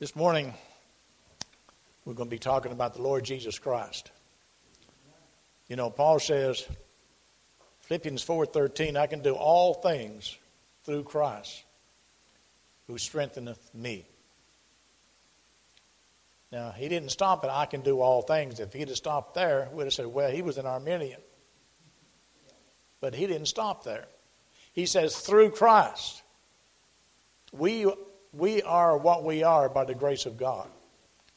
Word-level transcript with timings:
This 0.00 0.16
morning, 0.16 0.54
we're 2.06 2.14
going 2.14 2.30
to 2.30 2.34
be 2.34 2.38
talking 2.38 2.72
about 2.72 2.94
the 2.94 3.02
Lord 3.02 3.22
Jesus 3.22 3.58
Christ. 3.58 4.10
You 5.68 5.76
know, 5.76 5.90
Paul 5.90 6.18
says, 6.18 6.66
Philippians 7.80 8.24
4:13, 8.24 8.96
I 8.96 9.06
can 9.06 9.20
do 9.20 9.34
all 9.34 9.74
things 9.74 10.38
through 10.84 11.02
Christ 11.02 11.64
who 12.86 12.96
strengtheneth 12.96 13.74
me. 13.74 14.06
Now, 16.50 16.70
he 16.70 16.88
didn't 16.88 17.10
stop 17.10 17.44
at 17.44 17.50
I 17.50 17.66
can 17.66 17.82
do 17.82 18.00
all 18.00 18.22
things. 18.22 18.58
If 18.58 18.72
he'd 18.72 18.88
have 18.88 18.96
stopped 18.96 19.34
there, 19.34 19.68
we'd 19.70 19.84
have 19.84 19.92
said, 19.92 20.06
well, 20.06 20.30
he 20.30 20.40
was 20.40 20.56
an 20.56 20.64
Arminian. 20.64 21.20
But 23.02 23.14
he 23.14 23.26
didn't 23.26 23.48
stop 23.48 23.84
there. 23.84 24.06
He 24.72 24.86
says, 24.86 25.14
through 25.14 25.50
Christ. 25.50 26.22
We, 27.52 27.86
we 28.32 28.62
are 28.62 28.96
what 28.96 29.24
we 29.24 29.42
are 29.42 29.68
by 29.68 29.84
the 29.84 29.94
grace 29.94 30.26
of 30.26 30.36
God. 30.36 30.68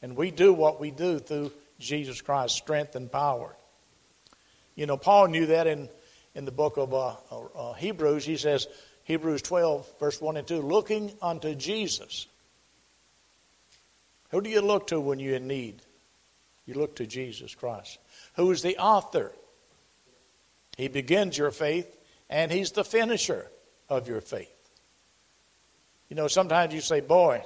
And 0.02 0.16
we 0.16 0.30
do 0.30 0.52
what 0.52 0.80
we 0.80 0.90
do 0.90 1.18
through 1.18 1.52
Jesus 1.78 2.20
Christ's 2.20 2.58
strength 2.58 2.94
and 2.94 3.10
power. 3.10 3.56
You 4.74 4.86
know, 4.86 4.96
Paul 4.96 5.28
knew 5.28 5.46
that 5.46 5.66
in, 5.66 5.88
in 6.34 6.44
the 6.44 6.52
book 6.52 6.76
of 6.76 6.92
uh, 6.92 7.14
uh, 7.54 7.72
Hebrews. 7.74 8.24
He 8.24 8.36
says, 8.36 8.66
Hebrews 9.04 9.42
12, 9.42 9.98
verse 9.98 10.20
1 10.20 10.36
and 10.36 10.46
2, 10.46 10.60
looking 10.60 11.12
unto 11.22 11.54
Jesus. 11.54 12.26
Who 14.30 14.40
do 14.40 14.50
you 14.50 14.60
look 14.60 14.88
to 14.88 15.00
when 15.00 15.18
you're 15.18 15.36
in 15.36 15.46
need? 15.46 15.80
You 16.66 16.74
look 16.74 16.96
to 16.96 17.06
Jesus 17.06 17.54
Christ, 17.54 17.98
who 18.36 18.50
is 18.50 18.62
the 18.62 18.78
author. 18.78 19.32
He 20.76 20.88
begins 20.88 21.36
your 21.36 21.50
faith, 21.50 21.94
and 22.30 22.50
He's 22.50 22.72
the 22.72 22.84
finisher 22.84 23.50
of 23.88 24.08
your 24.08 24.20
faith. 24.20 24.53
You 26.08 26.16
know, 26.16 26.28
sometimes 26.28 26.74
you 26.74 26.80
say, 26.80 27.00
Boy, 27.00 27.42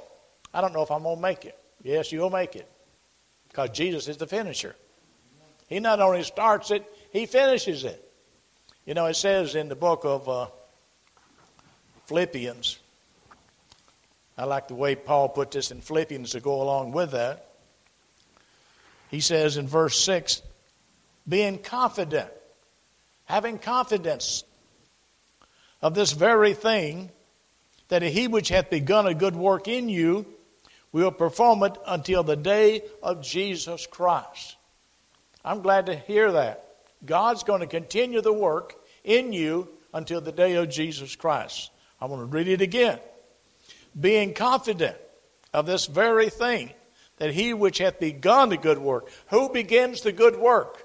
I 0.52 0.60
don't 0.60 0.72
know 0.72 0.82
if 0.82 0.90
I'm 0.90 1.02
going 1.02 1.16
to 1.16 1.22
make 1.22 1.44
it. 1.44 1.58
Yes, 1.82 2.12
you'll 2.12 2.30
make 2.30 2.56
it 2.56 2.68
because 3.48 3.70
Jesus 3.70 4.08
is 4.08 4.16
the 4.16 4.26
finisher. 4.26 4.74
He 5.68 5.80
not 5.80 6.00
only 6.00 6.22
starts 6.22 6.70
it, 6.70 6.84
He 7.12 7.26
finishes 7.26 7.84
it. 7.84 8.04
You 8.84 8.94
know, 8.94 9.06
it 9.06 9.14
says 9.14 9.54
in 9.54 9.68
the 9.68 9.76
book 9.76 10.04
of 10.04 10.28
uh, 10.28 10.46
Philippians. 12.06 12.78
I 14.36 14.44
like 14.44 14.68
the 14.68 14.74
way 14.74 14.94
Paul 14.94 15.28
put 15.28 15.50
this 15.50 15.70
in 15.70 15.80
Philippians 15.80 16.30
to 16.30 16.40
go 16.40 16.62
along 16.62 16.92
with 16.92 17.10
that. 17.10 17.48
He 19.10 19.20
says 19.20 19.56
in 19.56 19.66
verse 19.66 19.98
6 20.00 20.42
being 21.28 21.58
confident, 21.58 22.30
having 23.26 23.58
confidence 23.58 24.44
of 25.82 25.94
this 25.94 26.12
very 26.12 26.54
thing, 26.54 27.10
that 27.88 28.02
he 28.02 28.28
which 28.28 28.48
hath 28.48 28.70
begun 28.70 29.06
a 29.06 29.14
good 29.14 29.36
work 29.36 29.68
in 29.68 29.88
you 29.88 30.26
will 30.92 31.10
perform 31.10 31.62
it 31.62 31.76
until 31.86 32.22
the 32.22 32.36
day 32.36 32.82
of 33.02 33.22
Jesus 33.22 33.86
Christ. 33.86 34.56
I'm 35.44 35.62
glad 35.62 35.86
to 35.86 35.96
hear 35.96 36.32
that. 36.32 36.64
God's 37.04 37.44
going 37.44 37.60
to 37.60 37.66
continue 37.66 38.20
the 38.20 38.32
work 38.32 38.74
in 39.04 39.32
you 39.32 39.68
until 39.94 40.20
the 40.20 40.32
day 40.32 40.54
of 40.54 40.68
Jesus 40.68 41.16
Christ. 41.16 41.70
I 42.00 42.06
want 42.06 42.20
to 42.22 42.26
read 42.26 42.48
it 42.48 42.60
again. 42.60 42.98
Being 43.98 44.34
confident 44.34 44.96
of 45.52 45.66
this 45.66 45.86
very 45.86 46.30
thing, 46.30 46.72
that 47.16 47.32
he 47.32 47.52
which 47.54 47.78
hath 47.78 47.98
begun 47.98 48.50
the 48.50 48.56
good 48.56 48.78
work, 48.78 49.10
who 49.28 49.48
begins 49.48 50.02
the 50.02 50.12
good 50.12 50.36
work? 50.36 50.84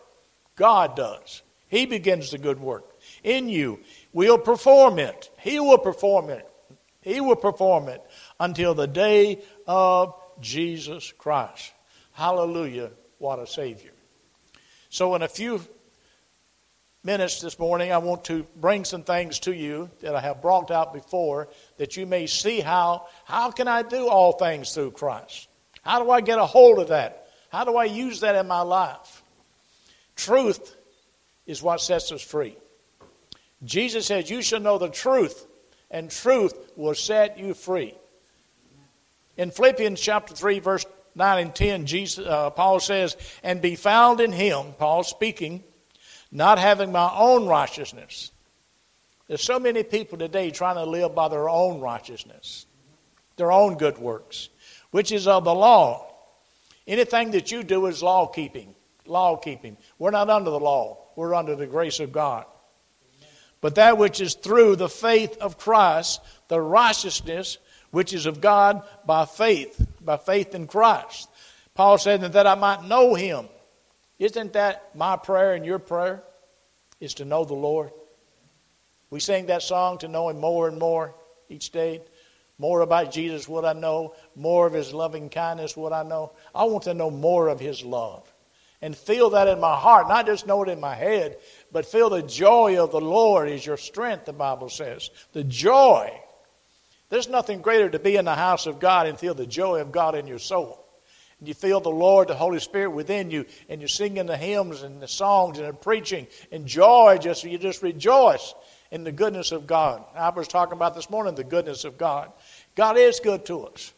God 0.55 0.95
does. 0.95 1.41
He 1.67 1.85
begins 1.85 2.31
the 2.31 2.37
good 2.37 2.59
work 2.59 2.85
in 3.23 3.49
you. 3.49 3.79
Will 4.13 4.37
perform 4.37 4.99
it. 4.99 5.29
He 5.39 5.59
will 5.59 5.77
perform 5.77 6.29
it. 6.29 6.47
He 7.03 7.21
will 7.21 7.35
perform 7.35 7.89
it 7.89 8.01
until 8.39 8.73
the 8.73 8.87
day 8.87 9.41
of 9.67 10.15
Jesus 10.41 11.11
Christ. 11.17 11.73
Hallelujah. 12.13 12.91
What 13.17 13.39
a 13.39 13.47
Savior. 13.47 13.91
So, 14.89 15.15
in 15.15 15.21
a 15.21 15.27
few 15.27 15.61
minutes 17.03 17.41
this 17.41 17.59
morning, 17.59 17.91
I 17.91 17.97
want 17.97 18.25
to 18.25 18.45
bring 18.55 18.85
some 18.85 19.03
things 19.03 19.39
to 19.39 19.53
you 19.53 19.89
that 20.01 20.15
I 20.15 20.21
have 20.21 20.41
brought 20.41 20.71
out 20.71 20.93
before 20.93 21.49
that 21.77 21.97
you 21.97 22.05
may 22.05 22.27
see 22.27 22.61
how, 22.61 23.07
how 23.25 23.51
can 23.51 23.67
I 23.67 23.81
do 23.81 24.07
all 24.07 24.33
things 24.33 24.73
through 24.73 24.91
Christ? 24.91 25.49
How 25.81 26.03
do 26.03 26.09
I 26.11 26.21
get 26.21 26.39
a 26.39 26.45
hold 26.45 26.79
of 26.79 26.89
that? 26.89 27.27
How 27.49 27.65
do 27.65 27.75
I 27.75 27.85
use 27.85 28.21
that 28.21 28.35
in 28.35 28.47
my 28.47 28.61
life? 28.61 29.21
Truth 30.15 30.75
is 31.45 31.61
what 31.61 31.81
sets 31.81 32.11
us 32.11 32.21
free. 32.21 32.55
Jesus 33.63 34.05
says, 34.05 34.29
You 34.29 34.41
shall 34.41 34.59
know 34.59 34.77
the 34.77 34.89
truth, 34.89 35.45
and 35.93 36.09
truth 36.09 36.53
will 36.75 36.95
set 36.95 37.37
you 37.37 37.53
free. 37.53 37.93
In 39.37 39.51
Philippians 39.51 40.01
chapter 40.01 40.35
3, 40.35 40.59
verse 40.59 40.85
9 41.15 41.39
and 41.39 41.55
10, 41.55 41.85
Jesus, 41.85 42.25
uh, 42.25 42.49
Paul 42.49 42.79
says, 42.79 43.15
And 43.43 43.61
be 43.61 43.75
found 43.75 44.19
in 44.19 44.31
him, 44.31 44.73
Paul 44.77 45.03
speaking, 45.03 45.63
not 46.31 46.57
having 46.57 46.91
my 46.91 47.11
own 47.15 47.45
righteousness. 47.45 48.31
There's 49.27 49.43
so 49.43 49.59
many 49.59 49.83
people 49.83 50.17
today 50.17 50.51
trying 50.51 50.75
to 50.75 50.83
live 50.83 51.15
by 51.15 51.29
their 51.29 51.47
own 51.47 51.79
righteousness, 51.79 52.65
their 53.37 53.51
own 53.51 53.77
good 53.77 53.97
works, 53.99 54.49
which 54.91 55.11
is 55.11 55.27
of 55.27 55.45
the 55.45 55.53
law. 55.53 56.11
Anything 56.87 57.31
that 57.31 57.51
you 57.51 57.63
do 57.63 57.85
is 57.85 58.03
law 58.03 58.27
keeping. 58.27 58.75
Law 59.05 59.37
keeping. 59.37 59.77
We're 59.99 60.11
not 60.11 60.29
under 60.29 60.49
the 60.49 60.59
law, 60.59 60.97
we're 61.15 61.35
under 61.35 61.55
the 61.55 61.67
grace 61.67 61.99
of 61.99 62.11
God. 62.11 62.45
But 63.63 63.75
that 63.75 63.97
which 63.97 64.21
is 64.21 64.35
through 64.35 64.75
the 64.75 64.87
faith 64.89 65.37
of 65.37 65.57
Christ, 65.57 66.21
the 66.49 66.61
righteousness 66.61 67.57
which 67.89 68.13
is 68.13 68.27
of 68.27 68.41
God 68.41 68.83
by 69.07 69.25
faith, 69.25 69.83
by 69.99 70.17
faith 70.17 70.53
in 70.53 70.67
Christ. 70.67 71.27
Paul 71.73 71.97
said 71.97 72.21
that 72.21 72.45
I 72.45 72.53
might 72.53 72.83
know 72.83 73.15
him 73.15 73.47
isn't 74.23 74.53
that 74.53 74.95
my 74.95 75.17
prayer 75.17 75.53
and 75.53 75.65
your 75.65 75.79
prayer? 75.79 76.23
Is 77.01 77.15
to 77.15 77.25
know 77.25 77.43
the 77.43 77.53
Lord. 77.53 77.91
We 79.09 79.19
sing 79.19 79.47
that 79.47 79.61
song 79.61 79.97
to 79.97 80.07
know 80.07 80.29
Him 80.29 80.39
more 80.39 80.69
and 80.69 80.79
more 80.79 81.13
each 81.49 81.71
day. 81.71 82.01
More 82.57 82.79
about 82.79 83.11
Jesus 83.11 83.49
what 83.49 83.65
I 83.65 83.73
know. 83.73 84.15
More 84.35 84.65
of 84.65 84.71
His 84.71 84.93
loving 84.93 85.29
kindness 85.29 85.75
what 85.75 85.91
I 85.91 86.03
know. 86.03 86.31
I 86.55 86.63
want 86.63 86.83
to 86.83 86.93
know 86.93 87.11
more 87.11 87.49
of 87.49 87.59
His 87.59 87.83
love. 87.83 88.32
And 88.83 88.95
feel 88.95 89.31
that 89.31 89.47
in 89.47 89.59
my 89.59 89.75
heart. 89.75 90.07
Not 90.09 90.25
just 90.25 90.45
know 90.45 90.61
it 90.61 90.69
in 90.69 90.79
my 90.79 90.93
head, 90.93 91.37
but 91.71 91.85
feel 91.85 92.09
the 92.09 92.21
joy 92.21 92.83
of 92.83 92.91
the 92.91 93.01
Lord 93.01 93.49
is 93.49 93.65
your 93.65 93.77
strength, 93.77 94.25
the 94.25 94.33
Bible 94.33 94.69
says. 94.69 95.09
The 95.31 95.43
joy. 95.43 96.11
There's 97.09 97.29
nothing 97.29 97.61
greater 97.61 97.89
to 97.89 97.99
be 97.99 98.17
in 98.17 98.25
the 98.25 98.35
house 98.35 98.65
of 98.65 98.79
God 98.79 99.07
and 99.07 99.17
feel 99.17 99.33
the 99.33 99.47
joy 99.47 99.79
of 99.79 99.91
God 99.91 100.15
in 100.15 100.27
your 100.27 100.39
soul 100.39 100.83
and 101.43 101.47
you 101.49 101.53
feel 101.53 101.81
the 101.81 101.89
Lord, 101.89 102.29
the 102.29 102.35
Holy 102.35 102.61
Spirit 102.61 102.91
within 102.91 103.29
you, 103.29 103.45
and 103.67 103.81
you're 103.81 103.89
singing 103.89 104.27
the 104.27 104.37
hymns 104.37 104.81
and 104.81 105.01
the 105.01 105.09
songs 105.09 105.59
and 105.59 105.67
the 105.67 105.73
preaching, 105.73 106.25
and 106.53 106.65
joy, 106.65 107.17
just 107.19 107.43
you 107.43 107.57
just 107.57 107.83
rejoice 107.83 108.55
in 108.91 109.03
the 109.03 109.11
goodness 109.11 109.51
of 109.51 109.67
God. 109.67 110.05
I 110.15 110.29
was 110.29 110.47
talking 110.47 110.71
about 110.71 110.95
this 110.95 111.09
morning 111.09 111.35
the 111.35 111.43
goodness 111.43 111.83
of 111.83 111.97
God. 111.97 112.31
God 112.75 112.97
is 112.97 113.19
good 113.19 113.45
to 113.47 113.65
us. 113.67 113.91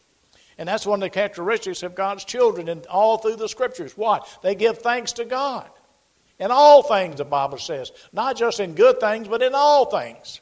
And 0.58 0.68
that's 0.68 0.86
one 0.86 1.02
of 1.02 1.06
the 1.06 1.10
characteristics 1.10 1.82
of 1.82 1.94
God's 1.94 2.24
children 2.24 2.68
and 2.68 2.86
all 2.86 3.18
through 3.18 3.36
the 3.36 3.48
scriptures. 3.48 3.96
What? 3.96 4.26
They 4.42 4.54
give 4.54 4.78
thanks 4.78 5.12
to 5.14 5.24
God. 5.24 5.68
In 6.38 6.50
all 6.50 6.82
things, 6.82 7.16
the 7.16 7.24
Bible 7.24 7.58
says. 7.58 7.92
Not 8.12 8.36
just 8.36 8.60
in 8.60 8.74
good 8.74 9.00
things, 9.00 9.28
but 9.28 9.42
in 9.42 9.54
all 9.54 9.86
things. 9.86 10.40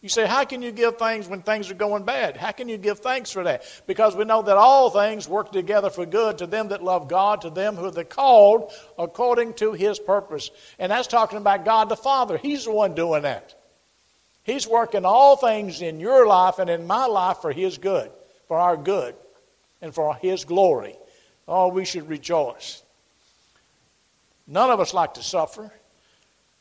You 0.00 0.08
say, 0.08 0.26
how 0.26 0.44
can 0.44 0.62
you 0.62 0.70
give 0.70 0.96
thanks 0.96 1.26
when 1.26 1.42
things 1.42 1.70
are 1.72 1.74
going 1.74 2.04
bad? 2.04 2.36
How 2.36 2.52
can 2.52 2.68
you 2.68 2.78
give 2.78 3.00
thanks 3.00 3.32
for 3.32 3.42
that? 3.42 3.64
Because 3.88 4.14
we 4.14 4.24
know 4.24 4.42
that 4.42 4.56
all 4.56 4.90
things 4.90 5.28
work 5.28 5.50
together 5.50 5.90
for 5.90 6.06
good 6.06 6.38
to 6.38 6.46
them 6.46 6.68
that 6.68 6.84
love 6.84 7.08
God, 7.08 7.40
to 7.40 7.50
them 7.50 7.74
who 7.74 7.86
are 7.86 8.04
called 8.04 8.72
according 8.96 9.54
to 9.54 9.72
his 9.72 9.98
purpose. 9.98 10.52
And 10.78 10.92
that's 10.92 11.08
talking 11.08 11.38
about 11.38 11.64
God 11.64 11.88
the 11.88 11.96
Father. 11.96 12.38
He's 12.38 12.66
the 12.66 12.72
one 12.72 12.94
doing 12.94 13.22
that. 13.22 13.56
He's 14.44 14.68
working 14.68 15.04
all 15.04 15.36
things 15.36 15.82
in 15.82 15.98
your 15.98 16.26
life 16.26 16.60
and 16.60 16.70
in 16.70 16.86
my 16.86 17.06
life 17.06 17.38
for 17.38 17.50
his 17.50 17.76
good, 17.78 18.10
for 18.46 18.56
our 18.56 18.76
good, 18.76 19.16
and 19.80 19.94
for 19.94 20.14
his 20.16 20.44
glory. 20.44 20.96
Oh, 21.46 21.68
we 21.68 21.84
should 21.84 22.08
rejoice. 22.08 22.82
None 24.46 24.70
of 24.70 24.80
us 24.80 24.94
like 24.94 25.14
to 25.14 25.22
suffer. 25.22 25.70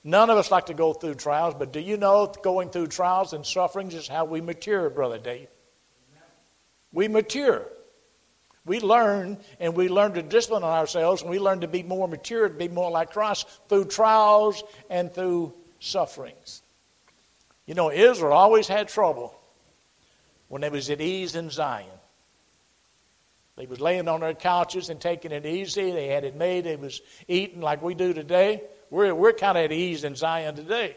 None 0.04 0.30
of 0.30 0.38
us 0.38 0.52
like 0.52 0.68
to 0.68 0.74
go 0.74 0.94
through 0.94 1.16
trials, 1.16 1.54
but 1.58 1.74
do 1.74 1.80
you 1.80 1.98
know 1.98 2.34
going 2.42 2.70
through 2.70 2.88
trials 2.88 3.34
and 3.34 3.46
sufferings 3.46 3.94
is 3.94 4.08
how 4.08 4.26
we 4.26 4.40
mature, 4.40 4.90
Brother 4.90 5.18
Dave? 5.18 5.48
We 6.94 7.08
mature. 7.08 7.66
We 8.66 8.80
learn, 8.80 9.38
and 9.60 9.76
we 9.76 9.88
learn 9.88 10.14
to 10.14 10.22
discipline 10.22 10.64
ourselves, 10.64 11.22
and 11.22 11.32
we 11.32 11.40
learn 11.40 11.62
to 11.62 11.68
be 11.68 11.84
more 11.84 12.08
mature, 12.08 12.48
to 12.48 12.54
be 12.54 12.68
more 12.68 12.92
like 12.92 13.12
Christ 13.12 13.48
through 13.70 13.86
trials 13.86 14.64
and 14.90 15.14
through 15.14 15.54
sufferings. 15.80 16.62
You 17.66 17.76
know, 17.76 17.92
Israel 17.92 18.34
always 18.34 18.68
had 18.68 18.88
trouble 18.88 19.38
when 20.48 20.62
they 20.62 20.70
was 20.70 20.90
at 20.90 21.02
ease 21.02 21.36
in 21.36 21.50
Zion. 21.50 21.88
They 23.58 23.66
was 23.66 23.82
laying 23.82 24.08
on 24.08 24.20
their 24.20 24.36
couches 24.36 24.90
and 24.90 25.02
taking 25.02 25.32
it 25.32 25.46
easy. 25.46 25.92
They 25.92 26.08
had 26.08 26.24
it 26.24 26.36
made. 26.36 26.66
They 26.66 26.76
was 26.76 27.02
eating 27.28 27.60
like 27.60 27.82
we 27.82 27.96
do 27.96 28.14
today. 28.14 28.62
We're, 28.92 29.14
we're 29.16 29.34
kind 29.34 29.58
of 29.58 29.66
at 29.66 29.72
ease 29.72 30.04
in 30.04 30.16
Zion 30.16 30.56
today. 30.56 30.96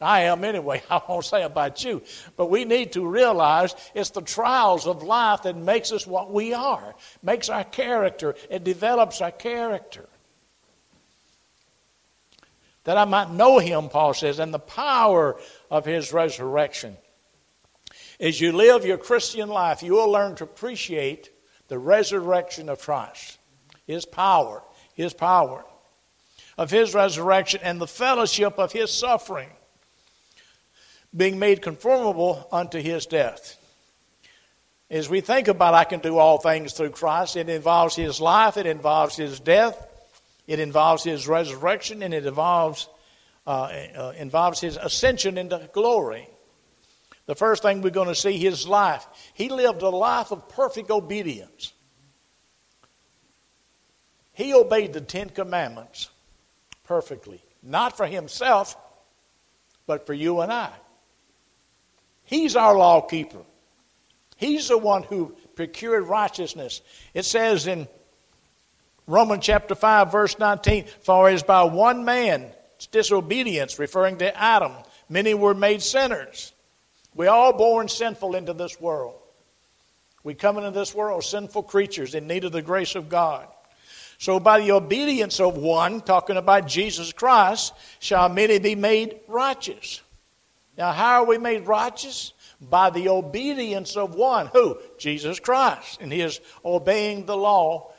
I 0.00 0.22
am 0.22 0.42
anyway. 0.42 0.82
I 0.90 1.00
won't 1.08 1.24
say 1.24 1.44
about 1.44 1.84
you. 1.84 2.02
But 2.36 2.50
we 2.50 2.64
need 2.64 2.92
to 2.92 3.06
realize 3.06 3.76
it's 3.94 4.10
the 4.10 4.22
trials 4.22 4.88
of 4.88 5.04
life 5.04 5.42
that 5.42 5.56
makes 5.56 5.92
us 5.92 6.04
what 6.04 6.32
we 6.32 6.52
are, 6.52 6.96
makes 7.22 7.48
our 7.48 7.64
character, 7.64 8.34
it 8.50 8.64
develops 8.64 9.20
our 9.20 9.30
character. 9.30 10.08
That 12.84 12.98
I 12.98 13.04
might 13.04 13.30
know 13.30 13.58
him, 13.58 13.88
Paul 13.88 14.14
says, 14.14 14.40
and 14.40 14.52
the 14.52 14.58
power 14.58 15.38
of 15.70 15.84
his 15.84 16.12
resurrection. 16.12 16.96
As 18.18 18.40
you 18.40 18.50
live 18.50 18.84
your 18.84 18.98
Christian 18.98 19.48
life, 19.48 19.82
you 19.82 19.92
will 19.92 20.10
learn 20.10 20.34
to 20.36 20.44
appreciate 20.44 21.30
the 21.68 21.78
resurrection 21.78 22.68
of 22.68 22.80
Christ, 22.80 23.38
his 23.86 24.04
power, 24.04 24.62
his 24.94 25.12
power 25.12 25.64
of 26.56 26.70
his 26.70 26.92
resurrection, 26.92 27.60
and 27.62 27.80
the 27.80 27.86
fellowship 27.86 28.58
of 28.58 28.72
his 28.72 28.90
suffering 28.90 29.50
being 31.16 31.38
made 31.38 31.62
conformable 31.62 32.46
unto 32.50 32.80
his 32.80 33.06
death. 33.06 33.56
As 34.90 35.08
we 35.08 35.20
think 35.20 35.48
about 35.48 35.74
I 35.74 35.84
can 35.84 36.00
do 36.00 36.18
all 36.18 36.38
things 36.38 36.72
through 36.72 36.90
Christ, 36.90 37.36
it 37.36 37.48
involves 37.48 37.94
his 37.94 38.20
life, 38.20 38.56
it 38.56 38.66
involves 38.66 39.16
his 39.16 39.38
death, 39.38 39.86
it 40.46 40.60
involves 40.60 41.04
his 41.04 41.28
resurrection, 41.28 42.02
and 42.02 42.12
it 42.14 42.26
involves, 42.26 42.88
uh, 43.46 43.70
uh, 43.96 44.12
involves 44.16 44.60
his 44.60 44.76
ascension 44.76 45.38
into 45.38 45.68
glory. 45.72 46.28
The 47.28 47.34
first 47.34 47.62
thing 47.62 47.82
we're 47.82 47.90
going 47.90 48.08
to 48.08 48.14
see 48.14 48.34
is 48.46 48.60
his 48.60 48.68
life. 48.68 49.06
He 49.34 49.50
lived 49.50 49.82
a 49.82 49.90
life 49.90 50.32
of 50.32 50.48
perfect 50.48 50.90
obedience. 50.90 51.74
He 54.32 54.54
obeyed 54.54 54.94
the 54.94 55.02
Ten 55.02 55.28
Commandments 55.28 56.08
perfectly, 56.84 57.42
not 57.62 57.98
for 57.98 58.06
himself, 58.06 58.78
but 59.86 60.06
for 60.06 60.14
you 60.14 60.40
and 60.40 60.50
I. 60.50 60.72
He's 62.24 62.56
our 62.56 62.74
law 62.74 63.02
keeper. 63.02 63.42
He's 64.38 64.68
the 64.68 64.78
one 64.78 65.02
who 65.02 65.36
procured 65.54 66.04
righteousness. 66.04 66.80
It 67.12 67.26
says 67.26 67.66
in 67.66 67.88
Romans 69.06 69.44
chapter 69.44 69.74
5, 69.74 70.10
verse 70.10 70.38
19, 70.38 70.86
For 71.02 71.28
as 71.28 71.42
by 71.42 71.64
one 71.64 72.06
man's 72.06 72.54
disobedience, 72.90 73.78
referring 73.78 74.16
to 74.18 74.34
Adam, 74.34 74.72
many 75.10 75.34
were 75.34 75.52
made 75.52 75.82
sinners. 75.82 76.54
We 77.18 77.26
all 77.26 77.52
born 77.52 77.88
sinful 77.88 78.36
into 78.36 78.52
this 78.52 78.80
world. 78.80 79.16
We 80.22 80.34
come 80.34 80.56
into 80.56 80.70
this 80.70 80.94
world 80.94 81.24
sinful 81.24 81.64
creatures 81.64 82.14
in 82.14 82.28
need 82.28 82.44
of 82.44 82.52
the 82.52 82.62
grace 82.62 82.94
of 82.94 83.08
God. 83.08 83.48
So 84.18 84.38
by 84.38 84.60
the 84.60 84.70
obedience 84.70 85.40
of 85.40 85.56
one, 85.56 86.00
talking 86.00 86.36
about 86.36 86.68
Jesus 86.68 87.12
Christ, 87.12 87.74
shall 87.98 88.28
many 88.28 88.60
be 88.60 88.76
made 88.76 89.18
righteous. 89.26 90.00
Now, 90.76 90.92
how 90.92 91.22
are 91.22 91.26
we 91.26 91.38
made 91.38 91.66
righteous? 91.66 92.34
By 92.60 92.90
the 92.90 93.08
obedience 93.08 93.96
of 93.96 94.14
one. 94.14 94.46
Who? 94.52 94.78
Jesus 94.96 95.40
Christ. 95.40 96.00
And 96.00 96.12
he 96.12 96.20
is 96.20 96.40
obeying 96.64 97.26
the 97.26 97.36
law 97.36 97.90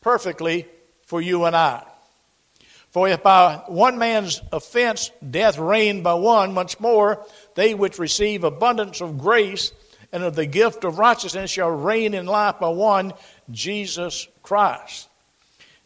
perfectly 0.00 0.66
for 1.02 1.20
you 1.20 1.44
and 1.44 1.54
I. 1.54 1.84
For 2.96 3.06
if 3.10 3.22
by 3.22 3.60
one 3.66 3.98
man's 3.98 4.40
offense 4.52 5.10
death 5.30 5.58
reigned 5.58 6.02
by 6.02 6.14
one, 6.14 6.54
much 6.54 6.80
more 6.80 7.26
they 7.54 7.74
which 7.74 7.98
receive 7.98 8.42
abundance 8.42 9.02
of 9.02 9.18
grace 9.18 9.72
and 10.12 10.22
of 10.22 10.34
the 10.34 10.46
gift 10.46 10.82
of 10.82 10.98
righteousness 10.98 11.50
shall 11.50 11.68
reign 11.68 12.14
in 12.14 12.24
life 12.24 12.58
by 12.58 12.70
one, 12.70 13.12
Jesus 13.50 14.28
Christ. 14.42 15.10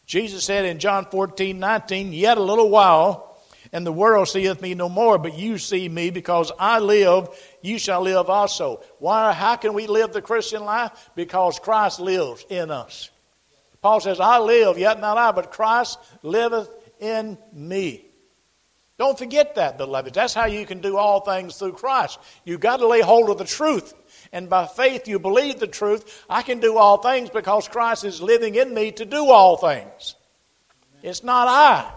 Jesus 0.07 0.45
said 0.45 0.65
in 0.67 0.79
John 0.79 1.05
14, 1.05 1.59
19, 1.59 2.13
Yet 2.13 2.39
a 2.39 2.43
little 2.45 2.71
while, 2.71 3.37
and 3.73 3.85
the 3.85 3.91
world 3.91 4.29
seeth 4.29 4.63
me 4.63 4.75
no 4.75 4.89
more, 4.89 5.19
but 5.19 5.37
you 5.37 5.59
see 5.59 5.89
me 5.89 6.11
because 6.11 6.53
I 6.61 6.79
live, 6.79 7.29
you 7.61 7.81
shall 7.81 8.03
live 8.03 8.31
also. 8.31 8.85
Why, 9.01 9.33
how 9.33 9.57
can 9.57 9.75
we 9.75 9.89
live 9.89 10.13
the 10.13 10.23
Christian 10.23 10.65
life? 10.65 11.11
Because 11.17 11.59
Christ 11.59 11.99
lives 11.99 12.47
in 12.49 12.71
us. 12.71 13.11
Paul 13.83 13.99
says, 13.99 14.21
I 14.21 14.39
live, 14.39 14.79
yet 14.79 15.01
not 15.01 15.19
I, 15.19 15.33
but 15.33 15.51
Christ 15.51 15.99
liveth 16.23 16.69
in 17.01 17.39
me. 17.53 18.07
Don't 18.99 19.19
forget 19.19 19.55
that, 19.55 19.79
beloved. 19.79 20.13
That's 20.13 20.35
how 20.35 20.45
you 20.45 20.67
can 20.67 20.81
do 20.83 20.99
all 20.99 21.21
things 21.21 21.57
through 21.57 21.73
Christ. 21.73 22.19
You've 22.45 22.61
got 22.61 22.79
to 22.79 22.87
lay 22.87 23.01
hold 23.01 23.31
of 23.31 23.39
the 23.39 23.47
truth. 23.47 23.95
And 24.31 24.51
by 24.51 24.67
faith, 24.67 25.09
you 25.09 25.19
believe 25.19 25.59
the 25.59 25.67
truth. 25.67 26.25
I 26.29 26.43
can 26.43 26.61
do 26.61 26.77
all 26.77 26.99
things 26.99 27.31
because 27.31 27.67
Christ 27.67 28.05
is 28.05 28.21
living 28.21 28.57
in 28.57 28.75
me 28.75 28.93
to 28.93 29.07
do 29.07 29.31
all 29.31 29.57
things. 29.57 30.17
It's 31.03 31.25
not 31.25 31.49
I. 31.49 31.91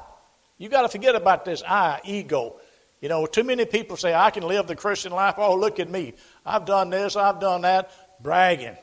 You've 0.58 0.72
got 0.72 0.84
to 0.84 0.88
forget 0.88 1.14
about 1.14 1.44
this 1.44 1.62
I, 1.62 2.00
ego. 2.06 2.56
You 3.02 3.10
know, 3.10 3.26
too 3.26 3.44
many 3.44 3.66
people 3.66 3.98
say, 3.98 4.16
I 4.16 4.30
can 4.30 4.44
live 4.44 4.68
the 4.68 4.78
Christian 4.78 5.12
life. 5.12 5.36
Oh, 5.38 5.56
look 5.56 5.82
at 5.82 5.90
me. 5.90 6.14
I've 6.46 6.64
done 6.64 6.90
this, 6.90 7.18
I've 7.18 7.42
done 7.42 7.64
that. 7.64 7.92
Bragging. 8.22 8.78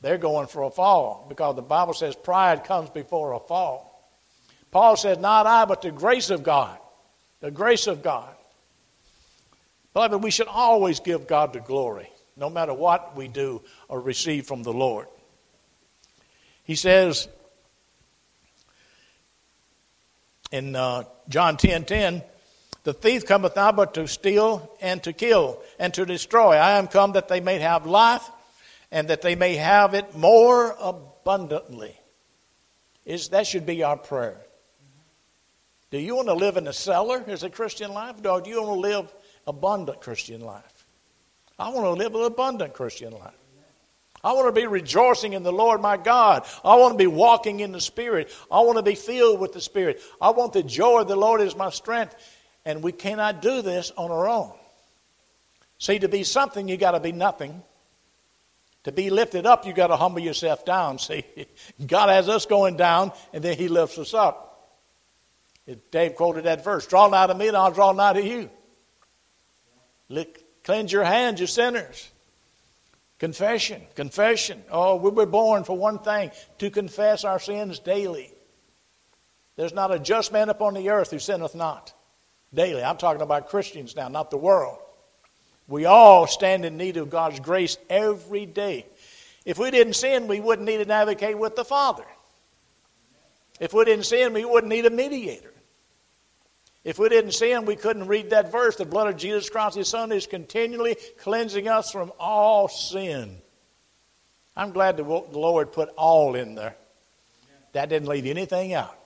They're 0.00 0.16
going 0.16 0.46
for 0.46 0.62
a 0.62 0.70
fall 0.70 1.26
because 1.28 1.56
the 1.56 1.60
Bible 1.60 1.92
says 1.92 2.16
pride 2.16 2.64
comes 2.64 2.88
before 2.88 3.34
a 3.34 3.40
fall. 3.40 3.91
Paul 4.72 4.96
says, 4.96 5.18
Not 5.18 5.46
I, 5.46 5.64
but 5.66 5.82
the 5.82 5.92
grace 5.92 6.30
of 6.30 6.42
God. 6.42 6.76
The 7.40 7.52
grace 7.52 7.86
of 7.86 8.02
God. 8.02 8.34
Beloved, 9.94 10.22
we 10.22 10.30
should 10.30 10.48
always 10.48 11.00
give 11.00 11.26
God 11.26 11.52
the 11.52 11.60
glory, 11.60 12.10
no 12.36 12.48
matter 12.48 12.72
what 12.72 13.14
we 13.14 13.28
do 13.28 13.62
or 13.88 14.00
receive 14.00 14.46
from 14.46 14.62
the 14.62 14.72
Lord. 14.72 15.06
He 16.64 16.74
says, 16.74 17.28
in 20.50 20.74
uh, 20.74 21.04
John 21.28 21.56
10 21.56 21.84
10, 21.84 22.22
the 22.84 22.94
thief 22.94 23.26
cometh 23.26 23.54
not 23.56 23.76
but 23.76 23.94
to 23.94 24.08
steal 24.08 24.74
and 24.80 25.02
to 25.02 25.12
kill 25.12 25.60
and 25.78 25.92
to 25.94 26.06
destroy. 26.06 26.54
I 26.54 26.78
am 26.78 26.88
come 26.88 27.12
that 27.12 27.28
they 27.28 27.40
may 27.40 27.58
have 27.58 27.86
life 27.86 28.28
and 28.90 29.08
that 29.08 29.22
they 29.22 29.34
may 29.34 29.56
have 29.56 29.94
it 29.94 30.16
more 30.16 30.74
abundantly. 30.80 31.98
Is, 33.04 33.30
that 33.30 33.46
should 33.46 33.66
be 33.66 33.82
our 33.82 33.96
prayer. 33.96 34.40
Do 35.92 35.98
you 35.98 36.16
want 36.16 36.28
to 36.28 36.34
live 36.34 36.56
in 36.56 36.66
a 36.66 36.72
cellar 36.72 37.22
as 37.26 37.42
a 37.42 37.50
Christian 37.50 37.92
life? 37.92 38.16
Or 38.24 38.40
do 38.40 38.48
you 38.48 38.62
want 38.62 38.76
to 38.76 38.80
live 38.80 39.14
abundant 39.46 40.00
Christian 40.00 40.40
life? 40.40 40.86
I 41.58 41.68
want 41.68 41.84
to 41.84 41.90
live 41.90 42.14
an 42.14 42.22
abundant 42.22 42.72
Christian 42.72 43.12
life. 43.12 43.34
I 44.24 44.32
want 44.32 44.46
to 44.54 44.58
be 44.58 44.66
rejoicing 44.66 45.34
in 45.34 45.42
the 45.42 45.52
Lord 45.52 45.82
my 45.82 45.98
God. 45.98 46.46
I 46.64 46.76
want 46.76 46.94
to 46.94 46.98
be 46.98 47.08
walking 47.08 47.60
in 47.60 47.72
the 47.72 47.80
Spirit. 47.80 48.30
I 48.50 48.60
want 48.60 48.78
to 48.78 48.82
be 48.82 48.94
filled 48.94 49.38
with 49.38 49.52
the 49.52 49.60
Spirit. 49.60 50.00
I 50.18 50.30
want 50.30 50.54
the 50.54 50.62
joy 50.62 51.02
of 51.02 51.08
the 51.08 51.16
Lord 51.16 51.42
as 51.42 51.54
my 51.54 51.68
strength. 51.68 52.16
And 52.64 52.82
we 52.82 52.92
cannot 52.92 53.42
do 53.42 53.60
this 53.60 53.92
on 53.94 54.10
our 54.10 54.26
own. 54.26 54.52
See, 55.78 55.98
to 55.98 56.08
be 56.08 56.24
something, 56.24 56.68
you 56.68 56.78
got 56.78 56.92
to 56.92 57.00
be 57.00 57.12
nothing. 57.12 57.62
To 58.84 58.92
be 58.92 59.10
lifted 59.10 59.44
up, 59.44 59.66
you 59.66 59.74
got 59.74 59.88
to 59.88 59.96
humble 59.96 60.20
yourself 60.20 60.64
down. 60.64 60.98
See, 61.00 61.26
God 61.86 62.08
has 62.08 62.30
us 62.30 62.46
going 62.46 62.78
down, 62.78 63.12
and 63.34 63.44
then 63.44 63.58
He 63.58 63.68
lifts 63.68 63.98
us 63.98 64.14
up. 64.14 64.51
Dave 65.90 66.14
quoted 66.14 66.44
that 66.44 66.64
verse 66.64 66.86
Draw 66.86 67.08
nigh 67.08 67.26
to 67.26 67.34
me, 67.34 67.48
and 67.48 67.56
I'll 67.56 67.70
draw 67.70 67.92
nigh 67.92 68.14
to 68.14 68.22
you. 68.22 68.50
Cleanse 70.64 70.92
your 70.92 71.04
hands, 71.04 71.40
you 71.40 71.46
sinners. 71.46 72.10
Confession, 73.18 73.82
confession. 73.94 74.62
Oh, 74.70 74.96
we 74.96 75.10
were 75.10 75.26
born 75.26 75.64
for 75.64 75.76
one 75.76 75.98
thing 76.00 76.30
to 76.58 76.70
confess 76.70 77.24
our 77.24 77.38
sins 77.38 77.78
daily. 77.78 78.32
There's 79.56 79.72
not 79.72 79.92
a 79.92 79.98
just 79.98 80.32
man 80.32 80.48
upon 80.48 80.74
the 80.74 80.90
earth 80.90 81.10
who 81.10 81.18
sinneth 81.18 81.54
not 81.54 81.92
daily. 82.52 82.82
I'm 82.82 82.96
talking 82.96 83.22
about 83.22 83.48
Christians 83.48 83.94
now, 83.94 84.08
not 84.08 84.30
the 84.30 84.36
world. 84.36 84.78
We 85.68 85.84
all 85.84 86.26
stand 86.26 86.64
in 86.64 86.76
need 86.76 86.96
of 86.96 87.10
God's 87.10 87.38
grace 87.38 87.78
every 87.88 88.46
day. 88.46 88.86
If 89.44 89.58
we 89.58 89.70
didn't 89.70 89.94
sin, 89.94 90.26
we 90.26 90.40
wouldn't 90.40 90.66
need 90.66 90.78
to 90.78 90.84
navigate 90.84 91.38
with 91.38 91.56
the 91.56 91.64
Father. 91.64 92.04
If 93.60 93.72
we 93.72 93.84
didn't 93.84 94.06
sin, 94.06 94.32
we 94.32 94.44
wouldn't 94.44 94.72
need 94.72 94.86
a 94.86 94.90
mediator. 94.90 95.52
If 96.84 96.98
we 96.98 97.08
didn't 97.08 97.32
sin, 97.32 97.64
we 97.64 97.76
couldn't 97.76 98.08
read 98.08 98.30
that 98.30 98.50
verse. 98.50 98.76
The 98.76 98.84
blood 98.84 99.08
of 99.08 99.16
Jesus 99.16 99.48
Christ, 99.48 99.76
His 99.76 99.88
Son, 99.88 100.10
is 100.10 100.26
continually 100.26 100.96
cleansing 101.18 101.68
us 101.68 101.92
from 101.92 102.12
all 102.18 102.68
sin. 102.68 103.36
I'm 104.56 104.72
glad 104.72 104.96
the 104.96 105.04
Lord 105.04 105.72
put 105.72 105.90
all 105.90 106.34
in 106.34 106.54
there. 106.54 106.76
That 107.72 107.88
didn't 107.88 108.08
leave 108.08 108.26
anything 108.26 108.74
out. 108.74 108.98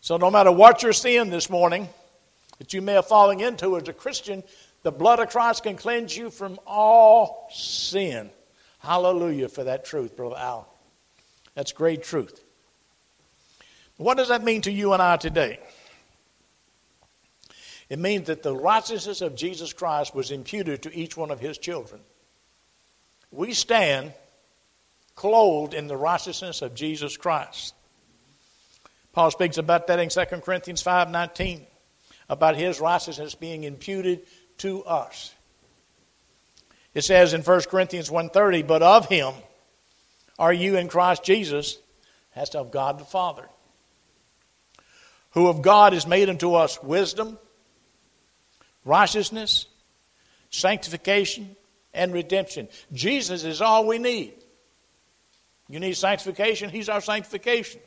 So, 0.00 0.16
no 0.16 0.30
matter 0.30 0.52
what 0.52 0.82
you're 0.82 0.92
seeing 0.92 1.30
this 1.30 1.48
morning 1.48 1.88
that 2.58 2.72
you 2.72 2.82
may 2.82 2.92
have 2.92 3.06
fallen 3.06 3.40
into 3.40 3.76
as 3.76 3.88
a 3.88 3.92
Christian, 3.92 4.42
the 4.82 4.92
blood 4.92 5.18
of 5.18 5.30
Christ 5.30 5.62
can 5.62 5.76
cleanse 5.76 6.16
you 6.16 6.30
from 6.30 6.58
all 6.66 7.48
sin. 7.52 8.30
Hallelujah 8.78 9.48
for 9.48 9.64
that 9.64 9.84
truth, 9.84 10.16
Brother 10.16 10.36
Al. 10.36 10.68
That's 11.54 11.72
great 11.72 12.02
truth. 12.02 12.42
What 13.96 14.16
does 14.16 14.28
that 14.28 14.42
mean 14.42 14.62
to 14.62 14.72
you 14.72 14.92
and 14.92 15.02
I 15.02 15.16
today? 15.16 15.60
It 17.92 17.98
means 17.98 18.28
that 18.28 18.42
the 18.42 18.56
righteousness 18.56 19.20
of 19.20 19.34
Jesus 19.34 19.74
Christ 19.74 20.14
was 20.14 20.30
imputed 20.30 20.82
to 20.82 20.96
each 20.96 21.14
one 21.14 21.30
of 21.30 21.40
his 21.40 21.58
children. 21.58 22.00
We 23.30 23.52
stand 23.52 24.14
clothed 25.14 25.74
in 25.74 25.88
the 25.88 25.96
righteousness 25.98 26.62
of 26.62 26.74
Jesus 26.74 27.18
Christ. 27.18 27.74
Paul 29.12 29.30
speaks 29.30 29.58
about 29.58 29.88
that 29.88 29.98
in 29.98 30.08
2 30.08 30.40
Corinthians 30.42 30.80
5:19. 30.82 31.66
about 32.30 32.56
his 32.56 32.80
righteousness 32.80 33.34
being 33.34 33.64
imputed 33.64 34.26
to 34.56 34.82
us. 34.84 35.34
It 36.94 37.02
says 37.02 37.34
in 37.34 37.42
1 37.42 37.68
Corinthians 37.68 38.10
1:30, 38.10 38.62
"But 38.62 38.82
of 38.82 39.10
him 39.10 39.34
are 40.38 40.52
you 40.52 40.78
in 40.78 40.88
Christ 40.88 41.24
Jesus, 41.24 41.76
as 42.34 42.54
of 42.54 42.70
God 42.70 42.98
the 42.98 43.04
Father, 43.04 43.50
who 45.32 45.48
of 45.48 45.60
God 45.60 45.92
is 45.92 46.06
made 46.06 46.30
unto 46.30 46.54
us 46.54 46.82
wisdom, 46.82 47.38
righteousness, 48.84 49.66
sanctification, 50.50 51.56
and 51.94 52.12
redemption. 52.12 52.68
Jesus 52.92 53.44
is 53.44 53.60
all 53.60 53.86
we 53.86 53.98
need. 53.98 54.34
You 55.68 55.80
need 55.80 55.96
sanctification, 55.96 56.70
He's 56.70 56.88
our 56.88 57.00
sanctification. 57.00 57.80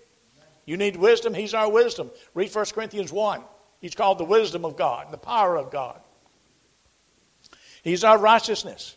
You 0.65 0.77
need 0.77 0.95
wisdom, 0.95 1.33
He's 1.33 1.53
our 1.53 1.71
wisdom. 1.71 2.09
Read 2.33 2.53
1 2.53 2.65
Corinthians 2.73 3.11
1. 3.11 3.41
He's 3.79 3.95
called 3.95 4.17
the 4.17 4.25
wisdom 4.25 4.65
of 4.65 4.77
God, 4.77 5.11
the 5.11 5.17
power 5.17 5.55
of 5.55 5.71
God. 5.71 5.99
He's 7.83 8.03
our 8.03 8.17
righteousness. 8.17 8.95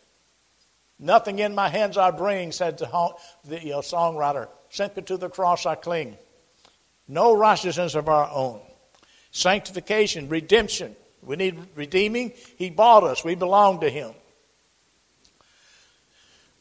Nothing 0.97 1.39
in 1.39 1.53
my 1.53 1.69
hands 1.69 1.97
I 1.97 2.11
bring, 2.11 2.51
said 2.51 2.77
the, 2.79 2.87
you 3.61 3.69
know, 3.69 3.79
songwriter. 3.79 4.47
Simply 4.69 5.03
to 5.03 5.17
the 5.17 5.29
cross 5.29 5.65
I 5.65 5.75
cling. 5.75 6.17
No 7.07 7.35
righteousness 7.35 7.95
of 7.95 8.09
our 8.09 8.29
own. 8.29 8.61
Sanctification, 9.31 10.27
redemption. 10.27 10.95
We 11.23 11.35
need 11.35 11.59
redeeming. 11.75 12.33
He 12.57 12.69
bought 12.69 13.03
us. 13.03 13.23
We 13.23 13.35
belong 13.35 13.81
to 13.81 13.89
Him. 13.89 14.13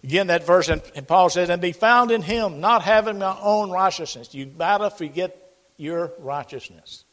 Again, 0.04 0.28
that 0.28 0.46
verse, 0.46 0.68
and, 0.68 1.08
Paul 1.08 1.28
says, 1.28 1.50
and 1.50 1.60
be 1.60 1.72
found 1.72 2.10
in 2.10 2.22
him, 2.22 2.60
not 2.60 2.82
having 2.82 3.18
my 3.18 3.36
own 3.40 3.70
righteousness. 3.70 4.32
You 4.32 4.46
gotta 4.46 4.90
forget 4.90 5.36
your 5.76 6.12
righteousness. 6.20 7.04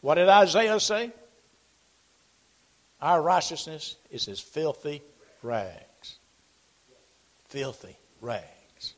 What 0.00 0.14
did 0.14 0.28
Isaiah 0.28 0.78
say? 0.78 1.10
Our 3.00 3.20
righteousness 3.20 3.96
is 4.10 4.28
as 4.28 4.38
filthy 4.38 5.02
rags. 5.42 6.18
Filthy 7.48 7.96
rags. 8.20 8.94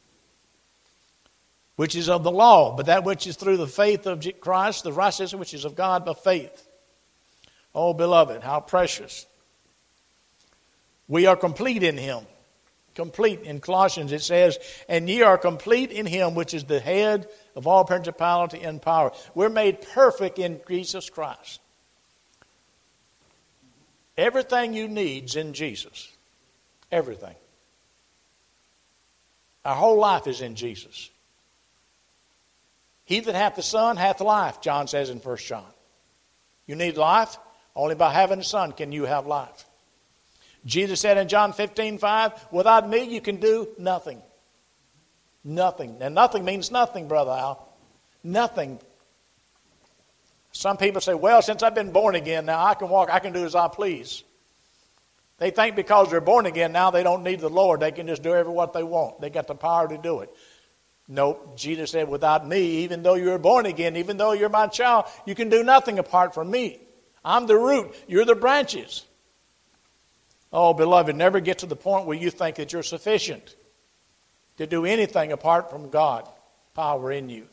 Which 1.76 1.96
is 1.96 2.10
of 2.10 2.24
the 2.24 2.30
law, 2.30 2.76
but 2.76 2.86
that 2.86 3.04
which 3.04 3.26
is 3.26 3.36
through 3.36 3.56
the 3.56 3.66
faith 3.66 4.06
of 4.06 4.26
Christ, 4.40 4.84
the 4.84 4.92
righteousness 4.92 5.34
which 5.34 5.54
is 5.54 5.64
of 5.64 5.74
God 5.74 6.04
by 6.04 6.12
faith. 6.12 6.68
Oh, 7.74 7.94
beloved, 7.94 8.42
how 8.42 8.60
precious. 8.60 9.26
We 11.08 11.26
are 11.26 11.36
complete 11.36 11.82
in 11.82 11.96
him 11.96 12.26
complete. 12.94 13.42
In 13.42 13.60
Colossians 13.60 14.12
it 14.12 14.22
says, 14.22 14.58
And 14.88 15.08
ye 15.08 15.22
are 15.22 15.38
complete 15.38 15.90
in 15.90 16.06
him 16.06 16.34
which 16.34 16.54
is 16.54 16.64
the 16.64 16.80
head 16.80 17.28
of 17.56 17.66
all 17.66 17.84
principality 17.84 18.62
and 18.62 18.80
power. 18.80 19.12
We're 19.34 19.48
made 19.48 19.82
perfect 19.82 20.38
in 20.38 20.60
Jesus 20.68 21.10
Christ. 21.10 21.60
Everything 24.16 24.74
you 24.74 24.88
need's 24.88 25.36
in 25.36 25.54
Jesus. 25.54 26.10
Everything. 26.90 27.34
Our 29.64 29.74
whole 29.74 29.98
life 29.98 30.26
is 30.26 30.40
in 30.40 30.54
Jesus. 30.54 31.10
He 33.04 33.20
that 33.20 33.34
hath 33.34 33.56
the 33.56 33.62
Son 33.62 33.96
hath 33.96 34.20
life, 34.20 34.60
John 34.60 34.86
says 34.86 35.08
in 35.08 35.18
1 35.18 35.36
John. 35.38 35.64
You 36.66 36.76
need 36.76 36.96
life? 36.96 37.36
Only 37.74 37.94
by 37.94 38.12
having 38.12 38.38
the 38.38 38.44
Son 38.44 38.72
can 38.72 38.92
you 38.92 39.04
have 39.04 39.26
life. 39.26 39.64
Jesus 40.64 41.00
said 41.00 41.18
in 41.18 41.28
John 41.28 41.52
15, 41.52 41.98
5, 41.98 42.46
without 42.52 42.88
me 42.88 43.02
you 43.04 43.20
can 43.20 43.36
do 43.36 43.68
nothing. 43.78 44.22
Nothing. 45.44 45.96
And 46.00 46.14
nothing 46.14 46.44
means 46.44 46.70
nothing, 46.70 47.08
Brother 47.08 47.32
Al. 47.32 47.68
Nothing. 48.22 48.78
Some 50.52 50.76
people 50.76 51.00
say, 51.00 51.14
well, 51.14 51.42
since 51.42 51.62
I've 51.62 51.74
been 51.74 51.92
born 51.92 52.14
again, 52.14 52.46
now 52.46 52.64
I 52.64 52.74
can 52.74 52.88
walk, 52.88 53.10
I 53.10 53.18
can 53.18 53.32
do 53.32 53.44
as 53.44 53.54
I 53.54 53.68
please. 53.68 54.22
They 55.38 55.50
think 55.50 55.74
because 55.74 56.10
they're 56.10 56.20
born 56.20 56.46
again 56.46 56.70
now 56.70 56.92
they 56.92 57.02
don't 57.02 57.24
need 57.24 57.40
the 57.40 57.50
Lord. 57.50 57.80
They 57.80 57.90
can 57.90 58.06
just 58.06 58.22
do 58.22 58.32
every 58.32 58.52
what 58.52 58.72
they 58.72 58.84
want. 58.84 59.20
They 59.20 59.30
got 59.30 59.48
the 59.48 59.56
power 59.56 59.88
to 59.88 59.98
do 59.98 60.20
it. 60.20 60.32
Nope. 61.08 61.56
Jesus 61.56 61.90
said, 61.90 62.08
without 62.08 62.46
me, 62.46 62.84
even 62.84 63.02
though 63.02 63.14
you're 63.14 63.38
born 63.38 63.66
again, 63.66 63.96
even 63.96 64.18
though 64.18 64.32
you're 64.32 64.48
my 64.48 64.68
child, 64.68 65.06
you 65.26 65.34
can 65.34 65.48
do 65.48 65.64
nothing 65.64 65.98
apart 65.98 66.32
from 66.32 66.48
me. 66.48 66.81
I'm 67.24 67.46
the 67.46 67.56
root. 67.56 67.94
You're 68.08 68.24
the 68.24 68.34
branches. 68.34 69.06
Oh, 70.52 70.74
beloved, 70.74 71.16
never 71.16 71.40
get 71.40 71.58
to 71.58 71.66
the 71.66 71.76
point 71.76 72.06
where 72.06 72.16
you 72.16 72.30
think 72.30 72.56
that 72.56 72.72
you're 72.72 72.82
sufficient 72.82 73.56
to 74.58 74.66
do 74.66 74.84
anything 74.84 75.32
apart 75.32 75.70
from 75.70 75.88
God 75.90 76.28
power 76.74 77.10
in 77.12 77.28
you. 77.28 77.48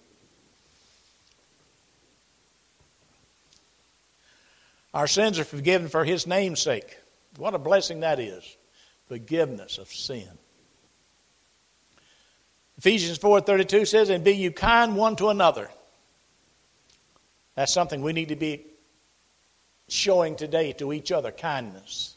Our 4.94 5.08
sins 5.08 5.40
are 5.40 5.46
forgiven 5.46 5.88
for 5.88 6.04
his 6.04 6.26
name's 6.26 6.62
sake. 6.62 6.98
What 7.38 7.54
a 7.54 7.60
blessing 7.60 8.00
that 8.00 8.20
is. 8.20 8.58
Forgiveness 9.08 9.78
of 9.78 9.88
sin. 9.88 10.28
Ephesians 12.78 13.18
4:32 13.18 13.86
says, 13.86 14.10
"And 14.10 14.24
be 14.24 14.32
you 14.32 14.52
kind 14.52 14.96
one 14.96 15.16
to 15.18 15.30
another." 15.30 15.70
That's 17.56 17.74
something 17.74 18.02
we 18.02 18.14
need 18.14 18.30
to 18.30 18.36
be 18.36 18.66
showing 19.92 20.36
today 20.36 20.74
to 20.74 20.94
each 20.94 21.12
other, 21.12 21.32
kindness. 21.32 22.16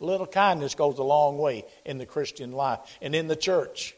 A 0.00 0.04
little 0.04 0.26
kindness 0.26 0.74
goes 0.74 0.98
a 0.98 1.02
long 1.02 1.38
way 1.38 1.64
in 1.84 1.98
the 1.98 2.06
Christian 2.06 2.52
life 2.52 2.80
and 3.02 3.14
in 3.14 3.28
the 3.28 3.36
church. 3.36 3.94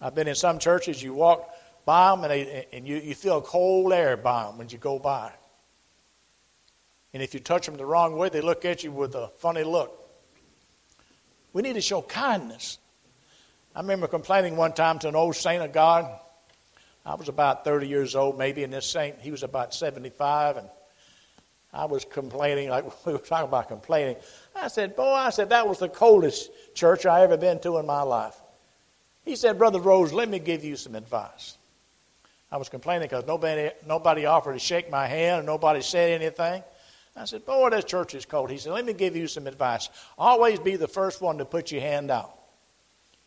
I've 0.00 0.14
been 0.14 0.28
in 0.28 0.34
some 0.34 0.58
churches, 0.58 1.02
you 1.02 1.12
walk 1.12 1.48
by 1.84 2.10
them 2.10 2.24
and, 2.24 2.30
they, 2.30 2.66
and 2.72 2.86
you, 2.86 2.96
you 2.96 3.14
feel 3.14 3.42
cold 3.42 3.92
air 3.92 4.16
by 4.16 4.44
them 4.44 4.56
when 4.56 4.68
you 4.68 4.78
go 4.78 4.98
by. 4.98 5.32
And 7.12 7.22
if 7.22 7.34
you 7.34 7.40
touch 7.40 7.66
them 7.66 7.76
the 7.76 7.84
wrong 7.84 8.16
way, 8.16 8.28
they 8.28 8.40
look 8.40 8.64
at 8.64 8.84
you 8.84 8.92
with 8.92 9.14
a 9.14 9.28
funny 9.38 9.64
look. 9.64 9.96
We 11.52 11.62
need 11.62 11.74
to 11.74 11.80
show 11.80 12.02
kindness. 12.02 12.78
I 13.74 13.80
remember 13.80 14.06
complaining 14.06 14.56
one 14.56 14.72
time 14.72 15.00
to 15.00 15.08
an 15.08 15.16
old 15.16 15.36
saint 15.36 15.62
of 15.62 15.72
God. 15.72 16.18
I 17.04 17.14
was 17.14 17.28
about 17.28 17.64
30 17.64 17.88
years 17.88 18.14
old, 18.14 18.38
maybe, 18.38 18.62
and 18.62 18.72
this 18.72 18.86
saint, 18.86 19.20
he 19.20 19.30
was 19.30 19.42
about 19.42 19.74
75. 19.74 20.58
And 20.58 20.68
I 21.72 21.86
was 21.86 22.04
complaining, 22.04 22.68
like 22.68 22.84
we 23.06 23.12
were 23.12 23.18
talking 23.18 23.48
about 23.48 23.68
complaining. 23.68 24.16
I 24.54 24.68
said, 24.68 24.96
Boy, 24.96 25.12
I 25.12 25.30
said, 25.30 25.50
that 25.50 25.68
was 25.68 25.78
the 25.78 25.88
coldest 25.88 26.50
church 26.74 27.06
I 27.06 27.22
ever 27.22 27.36
been 27.36 27.58
to 27.60 27.78
in 27.78 27.86
my 27.86 28.02
life. 28.02 28.36
He 29.24 29.36
said, 29.36 29.58
Brother 29.58 29.80
Rose, 29.80 30.12
let 30.12 30.28
me 30.28 30.38
give 30.38 30.64
you 30.64 30.76
some 30.76 30.94
advice. 30.94 31.56
I 32.52 32.56
was 32.56 32.68
complaining 32.68 33.08
because 33.08 33.26
nobody, 33.26 33.70
nobody 33.86 34.26
offered 34.26 34.54
to 34.54 34.58
shake 34.58 34.90
my 34.90 35.06
hand 35.06 35.38
and 35.38 35.46
nobody 35.46 35.82
said 35.82 36.20
anything. 36.20 36.64
I 37.16 37.24
said, 37.24 37.44
Boy, 37.44 37.70
this 37.70 37.84
church 37.84 38.14
is 38.14 38.24
cold. 38.24 38.50
He 38.50 38.58
said, 38.58 38.72
Let 38.72 38.84
me 38.84 38.92
give 38.92 39.16
you 39.16 39.26
some 39.26 39.46
advice. 39.46 39.88
Always 40.18 40.58
be 40.58 40.76
the 40.76 40.88
first 40.88 41.20
one 41.20 41.38
to 41.38 41.44
put 41.44 41.70
your 41.70 41.80
hand 41.80 42.10
out. 42.10 42.39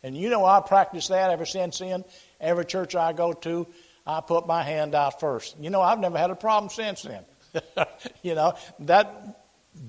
And 0.04 0.14
you 0.14 0.28
know, 0.28 0.44
I 0.44 0.60
practiced 0.60 1.08
that 1.08 1.30
ever 1.30 1.46
since 1.46 1.78
then. 1.78 2.04
Every 2.38 2.66
church 2.66 2.94
I 2.94 3.14
go 3.14 3.32
to, 3.32 3.66
I 4.06 4.20
put 4.20 4.46
my 4.46 4.62
hand 4.62 4.94
out 4.94 5.18
first. 5.18 5.56
You 5.58 5.70
know, 5.70 5.80
I've 5.80 5.98
never 5.98 6.18
had 6.18 6.30
a 6.30 6.36
problem 6.36 6.70
since 6.70 7.02
then. 7.02 7.24
you 8.22 8.34
know, 8.34 8.54
that 8.80 9.40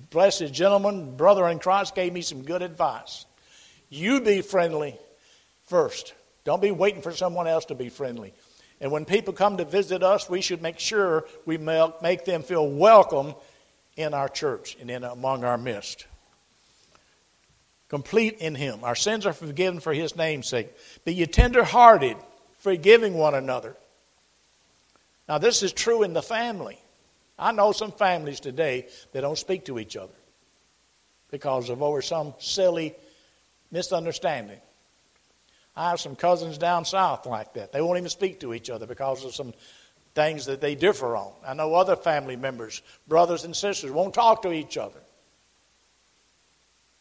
blessed 0.10 0.53
gentleman, 0.53 1.17
brother 1.17 1.45
in 1.50 1.60
Christ, 1.60 1.95
gave 1.95 2.13
me 2.13 2.22
some 2.22 2.43
good 2.43 2.62
advice. 2.62 3.25
You 3.89 4.22
be 4.22 4.41
friendly 4.41 4.98
first. 5.65 6.13
Don't 6.45 6.62
be 6.62 6.72
waiting 6.72 7.01
for 7.01 7.12
someone 7.12 7.45
else 7.45 7.65
to 7.65 7.75
be 7.75 7.89
friendly. 7.89 8.34
And 8.79 8.93
when 8.93 9.03
people 9.03 9.34
come 9.34 9.57
to 9.57 9.65
visit 9.65 10.01
us, 10.01 10.29
we 10.29 10.39
should 10.39 10.62
make 10.62 10.79
sure 10.79 11.25
we 11.45 11.57
make 11.57 12.24
them 12.24 12.41
feel 12.41 12.69
welcome 12.69 13.36
in 13.98 14.13
our 14.13 14.29
church 14.29 14.77
and 14.79 14.89
in 14.89 15.03
among 15.03 15.43
our 15.43 15.57
midst. 15.57 16.07
Complete 17.89 18.39
in 18.39 18.56
Him. 18.56 18.84
Our 18.84 18.96
sins 18.96 19.25
are 19.25 19.34
forgiven 19.34 19.80
for 19.80 19.94
His 19.94 20.15
name's 20.15 20.48
sake. 20.48 20.70
Be 21.04 21.13
ye 21.13 21.25
tender 21.25 21.63
hearted, 21.63 22.18
forgiving 22.58 23.13
one 23.13 23.36
another. 23.36 23.75
Now, 25.27 25.38
this 25.38 25.63
is 25.63 25.74
true 25.74 26.04
in 26.04 26.13
the 26.13 26.22
family. 26.22 26.80
I 27.38 27.51
know 27.51 27.72
some 27.72 27.92
families 27.92 28.39
today 28.39 28.88
that 29.12 29.22
don't 29.22 29.38
speak 29.38 29.65
to 29.65 29.80
each 29.80 29.98
other 29.98 30.13
because 31.32 31.70
of 31.70 31.84
over 31.84 32.01
some 32.01 32.34
silly 32.39 32.96
misunderstanding. 33.72 34.60
I 35.75 35.89
have 35.89 36.00
some 36.00 36.15
cousins 36.15 36.58
down 36.58 36.86
south 36.86 37.25
like 37.25 37.54
that. 37.56 37.74
They 37.74 37.82
won't 37.82 37.98
even 37.98 38.10
speak 38.10 38.39
to 38.39 38.54
each 38.54 38.70
other 38.70 38.86
because 38.86 39.25
of 39.25 39.36
some 39.36 39.54
things 40.13 40.46
that 40.46 40.62
they 40.62 40.75
differ 40.75 41.18
on. 41.18 41.34
I 41.46 41.54
know 41.54 41.75
other 41.75 41.98
family 41.98 42.38
members, 42.38 42.82
brothers 43.08 43.44
and 43.44 43.54
sisters, 43.54 43.92
won't 43.92 44.13
talk 44.13 44.44
to 44.44 44.54
each 44.54 44.77
other. 44.77 45.00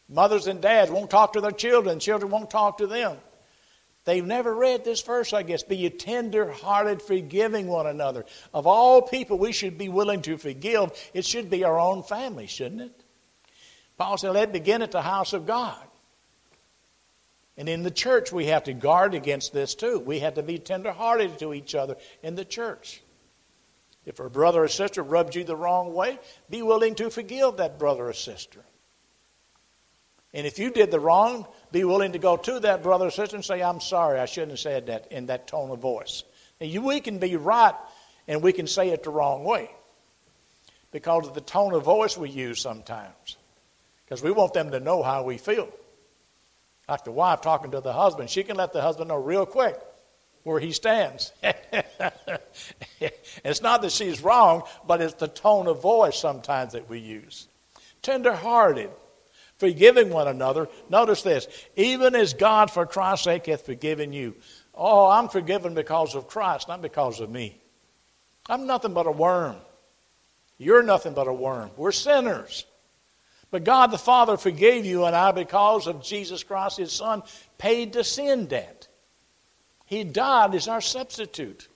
Mothers 0.07 0.47
and 0.47 0.61
dads 0.61 0.91
won't 0.91 1.09
talk 1.09 1.33
to 1.33 1.41
their 1.41 1.51
children, 1.51 1.99
children 1.99 2.31
won't 2.31 2.49
talk 2.49 2.77
to 2.77 2.87
them. 2.87 3.17
They've 4.05 4.25
never 4.25 4.53
read 4.53 4.85
this 4.85 5.01
verse, 5.01 5.33
I 5.33 5.41
guess. 5.41 5.63
Be 5.63 5.77
ye 5.77 5.89
tender 5.89 6.51
hearted, 6.51 7.01
forgiving 7.01 7.67
one 7.67 7.87
another. 7.87 8.25
Of 8.53 8.67
all 8.67 9.01
people 9.01 9.39
we 9.39 9.51
should 9.51 9.79
be 9.79 9.89
willing 9.89 10.21
to 10.23 10.37
forgive, 10.37 10.91
it 11.13 11.25
should 11.25 11.49
be 11.49 11.63
our 11.63 11.79
own 11.79 12.03
family, 12.03 12.45
shouldn't 12.45 12.81
it? 12.81 13.03
Paul 13.97 14.17
said, 14.17 14.31
let 14.31 14.53
begin 14.53 14.83
at 14.83 14.91
the 14.91 15.01
house 15.01 15.33
of 15.33 15.47
God. 15.47 15.81
And 17.57 17.67
in 17.67 17.81
the 17.81 17.91
church, 17.91 18.31
we 18.31 18.47
have 18.47 18.65
to 18.65 18.73
guard 18.73 19.15
against 19.15 19.53
this 19.53 19.73
too. 19.73 19.99
We 19.99 20.19
have 20.19 20.35
to 20.35 20.43
be 20.43 20.59
tender 20.59 20.91
hearted 20.91 21.39
to 21.39 21.53
each 21.53 21.73
other 21.73 21.95
in 22.21 22.35
the 22.35 22.45
church. 22.45 23.01
If 24.05 24.19
a 24.19 24.29
brother 24.29 24.63
or 24.63 24.67
sister 24.67 25.01
rubbed 25.01 25.33
you 25.33 25.43
the 25.43 25.55
wrong 25.55 25.93
way, 25.93 26.19
be 26.49 26.61
willing 26.61 26.93
to 26.95 27.09
forgive 27.09 27.57
that 27.57 27.79
brother 27.79 28.07
or 28.07 28.13
sister. 28.13 28.63
And 30.35 30.45
if 30.45 30.59
you 30.59 30.69
did 30.69 30.91
the 30.91 30.99
wrong, 30.99 31.47
be 31.71 31.85
willing 31.85 32.11
to 32.11 32.19
go 32.19 32.35
to 32.35 32.59
that 32.59 32.83
brother 32.83 33.07
or 33.07 33.11
sister 33.11 33.37
and 33.37 33.45
say, 33.45 33.63
I'm 33.63 33.79
sorry, 33.79 34.19
I 34.19 34.25
shouldn't 34.25 34.51
have 34.51 34.59
said 34.59 34.87
that 34.87 35.09
in 35.09 35.27
that 35.27 35.47
tone 35.47 35.71
of 35.71 35.79
voice. 35.79 36.25
And 36.59 36.69
you, 36.69 36.81
we 36.81 36.99
can 36.99 37.19
be 37.19 37.37
right 37.37 37.73
and 38.27 38.43
we 38.43 38.51
can 38.51 38.67
say 38.67 38.89
it 38.89 39.03
the 39.03 39.11
wrong 39.11 39.45
way 39.45 39.71
because 40.91 41.25
of 41.25 41.35
the 41.35 41.41
tone 41.41 41.73
of 41.73 41.83
voice 41.83 42.17
we 42.17 42.29
use 42.29 42.59
sometimes. 42.61 43.37
Because 44.03 44.21
we 44.21 44.29
want 44.29 44.53
them 44.53 44.71
to 44.71 44.79
know 44.81 45.03
how 45.03 45.23
we 45.23 45.37
feel. 45.37 45.69
Like 46.89 47.05
the 47.05 47.13
wife 47.13 47.39
talking 47.39 47.71
to 47.71 47.79
the 47.79 47.93
husband, 47.93 48.29
she 48.29 48.43
can 48.43 48.57
let 48.57 48.73
the 48.73 48.81
husband 48.81 49.07
know 49.07 49.15
real 49.15 49.45
quick 49.45 49.79
where 50.43 50.59
he 50.59 50.73
stands. 50.73 51.31
it's 53.43 53.61
not 53.61 53.81
that 53.83 53.93
she's 53.93 54.21
wrong, 54.21 54.63
but 54.85 55.01
it's 55.01 55.13
the 55.13 55.29
tone 55.29 55.67
of 55.67 55.81
voice 55.81 56.19
sometimes 56.19 56.73
that 56.73 56.89
we 56.89 56.99
use. 56.99 57.47
Tenderhearted, 58.01 58.89
forgiving 59.57 60.09
one 60.09 60.27
another. 60.27 60.67
Notice 60.89 61.21
this 61.21 61.47
even 61.75 62.15
as 62.15 62.33
God 62.33 62.71
for 62.71 62.85
Christ's 62.85 63.25
sake 63.25 63.45
hath 63.47 63.65
forgiven 63.65 64.13
you. 64.13 64.35
Oh, 64.73 65.07
I'm 65.07 65.29
forgiven 65.29 65.73
because 65.73 66.15
of 66.15 66.27
Christ, 66.27 66.67
not 66.67 66.81
because 66.81 67.19
of 67.21 67.29
me. 67.29 67.61
I'm 68.49 68.67
nothing 68.67 68.93
but 68.93 69.07
a 69.07 69.11
worm. 69.11 69.55
You're 70.57 70.83
nothing 70.83 71.13
but 71.13 71.27
a 71.27 71.33
worm. 71.33 71.71
We're 71.77 71.91
sinners. 71.91 72.65
But 73.51 73.63
God 73.63 73.91
the 73.91 73.97
Father 73.97 74.37
forgave 74.37 74.85
you 74.85 75.05
and 75.05 75.15
I 75.15 75.31
because 75.31 75.87
of 75.87 76.03
Jesus 76.03 76.43
Christ, 76.43 76.77
His 76.77 76.91
Son, 76.91 77.23
paid 77.57 77.93
the 77.93 78.03
sin 78.03 78.47
debt. 78.47 78.87
He 79.85 80.03
died 80.03 80.55
as 80.55 80.67
our 80.67 80.81
substitute. 80.81 81.67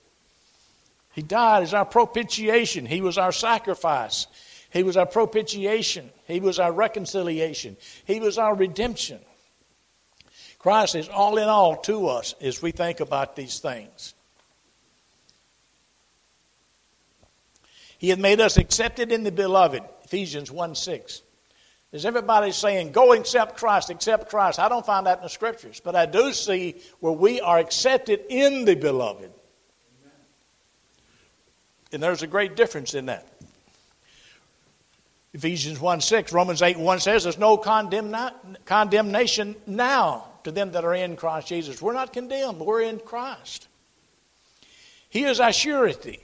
He 1.13 1.21
died 1.21 1.63
as 1.63 1.73
our 1.73 1.85
propitiation. 1.85 2.85
He 2.85 3.01
was 3.01 3.17
our 3.17 3.31
sacrifice. 3.31 4.27
He 4.71 4.83
was 4.83 4.97
our 4.97 5.05
propitiation. 5.05 6.09
He 6.27 6.39
was 6.39 6.59
our 6.59 6.71
reconciliation. 6.71 7.77
He 8.05 8.19
was 8.19 8.37
our 8.37 8.55
redemption. 8.55 9.19
Christ 10.59 10.95
is 10.95 11.09
all 11.09 11.37
in 11.37 11.47
all 11.47 11.77
to 11.77 12.07
us 12.07 12.35
as 12.41 12.61
we 12.61 12.71
think 12.71 12.99
about 12.99 13.35
these 13.35 13.59
things. 13.59 14.13
He 17.97 18.09
had 18.09 18.19
made 18.19 18.39
us 18.39 18.57
accepted 18.57 19.11
in 19.11 19.23
the 19.23 19.31
beloved, 19.31 19.83
Ephesians 20.03 20.51
1 20.51 20.75
6. 20.75 21.21
Is 21.91 22.05
everybody 22.05 22.51
saying, 22.51 22.91
go 22.91 23.13
accept 23.13 23.57
Christ, 23.57 23.89
accept 23.89 24.29
Christ? 24.29 24.59
I 24.59 24.69
don't 24.69 24.85
find 24.85 25.07
that 25.07 25.17
in 25.17 25.23
the 25.23 25.29
scriptures, 25.29 25.81
but 25.83 25.95
I 25.95 26.05
do 26.05 26.33
see 26.33 26.75
where 26.99 27.11
we 27.11 27.41
are 27.41 27.57
accepted 27.57 28.21
in 28.29 28.65
the 28.65 28.75
beloved. 28.75 29.31
And 31.91 32.03
there's 32.03 32.21
a 32.21 32.27
great 32.27 32.55
difference 32.55 32.93
in 32.93 33.07
that. 33.07 33.27
Ephesians 35.33 35.79
1 35.79 36.01
6, 36.01 36.33
Romans 36.33 36.61
8 36.61 36.79
1 36.79 36.99
says, 36.99 37.23
There's 37.23 37.37
no 37.37 37.57
condemnation 37.57 39.55
now 39.67 40.25
to 40.43 40.51
them 40.51 40.71
that 40.71 40.83
are 40.83 40.95
in 40.95 41.15
Christ 41.15 41.47
Jesus. 41.47 41.81
We're 41.81 41.93
not 41.93 42.13
condemned, 42.13 42.59
we're 42.59 42.81
in 42.81 42.99
Christ. 42.99 43.67
He 45.09 45.23
is 45.23 45.39
our 45.39 45.53
surety. 45.53 46.19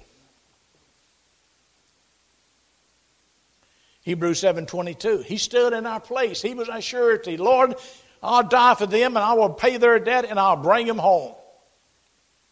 Hebrews 4.02 4.40
7:22. 4.40 5.24
He 5.24 5.38
stood 5.38 5.74
in 5.74 5.88
our 5.88 6.00
place. 6.00 6.42
He 6.42 6.54
was 6.54 6.70
our 6.70 6.82
surety. 6.82 7.38
Lord, 7.38 7.76
I'll 8.22 8.44
die 8.44 8.76
for 8.76 8.86
them 8.86 9.18
and 9.18 9.26
I 9.26 9.34
will 9.34 9.50
pay 9.50 9.78
their 9.78 9.98
debt 10.00 10.26
and 10.26 10.40
I'll 10.40 10.58
bring 10.58 10.86
them 10.86 11.00
home. 11.00 11.34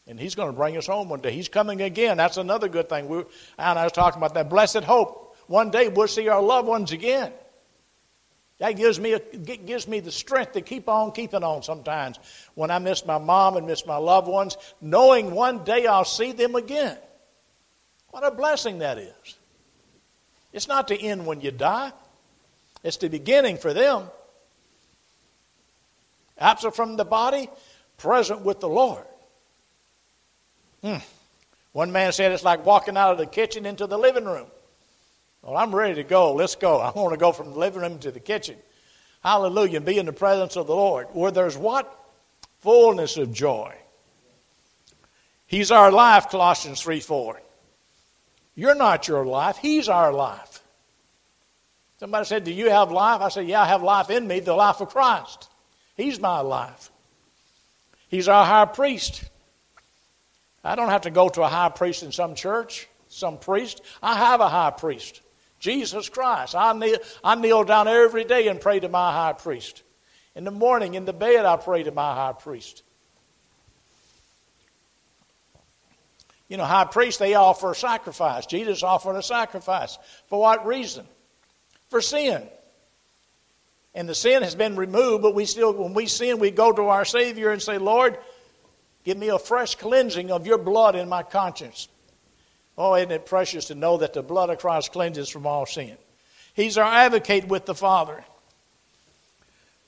And 0.07 0.19
he's 0.19 0.35
going 0.35 0.49
to 0.49 0.57
bring 0.57 0.75
us 0.75 0.87
home 0.87 1.09
one 1.09 1.21
day. 1.21 1.31
He's 1.31 1.47
coming 1.47 1.81
again. 1.81 2.17
That's 2.17 2.37
another 2.37 2.67
good 2.67 2.89
thing. 2.89 3.07
We, 3.07 3.23
and 3.57 3.79
I 3.79 3.83
was 3.83 3.93
talking 3.93 4.17
about 4.17 4.33
that 4.33 4.49
blessed 4.49 4.83
hope. 4.83 5.32
One 5.53 5.69
day 5.69 5.87
we'll 5.87 6.07
see 6.07 6.29
our 6.29 6.41
loved 6.41 6.67
ones 6.67 6.93
again. 6.93 7.31
That 8.57 8.71
gives 8.71 8.99
me, 8.99 9.13
a, 9.13 9.19
gives 9.19 9.87
me 9.87 9.99
the 9.99 10.11
strength 10.11 10.53
to 10.53 10.61
keep 10.61 10.89
on 10.89 11.11
keeping 11.11 11.43
on 11.43 11.61
sometimes 11.61 12.17
when 12.55 12.71
I 12.71 12.79
miss 12.79 13.05
my 13.05 13.19
mom 13.19 13.57
and 13.57 13.67
miss 13.67 13.85
my 13.85 13.97
loved 13.97 14.27
ones, 14.27 14.57
knowing 14.81 15.29
one 15.29 15.63
day 15.63 15.85
I'll 15.85 16.05
see 16.05 16.31
them 16.31 16.55
again. 16.55 16.97
What 18.09 18.25
a 18.25 18.31
blessing 18.31 18.79
that 18.79 18.97
is. 18.97 19.37
It's 20.53 20.67
not 20.67 20.87
the 20.87 20.99
end 20.99 21.23
when 21.23 21.39
you 21.39 21.51
die, 21.51 21.91
it's 22.81 22.97
the 22.97 23.09
beginning 23.09 23.57
for 23.57 23.75
them. 23.75 24.09
Absent 26.39 26.75
from 26.75 26.97
the 26.97 27.05
body, 27.05 27.47
present 27.97 28.41
with 28.41 28.59
the 28.59 28.69
Lord. 28.69 29.05
Hmm. 30.81 30.97
One 31.73 31.91
man 31.91 32.11
said 32.11 32.31
it's 32.31 32.43
like 32.43 32.65
walking 32.65 32.97
out 32.97 33.11
of 33.11 33.19
the 33.19 33.27
kitchen 33.27 33.67
into 33.67 33.85
the 33.85 33.99
living 33.99 34.25
room. 34.25 34.47
Well, 35.43 35.57
I'm 35.57 35.75
ready 35.75 35.95
to 35.95 36.03
go. 36.03 36.33
Let's 36.33 36.55
go. 36.55 36.79
I 36.79 36.91
want 36.91 37.13
to 37.13 37.19
go 37.19 37.31
from 37.31 37.51
the 37.51 37.59
living 37.59 37.81
room 37.81 37.99
to 37.99 38.11
the 38.11 38.19
kitchen. 38.19 38.57
Hallelujah. 39.21 39.77
And 39.77 39.85
be 39.85 39.99
in 39.99 40.05
the 40.05 40.13
presence 40.13 40.55
of 40.55 40.67
the 40.67 40.75
Lord. 40.75 41.07
Where 41.11 41.31
there's 41.31 41.57
what? 41.57 41.99
Fullness 42.61 43.17
of 43.17 43.33
joy. 43.33 43.75
He's 45.45 45.69
our 45.69 45.91
life, 45.91 46.29
Colossians 46.29 46.81
3 46.81 46.99
4. 46.99 47.41
You're 48.55 48.75
not 48.75 49.07
your 49.07 49.25
life, 49.25 49.57
He's 49.57 49.89
our 49.89 50.11
life. 50.11 50.61
Somebody 51.99 52.25
said, 52.25 52.43
Do 52.43 52.51
you 52.51 52.69
have 52.69 52.91
life? 52.91 53.21
I 53.21 53.29
said, 53.29 53.47
Yeah, 53.47 53.61
I 53.61 53.65
have 53.65 53.83
life 53.83 54.09
in 54.09 54.27
me, 54.27 54.39
the 54.39 54.53
life 54.53 54.81
of 54.81 54.89
Christ. 54.89 55.49
He's 55.95 56.19
my 56.19 56.39
life. 56.39 56.89
He's 58.09 58.27
our 58.27 58.45
high 58.45 58.65
priest. 58.65 59.23
I 60.63 60.75
don't 60.75 60.89
have 60.89 61.01
to 61.01 61.11
go 61.11 61.29
to 61.29 61.43
a 61.43 61.47
high 61.47 61.69
priest 61.69 62.03
in 62.03 62.11
some 62.11 62.35
church, 62.35 62.87
some 63.09 63.37
priest. 63.37 63.81
I 64.01 64.17
have 64.17 64.39
a 64.39 64.49
high 64.49 64.71
priest, 64.71 65.21
Jesus 65.63 66.09
Christ. 66.09 66.55
I 66.55 66.73
kneel, 66.73 66.97
I 67.23 67.35
kneel 67.35 67.63
down 67.63 67.87
every 67.87 68.25
day 68.25 68.49
and 68.49 68.59
pray 68.59 68.81
to 68.81 68.89
my 68.89 69.13
high 69.13 69.31
priest. 69.31 69.81
In 70.35 70.43
the 70.43 70.51
morning, 70.51 70.95
in 70.95 71.05
the 71.05 71.13
bed, 71.13 71.45
I 71.45 71.55
pray 71.55 71.83
to 71.83 71.91
my 71.91 72.13
high 72.13 72.33
priest. 72.33 72.83
You 76.49 76.57
know, 76.57 76.65
high 76.65 76.83
priests, 76.83 77.17
they 77.17 77.35
offer 77.35 77.71
a 77.71 77.75
sacrifice. 77.75 78.45
Jesus 78.45 78.83
offered 78.83 79.15
a 79.15 79.23
sacrifice. 79.23 79.97
For 80.27 80.37
what 80.37 80.67
reason? 80.67 81.05
For 81.89 82.01
sin. 82.01 82.43
And 83.95 84.09
the 84.09 84.15
sin 84.15 84.43
has 84.43 84.55
been 84.55 84.75
removed, 84.75 85.23
but 85.23 85.33
we 85.33 85.45
still, 85.45 85.71
when 85.71 85.93
we 85.93 86.07
sin, 86.07 86.39
we 86.39 86.51
go 86.51 86.73
to 86.73 86.87
our 86.87 87.05
Savior 87.05 87.51
and 87.51 87.61
say, 87.61 87.77
Lord, 87.77 88.17
give 89.05 89.17
me 89.17 89.29
a 89.29 89.39
fresh 89.39 89.75
cleansing 89.75 90.29
of 90.29 90.45
your 90.45 90.57
blood 90.57 90.97
in 90.97 91.07
my 91.07 91.23
conscience. 91.23 91.87
Oh, 92.77 92.95
isn't 92.95 93.11
it 93.11 93.25
precious 93.25 93.65
to 93.65 93.75
know 93.75 93.97
that 93.97 94.13
the 94.13 94.23
blood 94.23 94.49
of 94.49 94.59
Christ 94.59 94.91
cleanses 94.91 95.29
from 95.29 95.45
all 95.45 95.65
sin? 95.65 95.97
He's 96.53 96.77
our 96.77 96.85
advocate 96.91 97.47
with 97.47 97.65
the 97.65 97.75
Father. 97.75 98.23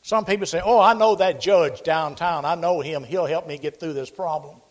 Some 0.01 0.25
people 0.25 0.45
say, 0.45 0.61
Oh, 0.63 0.79
I 0.79 0.93
know 0.93 1.15
that 1.15 1.41
judge 1.41 1.81
downtown. 1.81 2.45
I 2.45 2.55
know 2.55 2.81
him. 2.81 3.03
He'll 3.03 3.25
help 3.25 3.47
me 3.47 3.57
get 3.57 3.79
through 3.79 3.93
this 3.93 4.11
problem. 4.11 4.61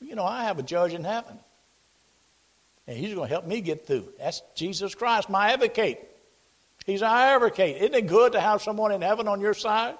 You 0.00 0.14
know, 0.14 0.24
I 0.24 0.44
have 0.44 0.58
a 0.58 0.62
judge 0.62 0.94
in 0.94 1.02
heaven. 1.02 1.38
And 2.86 2.96
he's 2.96 3.14
going 3.14 3.28
to 3.28 3.34
help 3.34 3.46
me 3.46 3.60
get 3.62 3.86
through. 3.86 4.12
That's 4.18 4.42
Jesus 4.54 4.94
Christ, 4.94 5.30
my 5.30 5.52
advocate. 5.52 5.98
He's 6.84 7.02
our 7.02 7.36
advocate. 7.36 7.78
Isn't 7.78 7.94
it 7.94 8.06
good 8.06 8.32
to 8.32 8.40
have 8.40 8.62
someone 8.62 8.92
in 8.92 9.00
heaven 9.00 9.26
on 9.26 9.40
your 9.40 9.54
side? 9.54 9.96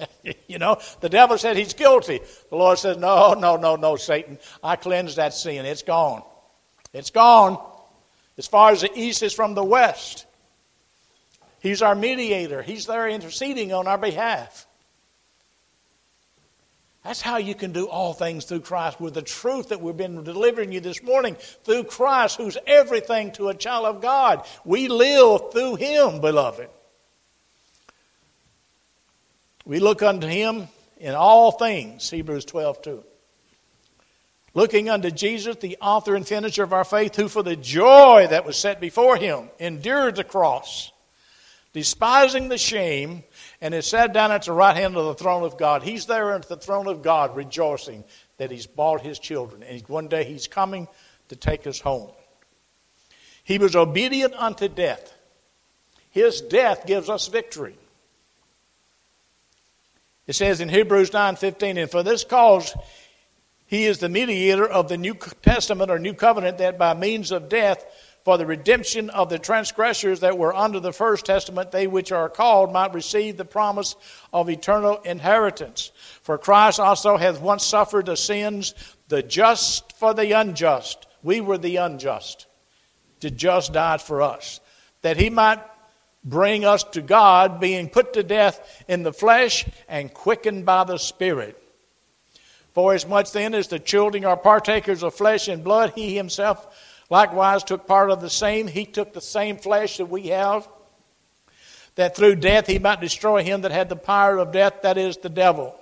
you 0.48 0.58
know, 0.58 0.78
the 1.00 1.08
devil 1.08 1.38
said 1.38 1.56
he's 1.56 1.74
guilty. 1.74 2.20
The 2.50 2.56
Lord 2.56 2.78
says, 2.78 2.96
No, 2.96 3.34
no, 3.34 3.56
no, 3.56 3.76
no, 3.76 3.96
Satan. 3.96 4.38
I 4.62 4.76
cleansed 4.76 5.16
that 5.16 5.34
sin. 5.34 5.66
It's 5.66 5.82
gone. 5.82 6.22
It's 6.92 7.10
gone. 7.10 7.62
As 8.38 8.46
far 8.46 8.70
as 8.72 8.80
the 8.80 8.90
east 8.94 9.22
is 9.22 9.32
from 9.32 9.54
the 9.54 9.64
west. 9.64 10.26
He's 11.60 11.82
our 11.82 11.94
mediator. 11.94 12.62
He's 12.62 12.86
there 12.86 13.08
interceding 13.08 13.72
on 13.72 13.86
our 13.86 13.98
behalf. 13.98 14.66
That's 17.04 17.20
how 17.20 17.38
you 17.38 17.54
can 17.54 17.72
do 17.72 17.88
all 17.88 18.12
things 18.12 18.44
through 18.44 18.60
Christ 18.60 19.00
with 19.00 19.14
the 19.14 19.22
truth 19.22 19.70
that 19.70 19.80
we've 19.80 19.96
been 19.96 20.22
delivering 20.22 20.70
you 20.70 20.80
this 20.80 21.02
morning 21.02 21.36
through 21.64 21.84
Christ, 21.84 22.36
who's 22.36 22.56
everything 22.66 23.32
to 23.32 23.48
a 23.48 23.54
child 23.54 23.86
of 23.86 24.00
God. 24.00 24.46
We 24.64 24.88
live 24.88 25.52
through 25.52 25.76
Him, 25.76 26.20
beloved. 26.20 26.68
We 29.64 29.80
look 29.80 30.02
unto 30.02 30.26
Him 30.26 30.68
in 30.98 31.14
all 31.14 31.52
things, 31.52 32.10
Hebrews 32.10 32.44
12 32.44 32.82
2. 32.82 33.04
Looking 34.54 34.90
unto 34.90 35.10
Jesus, 35.10 35.56
the 35.56 35.78
author 35.80 36.14
and 36.14 36.26
finisher 36.26 36.62
of 36.62 36.72
our 36.74 36.84
faith, 36.84 37.16
who 37.16 37.28
for 37.28 37.42
the 37.42 37.56
joy 37.56 38.26
that 38.28 38.44
was 38.44 38.56
set 38.56 38.80
before 38.80 39.16
Him 39.16 39.48
endured 39.58 40.16
the 40.16 40.24
cross, 40.24 40.92
despising 41.72 42.48
the 42.48 42.58
shame 42.58 43.24
and 43.62 43.72
is 43.72 43.86
sat 43.86 44.12
down 44.12 44.30
at 44.30 44.44
the 44.44 44.52
right 44.52 44.76
hand 44.76 44.96
of 44.96 45.06
the 45.06 45.14
throne 45.14 45.42
of 45.42 45.56
God. 45.56 45.82
He's 45.82 46.06
there 46.06 46.32
at 46.32 46.48
the 46.48 46.56
throne 46.56 46.86
of 46.86 47.02
God 47.02 47.34
rejoicing 47.34 48.04
that 48.36 48.50
he's 48.50 48.66
bought 48.66 49.00
his 49.00 49.18
children. 49.18 49.62
And 49.62 49.82
one 49.88 50.08
day 50.08 50.24
he's 50.24 50.48
coming 50.48 50.88
to 51.28 51.36
take 51.36 51.66
us 51.66 51.80
home. 51.80 52.10
He 53.44 53.58
was 53.58 53.74
obedient 53.74 54.34
unto 54.34 54.68
death. 54.68 55.14
His 56.10 56.40
death 56.40 56.86
gives 56.86 57.08
us 57.08 57.28
victory. 57.28 57.76
It 60.26 60.34
says 60.34 60.60
in 60.60 60.68
Hebrews 60.68 61.10
9:15, 61.10 61.76
and 61.78 61.90
for 61.90 62.02
this 62.02 62.24
cause 62.24 62.74
He 63.66 63.86
is 63.86 63.98
the 63.98 64.08
mediator 64.08 64.68
of 64.68 64.88
the 64.88 64.98
New 64.98 65.14
Testament 65.42 65.90
or 65.90 65.98
New 65.98 66.14
Covenant 66.14 66.58
that 66.58 66.78
by 66.78 66.94
means 66.94 67.32
of 67.32 67.48
death 67.48 67.84
for 68.24 68.38
the 68.38 68.46
redemption 68.46 69.10
of 69.10 69.28
the 69.28 69.38
transgressors 69.38 70.20
that 70.20 70.38
were 70.38 70.54
under 70.54 70.78
the 70.78 70.92
first 70.92 71.26
testament, 71.26 71.72
they 71.72 71.86
which 71.86 72.12
are 72.12 72.28
called 72.28 72.72
might 72.72 72.94
receive 72.94 73.36
the 73.36 73.44
promise 73.44 73.96
of 74.32 74.48
eternal 74.48 75.00
inheritance. 75.00 75.90
For 76.22 76.38
Christ 76.38 76.78
also 76.78 77.16
hath 77.16 77.40
once 77.40 77.64
suffered 77.64 78.06
the 78.06 78.16
sins, 78.16 78.74
the 79.08 79.22
just 79.22 79.92
for 79.96 80.14
the 80.14 80.32
unjust. 80.32 81.06
We 81.22 81.40
were 81.40 81.58
the 81.58 81.76
unjust. 81.76 82.46
The 83.20 83.30
just 83.30 83.72
died 83.72 84.02
for 84.02 84.22
us, 84.22 84.60
that 85.02 85.16
he 85.16 85.30
might 85.30 85.60
bring 86.24 86.64
us 86.64 86.84
to 86.84 87.02
God, 87.02 87.60
being 87.60 87.88
put 87.88 88.12
to 88.14 88.22
death 88.22 88.84
in 88.88 89.02
the 89.02 89.12
flesh 89.12 89.64
and 89.88 90.12
quickened 90.12 90.64
by 90.64 90.84
the 90.84 90.98
Spirit. 90.98 91.58
For 92.74 92.94
as 92.94 93.06
much 93.06 93.32
then 93.32 93.54
as 93.54 93.68
the 93.68 93.78
children 93.78 94.24
are 94.24 94.36
partakers 94.36 95.02
of 95.02 95.14
flesh 95.14 95.48
and 95.48 95.62
blood, 95.62 95.92
he 95.94 96.16
himself 96.16 96.66
likewise 97.10 97.64
took 97.64 97.86
part 97.86 98.10
of 98.10 98.20
the 98.20 98.30
same. 98.30 98.66
He 98.66 98.86
took 98.86 99.12
the 99.12 99.20
same 99.20 99.58
flesh 99.58 99.98
that 99.98 100.06
we 100.06 100.28
have, 100.28 100.66
that 101.96 102.16
through 102.16 102.36
death 102.36 102.66
he 102.66 102.78
might 102.78 103.00
destroy 103.00 103.42
him 103.42 103.62
that 103.62 103.72
had 103.72 103.88
the 103.88 103.96
power 103.96 104.38
of 104.38 104.52
death, 104.52 104.82
that 104.82 104.96
is 104.96 105.18
the 105.18 105.28
devil. 105.28 105.78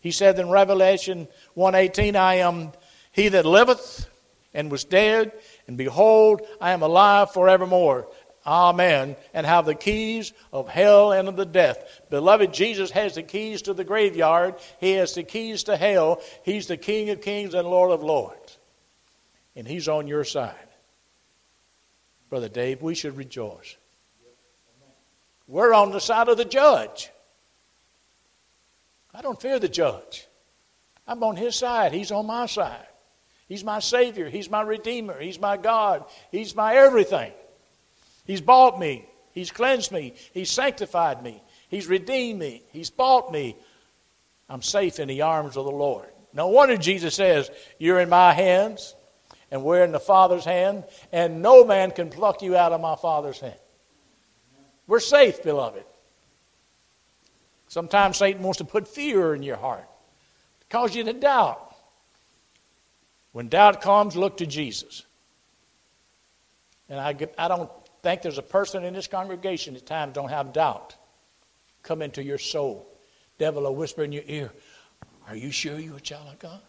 He 0.00 0.10
said 0.10 0.38
in 0.38 0.50
Revelation 0.50 1.28
1:18, 1.56 2.16
I 2.16 2.36
am 2.36 2.72
he 3.12 3.28
that 3.28 3.46
liveth 3.46 4.08
and 4.52 4.70
was 4.70 4.84
dead, 4.84 5.32
and 5.68 5.76
behold, 5.76 6.42
I 6.60 6.72
am 6.72 6.82
alive 6.82 7.32
forevermore. 7.32 8.08
Amen. 8.46 9.16
And 9.34 9.44
have 9.44 9.66
the 9.66 9.74
keys 9.74 10.32
of 10.52 10.68
hell 10.68 11.12
and 11.12 11.28
of 11.28 11.36
the 11.36 11.44
death. 11.44 12.02
Beloved, 12.10 12.54
Jesus 12.54 12.90
has 12.92 13.16
the 13.16 13.22
keys 13.22 13.62
to 13.62 13.74
the 13.74 13.84
graveyard. 13.84 14.54
He 14.78 14.92
has 14.92 15.14
the 15.14 15.24
keys 15.24 15.64
to 15.64 15.76
hell. 15.76 16.20
He's 16.44 16.68
the 16.68 16.76
King 16.76 17.10
of 17.10 17.20
kings 17.20 17.54
and 17.54 17.66
Lord 17.68 17.90
of 17.90 18.02
lords 18.02 18.56
and 19.56 19.66
He's 19.66 19.88
on 19.88 20.06
your 20.06 20.22
side. 20.22 20.54
Brother 22.28 22.48
Dave, 22.48 22.82
we 22.82 22.94
should 22.94 23.16
rejoice. 23.16 23.76
We're 25.48 25.72
on 25.72 25.90
the 25.90 26.00
side 26.00 26.28
of 26.28 26.36
the 26.36 26.44
judge. 26.44 27.10
I 29.14 29.22
don't 29.22 29.40
fear 29.40 29.58
the 29.58 29.68
judge. 29.68 30.26
I'm 31.08 31.22
on 31.22 31.36
his 31.36 31.54
side. 31.54 31.92
He's 31.92 32.10
on 32.10 32.26
my 32.26 32.46
side. 32.46 32.86
He's 33.48 33.62
my 33.62 33.78
Savior. 33.78 34.28
He's 34.28 34.50
my 34.50 34.62
Redeemer. 34.62 35.18
He's 35.18 35.38
my 35.38 35.56
God. 35.56 36.04
He's 36.32 36.54
my 36.54 36.74
everything. 36.74 37.32
He's 38.26 38.40
bought 38.40 38.78
me. 38.78 39.06
He's 39.32 39.50
cleansed 39.50 39.92
me. 39.92 40.14
He's 40.32 40.50
sanctified 40.50 41.22
me. 41.22 41.42
He's 41.68 41.86
redeemed 41.86 42.38
me. 42.38 42.62
He's 42.72 42.90
bought 42.90 43.32
me. 43.32 43.56
I'm 44.48 44.62
safe 44.62 44.98
in 44.98 45.08
the 45.08 45.22
arms 45.22 45.56
of 45.56 45.64
the 45.64 45.70
Lord. 45.70 46.08
No 46.32 46.48
wonder 46.48 46.76
Jesus 46.76 47.14
says, 47.14 47.50
You're 47.78 48.00
in 48.00 48.08
my 48.08 48.32
hands 48.32 48.94
and 49.50 49.62
we're 49.62 49.84
in 49.84 49.92
the 49.92 50.00
Father's 50.00 50.44
hand, 50.44 50.84
and 51.12 51.40
no 51.40 51.64
man 51.64 51.92
can 51.92 52.10
pluck 52.10 52.42
you 52.42 52.56
out 52.56 52.72
of 52.72 52.80
my 52.80 52.96
Father's 52.96 53.38
hand. 53.38 53.58
We're 54.86 55.00
safe, 55.00 55.42
beloved. 55.42 55.84
Sometimes 57.68 58.16
Satan 58.16 58.42
wants 58.42 58.58
to 58.58 58.64
put 58.64 58.88
fear 58.88 59.34
in 59.34 59.42
your 59.42 59.56
heart, 59.56 59.88
to 60.60 60.66
cause 60.68 60.94
you 60.94 61.04
to 61.04 61.12
doubt. 61.12 61.74
When 63.32 63.48
doubt 63.48 63.82
comes, 63.82 64.16
look 64.16 64.38
to 64.38 64.46
Jesus. 64.46 65.04
And 66.88 66.98
I, 66.98 67.16
I 67.38 67.48
don't 67.48 67.70
think 68.06 68.22
there's 68.22 68.38
a 68.38 68.42
person 68.42 68.84
in 68.84 68.94
this 68.94 69.08
congregation 69.08 69.74
at 69.74 69.84
times 69.84 70.14
don't 70.14 70.28
have 70.28 70.52
doubt 70.52 70.94
come 71.82 72.02
into 72.02 72.22
your 72.22 72.38
soul. 72.38 72.86
Devil 73.36 73.64
will 73.64 73.74
whisper 73.74 74.04
in 74.04 74.12
your 74.12 74.22
ear, 74.26 74.52
Are 75.26 75.34
you 75.34 75.50
sure 75.50 75.76
you're 75.76 75.96
a 75.96 76.00
child 76.00 76.28
of 76.28 76.38
God? 76.38 76.60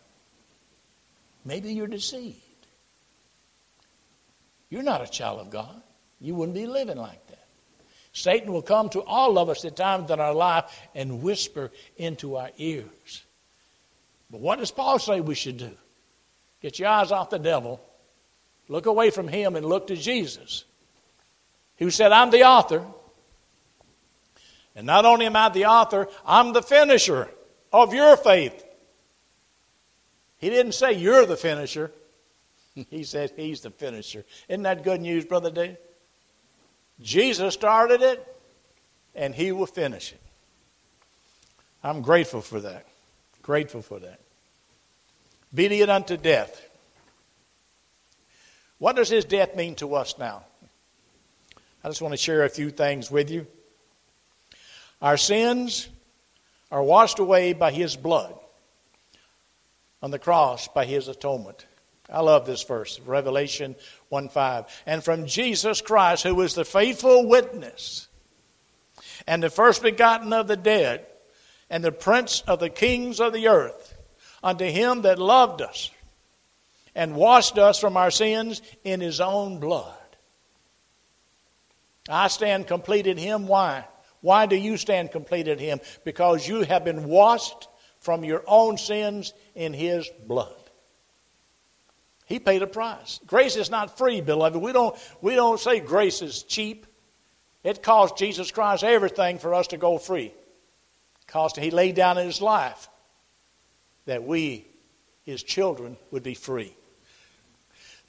Maybe 1.46 1.74
you're 1.74 1.86
deceived. 1.86 2.42
You're 4.72 4.82
not 4.82 5.04
a 5.04 5.08
child 5.08 5.40
of 5.40 5.52
God. 5.52 5.80
You 6.20 6.34
wouldn't 6.34 6.56
be 6.56 6.66
living 6.66 6.98
like 6.98 7.26
that. 7.28 7.46
Satan 8.14 8.52
will 8.52 8.64
come 8.64 8.90
to 8.90 9.02
all 9.02 9.38
of 9.38 9.48
us 9.48 9.64
at 9.64 9.76
times 9.76 10.10
in 10.10 10.20
our 10.20 10.34
life 10.34 10.66
and 10.96 11.22
whisper 11.22 11.72
into 11.98 12.36
our 12.36 12.50
ears. 12.58 13.24
But 14.32 14.42
what 14.42 14.58
does 14.58 14.72
Paul 14.72 14.98
say 14.98 15.22
we 15.22 15.36
should 15.36 15.58
do? 15.58 15.78
Get 16.64 16.80
your 16.80 16.90
eyes 16.90 17.12
off 17.12 17.30
the 17.30 17.38
devil, 17.38 17.80
look 18.68 18.88
away 18.88 19.12
from 19.12 19.28
him, 19.28 19.56
and 19.56 19.64
look 19.64 19.86
to 19.88 19.96
Jesus, 19.96 20.66
who 21.78 21.90
said, 21.90 22.12
I'm 22.12 22.32
the 22.32 22.44
author. 22.44 22.86
And 24.76 24.86
not 24.86 25.06
only 25.06 25.26
am 25.26 25.36
I 25.36 25.50
the 25.50 25.66
author, 25.66 26.08
I'm 26.26 26.54
the 26.54 26.62
finisher 26.62 27.30
of 27.74 27.94
your 27.94 28.16
faith. 28.18 28.64
He 30.38 30.50
didn't 30.50 30.74
say 30.74 30.94
you're 30.94 31.26
the 31.26 31.38
finisher. 31.38 31.92
he 32.90 33.04
said 33.04 33.32
he's 33.36 33.62
the 33.62 33.72
finisher. 33.72 34.24
Isn't 34.48 34.64
that 34.64 34.84
good 34.84 35.02
news, 35.02 35.26
Brother 35.26 35.50
Dave? 35.50 35.78
Jesus 37.02 37.54
started 37.54 38.02
it, 38.02 38.36
and 39.16 39.34
he 39.34 39.52
will 39.52 39.66
finish 39.66 40.14
it. 40.14 40.22
I'm 41.84 42.02
grateful 42.02 42.42
for 42.42 42.60
that. 42.60 42.86
Grateful 43.42 43.82
for 43.82 44.00
that. 44.00 44.20
Obedient 45.54 45.90
unto 45.90 46.18
death. 46.18 46.62
What 48.80 48.96
does 48.96 49.10
his 49.10 49.26
death 49.26 49.56
mean 49.56 49.76
to 49.76 49.96
us 49.96 50.18
now? 50.20 50.44
I 51.84 51.90
just 51.90 52.02
want 52.02 52.14
to 52.14 52.18
share 52.18 52.44
a 52.44 52.50
few 52.50 52.70
things 52.70 53.12
with 53.12 53.30
you. 53.30 53.48
Our 55.02 55.18
sins 55.18 55.88
are 56.72 56.84
washed 56.84 57.20
away 57.20 57.54
by 57.54 57.72
his 57.72 57.96
blood 57.96 58.34
on 60.02 60.12
the 60.12 60.20
cross 60.20 60.68
by 60.68 60.86
his 60.86 61.08
atonement. 61.08 61.66
I 62.10 62.22
love 62.22 62.46
this 62.46 62.64
verse, 62.64 63.00
Revelation 63.02 63.76
1 64.10 64.30
5. 64.30 64.84
And 64.86 65.04
from 65.04 65.26
Jesus 65.26 65.82
Christ, 65.82 66.24
who 66.24 66.40
is 66.42 66.54
the 66.54 66.66
faithful 66.66 67.28
witness 67.28 68.08
and 69.28 69.44
the 69.44 69.50
first 69.50 69.82
begotten 69.82 70.32
of 70.32 70.48
the 70.48 70.56
dead 70.56 71.06
and 71.70 71.84
the 71.84 71.92
prince 71.92 72.44
of 72.48 72.60
the 72.60 72.70
kings 72.70 73.20
of 73.20 73.34
the 73.34 73.50
earth, 73.50 73.94
unto 74.42 74.66
him 74.66 75.02
that 75.02 75.20
loved 75.20 75.62
us 75.62 75.92
and 76.96 77.16
washed 77.16 77.58
us 77.58 77.80
from 77.80 77.98
our 77.98 78.12
sins 78.12 78.62
in 78.84 79.02
his 79.02 79.20
own 79.20 79.60
blood. 79.60 79.97
I 82.10 82.28
stand 82.28 82.68
complete 82.68 83.08
in 83.08 83.18
him. 83.18 83.48
Why? 83.48 83.86
Why 84.22 84.46
do 84.46 84.56
you 84.56 84.78
stand 84.78 85.12
complete 85.12 85.48
in 85.48 85.60
him? 85.60 85.80
Because 86.04 86.48
you 86.48 86.62
have 86.62 86.84
been 86.84 87.08
washed 87.08 87.68
from 88.00 88.24
your 88.24 88.44
own 88.48 88.78
sins 88.78 89.34
in 89.56 89.74
his 89.74 90.10
blood. 90.26 90.56
He 92.26 92.40
paid 92.40 92.62
a 92.62 92.68
price. 92.68 93.20
Grace 93.26 93.56
is 93.56 93.70
not 93.70 93.98
free, 93.98 94.22
beloved. 94.22 94.62
We 94.62 94.74
don't, 94.74 94.96
we 95.22 95.36
don't 95.36 95.60
say 95.60 95.80
grace 95.80 96.22
is 96.22 96.44
cheap. 96.44 96.86
It 97.64 97.84
cost 97.84 98.18
Jesus 98.18 98.52
Christ 98.52 98.84
everything 98.84 99.40
for 99.40 99.54
us 99.54 99.68
to 99.68 99.78
go 99.78 99.98
free. 99.98 100.26
It 100.26 101.28
cost 101.28 101.58
He 101.58 101.72
laid 101.72 101.96
down 101.96 102.18
His 102.18 102.42
life 102.42 102.90
that 104.06 104.24
we, 104.24 104.68
His 105.24 105.42
children, 105.42 105.98
would 106.12 106.24
be 106.24 106.34
free. 106.34 106.76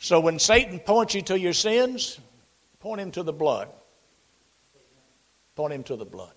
So 0.00 0.20
when 0.20 0.38
Satan 0.38 0.78
points 0.80 1.14
you 1.14 1.22
to 1.22 1.38
your 1.38 1.52
sins, 1.52 2.18
point 2.80 3.00
him 3.00 3.11
to 3.12 3.22
the 3.22 3.32
blood. 3.32 3.68
Point 5.58 5.74
him 5.74 5.82
to 5.82 5.96
the 5.96 6.04
blood. 6.04 6.34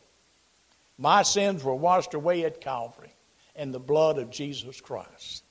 My 0.98 1.22
sins 1.22 1.64
were 1.64 1.76
washed 1.76 2.16
away 2.16 2.44
at 2.44 2.60
Calvary 2.60 3.14
in 3.56 3.72
the 3.72 3.80
blood 3.80 4.18
of 4.18 4.32
Jesus 4.32 4.82
Christ. 4.82 5.44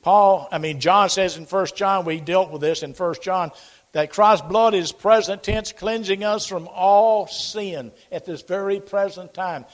Paul, 0.00 0.46
I 0.52 0.58
mean, 0.58 0.78
John 0.78 1.10
says 1.10 1.36
in 1.36 1.42
1 1.42 1.66
John, 1.74 2.04
we 2.04 2.20
dealt 2.20 2.52
with 2.52 2.60
this 2.60 2.84
in 2.84 2.92
1 2.92 3.14
John, 3.20 3.50
that 3.90 4.12
Christ's 4.12 4.46
blood 4.46 4.74
is 4.74 4.92
present 4.92 5.42
tense, 5.42 5.72
cleansing 5.72 6.22
us 6.22 6.46
from 6.46 6.68
all 6.68 7.26
sin 7.26 7.90
at 8.12 8.24
this 8.24 8.42
very 8.42 8.78
present 8.78 9.34
time. 9.34 9.64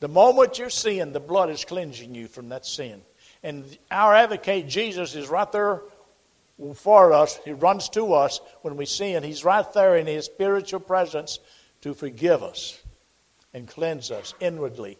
The 0.00 0.08
moment 0.08 0.58
you're 0.58 0.70
sin, 0.70 1.12
the 1.12 1.20
blood 1.20 1.50
is 1.50 1.66
cleansing 1.66 2.14
you 2.14 2.26
from 2.26 2.48
that 2.48 2.64
sin. 2.64 3.02
And 3.42 3.66
our 3.90 4.14
advocate, 4.14 4.66
Jesus, 4.66 5.14
is 5.14 5.28
right 5.28 5.52
there 5.52 5.82
for 6.74 7.12
us. 7.12 7.38
He 7.44 7.52
runs 7.52 7.88
to 7.90 8.14
us 8.14 8.40
when 8.62 8.76
we 8.76 8.86
sin. 8.86 9.22
He's 9.22 9.44
right 9.44 9.70
there 9.72 9.96
in 9.96 10.06
his 10.06 10.26
spiritual 10.26 10.80
presence 10.80 11.38
to 11.82 11.94
forgive 11.94 12.42
us 12.42 12.80
and 13.54 13.68
cleanse 13.68 14.10
us 14.10 14.34
inwardly. 14.40 14.98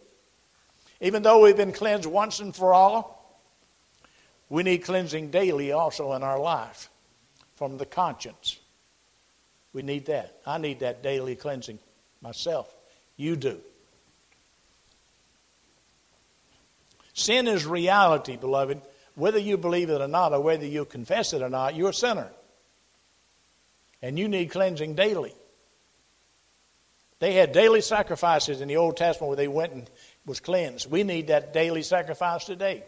Even 1.01 1.23
though 1.23 1.41
we've 1.41 1.57
been 1.57 1.71
cleansed 1.71 2.05
once 2.07 2.39
and 2.39 2.55
for 2.55 2.73
all, 2.73 3.39
we 4.49 4.63
need 4.63 4.79
cleansing 4.79 5.29
daily 5.29 5.71
also 5.71 6.13
in 6.13 6.23
our 6.23 6.39
life 6.39 6.89
from 7.55 7.77
the 7.77 7.85
conscience. 7.85 8.57
We 9.73 9.81
need 9.81 10.07
that. 10.07 10.39
I 10.45 10.57
need 10.57 10.79
that 10.79 11.03
daily 11.03 11.35
cleansing 11.35 11.79
myself. 12.21 12.73
You 13.15 13.35
do. 13.35 13.59
Sin 17.13 17.47
is 17.47 17.65
reality, 17.65 18.37
beloved. 18.37 18.81
Whether 19.19 19.39
you 19.39 19.57
believe 19.57 19.89
it 19.89 20.01
or 20.01 20.07
not, 20.07 20.33
or 20.33 20.41
whether 20.41 20.65
you 20.65 20.85
confess 20.85 21.33
it 21.33 21.41
or 21.41 21.49
not, 21.49 21.75
you're 21.75 21.89
a 21.89 21.93
sinner. 21.93 22.29
And 24.01 24.17
you 24.17 24.29
need 24.29 24.51
cleansing 24.51 24.95
daily. 24.95 25.33
They 27.19 27.33
had 27.33 27.51
daily 27.51 27.81
sacrifices 27.81 28.61
in 28.61 28.69
the 28.69 28.77
Old 28.77 28.95
Testament 28.95 29.27
where 29.27 29.35
they 29.35 29.49
went 29.49 29.73
and 29.73 29.89
was 30.25 30.39
cleansed. 30.39 30.89
We 30.89 31.03
need 31.03 31.27
that 31.27 31.53
daily 31.53 31.83
sacrifice 31.83 32.45
today. 32.45 32.85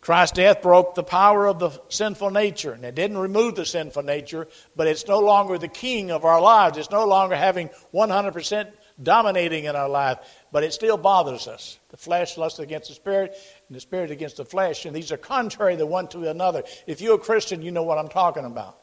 Christ's 0.00 0.36
death 0.36 0.62
broke 0.62 0.96
the 0.96 1.04
power 1.04 1.46
of 1.46 1.60
the 1.60 1.70
sinful 1.88 2.30
nature, 2.30 2.72
and 2.72 2.84
it 2.84 2.96
didn't 2.96 3.18
remove 3.18 3.54
the 3.54 3.66
sinful 3.66 4.02
nature, 4.02 4.48
but 4.74 4.88
it's 4.88 5.06
no 5.06 5.20
longer 5.20 5.56
the 5.56 5.68
king 5.68 6.10
of 6.10 6.24
our 6.24 6.40
lives. 6.40 6.78
It's 6.78 6.90
no 6.90 7.06
longer 7.06 7.36
having 7.36 7.70
100% 7.94 8.72
dominating 9.02 9.64
in 9.64 9.76
our 9.76 9.88
life, 9.88 10.18
but 10.52 10.64
it 10.64 10.72
still 10.72 10.96
bothers 10.96 11.48
us. 11.48 11.78
The 11.88 11.96
flesh 11.96 12.36
lusts 12.36 12.58
against 12.58 12.88
the 12.88 12.94
spirit, 12.94 13.36
and 13.68 13.76
the 13.76 13.80
spirit 13.80 14.10
against 14.10 14.36
the 14.36 14.44
flesh, 14.44 14.84
and 14.84 14.94
these 14.94 15.12
are 15.12 15.16
contrary 15.16 15.76
the 15.76 15.86
one 15.86 16.08
to 16.08 16.28
another. 16.28 16.62
If 16.86 17.00
you're 17.00 17.16
a 17.16 17.18
Christian, 17.18 17.62
you 17.62 17.70
know 17.70 17.82
what 17.82 17.98
I'm 17.98 18.08
talking 18.08 18.44
about. 18.44 18.78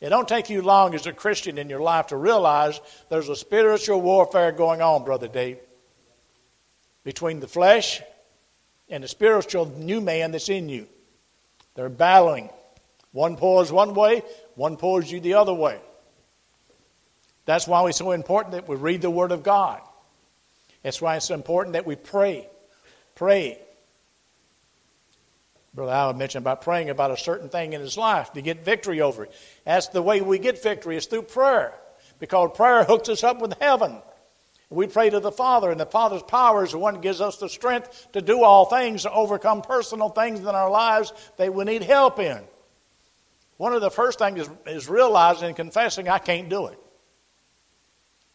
It 0.00 0.10
don't 0.10 0.28
take 0.28 0.48
you 0.48 0.62
long 0.62 0.94
as 0.94 1.06
a 1.06 1.12
Christian 1.12 1.58
in 1.58 1.68
your 1.68 1.80
life 1.80 2.08
to 2.08 2.16
realize 2.16 2.80
there's 3.08 3.28
a 3.28 3.34
spiritual 3.34 4.00
warfare 4.00 4.52
going 4.52 4.80
on, 4.80 5.04
Brother 5.04 5.26
Dave, 5.26 5.58
between 7.02 7.40
the 7.40 7.48
flesh 7.48 8.00
and 8.88 9.02
the 9.02 9.08
spiritual 9.08 9.66
new 9.66 10.00
man 10.00 10.30
that's 10.30 10.48
in 10.48 10.68
you. 10.68 10.86
They're 11.74 11.88
battling. 11.88 12.50
One 13.12 13.36
pulls 13.36 13.72
one 13.72 13.94
way, 13.94 14.22
one 14.54 14.76
pulls 14.76 15.10
you 15.10 15.18
the 15.18 15.34
other 15.34 15.54
way. 15.54 15.80
That's 17.48 17.66
why 17.66 17.88
it's 17.88 17.96
so 17.96 18.10
important 18.10 18.52
that 18.52 18.68
we 18.68 18.76
read 18.76 19.00
the 19.00 19.08
Word 19.08 19.32
of 19.32 19.42
God. 19.42 19.80
That's 20.82 21.00
why 21.00 21.16
it's 21.16 21.28
so 21.28 21.34
important 21.34 21.72
that 21.72 21.86
we 21.86 21.96
pray. 21.96 22.46
Pray. 23.14 23.58
Brother 25.72 25.92
Allen 25.92 26.18
mentioned 26.18 26.42
about 26.42 26.60
praying 26.60 26.90
about 26.90 27.10
a 27.10 27.16
certain 27.16 27.48
thing 27.48 27.72
in 27.72 27.80
his 27.80 27.96
life 27.96 28.34
to 28.34 28.42
get 28.42 28.66
victory 28.66 29.00
over 29.00 29.24
it. 29.24 29.32
That's 29.64 29.88
the 29.88 30.02
way 30.02 30.20
we 30.20 30.38
get 30.38 30.62
victory 30.62 30.98
is 30.98 31.06
through 31.06 31.22
prayer. 31.22 31.72
Because 32.18 32.50
prayer 32.54 32.84
hooks 32.84 33.08
us 33.08 33.24
up 33.24 33.40
with 33.40 33.54
heaven. 33.58 33.96
We 34.68 34.86
pray 34.86 35.08
to 35.08 35.18
the 35.18 35.32
Father, 35.32 35.70
and 35.70 35.80
the 35.80 35.86
Father's 35.86 36.24
power 36.24 36.64
is 36.64 36.72
the 36.72 36.78
one 36.78 36.92
that 36.92 37.02
gives 37.02 37.22
us 37.22 37.38
the 37.38 37.48
strength 37.48 38.08
to 38.12 38.20
do 38.20 38.42
all 38.42 38.66
things, 38.66 39.04
to 39.04 39.10
overcome 39.10 39.62
personal 39.62 40.10
things 40.10 40.40
in 40.40 40.48
our 40.48 40.68
lives 40.68 41.14
that 41.38 41.54
we 41.54 41.64
need 41.64 41.82
help 41.82 42.18
in. 42.18 42.42
One 43.56 43.72
of 43.72 43.80
the 43.80 43.90
first 43.90 44.18
things 44.18 44.38
is, 44.40 44.50
is 44.66 44.86
realizing 44.90 45.46
and 45.46 45.56
confessing 45.56 46.10
I 46.10 46.18
can't 46.18 46.50
do 46.50 46.66
it. 46.66 46.78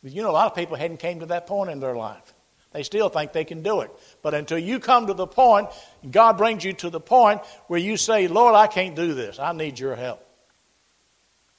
You 0.04 0.22
know, 0.22 0.32
a 0.32 0.34
lot 0.34 0.48
of 0.48 0.56
people 0.56 0.76
hadn't 0.76 0.98
came 0.98 1.22
to 1.22 1.28
that 1.28 1.48
point 1.48 1.70
in 1.70 1.80
their 1.80 1.96
life. 1.96 2.34
They 2.74 2.84
still 2.84 3.08
think 3.08 3.32
they 3.32 3.46
can 3.46 3.62
do 3.62 3.82
it. 3.82 3.92
But 4.22 4.34
until 4.34 4.58
you 4.58 4.80
come 4.80 5.08
to 5.08 5.14
the 5.14 5.28
point, 5.28 5.70
God 6.10 6.38
brings 6.38 6.64
you 6.64 6.74
to 6.74 6.90
the 6.90 7.00
point 7.00 7.42
where 7.68 7.80
you 7.80 7.98
say, 7.98 8.28
Lord, 8.28 8.56
I 8.56 8.68
can't 8.68 8.96
do 8.96 9.14
this. 9.14 9.40
I 9.40 9.54
need 9.54 9.80
your 9.80 9.96
help. 9.96 10.26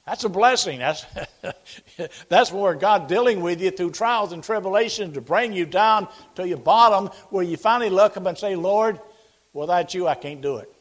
That's 0.05 0.23
a 0.23 0.29
blessing. 0.29 0.79
That's, 0.79 1.05
that's 2.29 2.51
where 2.51 2.75
God 2.75 3.07
dealing 3.07 3.41
with 3.41 3.61
you 3.61 3.71
through 3.71 3.91
trials 3.91 4.33
and 4.33 4.43
tribulations 4.43 5.15
to 5.15 5.21
bring 5.21 5.53
you 5.53 5.65
down 5.65 6.07
to 6.35 6.47
your 6.47 6.59
bottom 6.59 7.07
where 7.29 7.43
you 7.43 7.57
finally 7.57 7.89
look 7.89 8.15
up 8.15 8.25
and 8.25 8.37
say, 8.37 8.55
Lord, 8.55 8.99
without 9.53 9.93
you, 9.93 10.07
I 10.07 10.15
can't 10.15 10.41
do 10.41 10.57
it. 10.57 10.71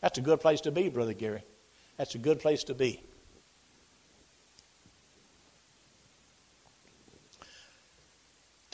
That's 0.00 0.18
a 0.18 0.22
good 0.22 0.40
place 0.40 0.62
to 0.62 0.72
be, 0.72 0.88
Brother 0.88 1.14
Gary. 1.14 1.44
That's 1.96 2.14
a 2.14 2.18
good 2.18 2.40
place 2.40 2.64
to 2.64 2.74
be. 2.74 3.00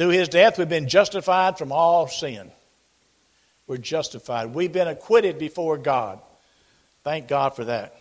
Through 0.01 0.09
his 0.09 0.31
death, 0.31 0.57
we've 0.57 0.67
been 0.67 0.89
justified 0.89 1.59
from 1.59 1.73
all 1.73 2.09
sin. 2.09 2.51
We're 3.67 3.77
justified. 3.77 4.55
We've 4.55 4.73
been 4.73 4.89
acquitted 4.89 5.39
before 5.39 5.77
God. 5.77 6.21
Thank 7.05 7.29
God 7.29 7.55
for 7.55 7.67
that. 7.67 7.95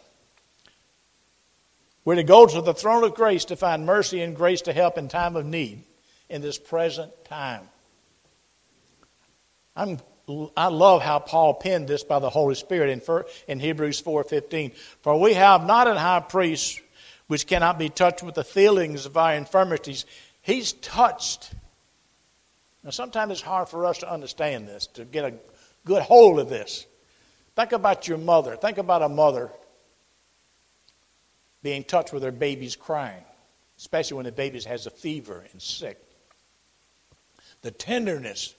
We're 2.06 2.16
to 2.16 2.24
go 2.24 2.46
to 2.46 2.62
the 2.62 2.74
throne 2.74 3.04
of 3.04 3.16
grace 3.16 3.44
to 3.46 3.58
find 3.58 3.86
mercy 3.86 4.22
and 4.22 4.34
grace 4.34 4.62
to 4.62 4.72
help 4.72 4.98
in 4.98 5.10
time 5.10 5.36
of 5.36 5.46
need 5.46 5.84
in 6.30 6.42
this 6.42 6.58
present 6.58 7.12
time. 7.26 7.68
I'm, 9.76 10.00
I 10.56 10.68
love 10.68 11.02
how 11.02 11.20
Paul 11.20 11.56
penned 11.56 11.90
this 11.90 12.06
by 12.06 12.20
the 12.20 12.30
Holy 12.30 12.56
Spirit 12.56 12.92
in, 12.92 13.24
in 13.50 13.60
Hebrews 13.60 14.02
4.15. 14.02 14.74
For 15.02 15.20
we 15.20 15.34
have 15.34 15.66
not 15.66 15.90
an 15.90 15.98
high 15.98 16.22
priest 16.22 16.80
which 17.28 17.46
cannot 17.46 17.78
be 17.78 17.90
touched 17.90 18.24
with 18.24 18.36
the 18.36 18.46
feelings 18.46 19.06
of 19.06 19.18
our 19.18 19.34
infirmities. 19.34 20.06
He's 20.42 20.72
touched 20.72 21.52
now, 22.84 22.92
sometimes 22.92 23.32
it's 23.34 23.42
hard 23.42 23.68
for 23.68 23.86
us 23.86 23.98
to 24.00 24.12
understand 24.12 24.68
this, 24.68 24.88
to 24.88 25.04
get 25.04 25.26
a 25.26 25.34
good 25.86 26.02
hold 26.02 26.40
of 26.40 26.50
this. 26.50 26.86
Think 27.56 27.74
about 27.74 28.08
your 28.08 28.18
mother. 28.18 28.56
Think 28.56 28.78
about 28.78 29.02
a 29.02 29.10
mother 29.10 29.52
being 31.62 31.84
touched 31.84 32.14
with 32.14 32.24
her 32.24 32.32
baby's 32.32 32.78
crying, 32.78 33.24
especially 33.78 34.16
when 34.16 34.26
the 34.26 34.32
baby 34.32 34.62
has 34.62 34.86
a 34.86 34.92
fever 34.92 35.46
and 35.52 35.62
sick. 35.62 36.02
The 37.64 37.72
tenderness 37.72 38.56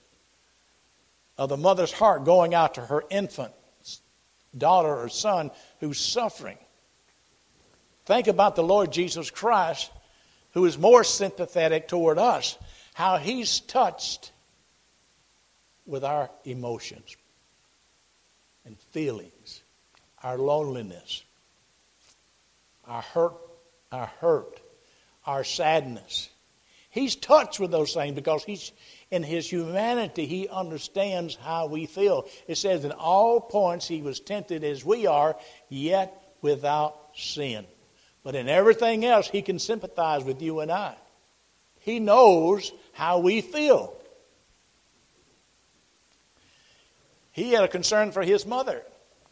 of 1.39 1.49
the 1.49 1.57
mother's 1.57 1.93
heart 1.93 2.25
going 2.25 2.53
out 2.53 2.75
to 2.75 2.83
her 2.83 3.05
infant 3.09 3.53
daughter 4.57 4.95
or 4.95 5.09
son 5.09 5.51
who's 5.79 5.99
suffering. 5.99 6.59
Think 8.05 8.27
about 8.27 8.57
the 8.57 8.63
Lord 8.63 8.93
Jesus 8.93 9.31
Christ, 9.31 9.91
who 10.53 10.67
is 10.67 10.77
more 10.77 11.05
sympathetic 11.05 11.89
toward 11.89 12.19
us 12.19 12.59
how 12.95 13.19
He's 13.19 13.61
touched 13.61 14.33
with 15.87 16.05
our 16.05 16.31
emotions 16.45 17.17
and 18.65 18.79
feelings, 18.93 19.63
our 20.23 20.39
loneliness, 20.39 21.25
our 22.87 23.03
hurt, 23.03 23.35
our 23.91 24.07
hurt, 24.21 24.61
our 25.27 25.45
sadness. 25.45 26.29
He's 26.91 27.15
touched 27.15 27.61
with 27.61 27.71
those 27.71 27.95
things 27.95 28.15
because 28.15 28.43
he's 28.43 28.73
in 29.11 29.23
his 29.23 29.49
humanity 29.49 30.27
he 30.27 30.49
understands 30.49 31.37
how 31.37 31.67
we 31.67 31.87
feel. 31.87 32.29
It 32.49 32.57
says 32.57 32.85
in 32.85 32.93
all 32.93 33.41
points 33.41 33.87
he 33.87 34.03
was 34.03 34.19
tempted 34.19 34.65
as 34.65 34.85
we 34.85 35.07
are, 35.07 35.37
yet 35.69 36.35
without 36.43 36.97
sin. 37.15 37.65
But 38.25 38.35
in 38.35 38.49
everything 38.49 39.05
else 39.05 39.29
he 39.29 39.43
can 39.43 39.59
sympathize 39.59 40.25
with 40.25 40.43
you 40.43 40.61
and 40.61 40.71
I. 40.71 40.97
He 41.79 42.01
knows 42.01 42.73
how 42.93 43.19
we 43.19 43.41
feel. 43.41 43.97
He 47.33 47.53
had 47.53 47.65
a 47.65 47.69
concern 47.69 48.13
for 48.13 48.23
his 48.23 48.45
mother. 48.45 48.83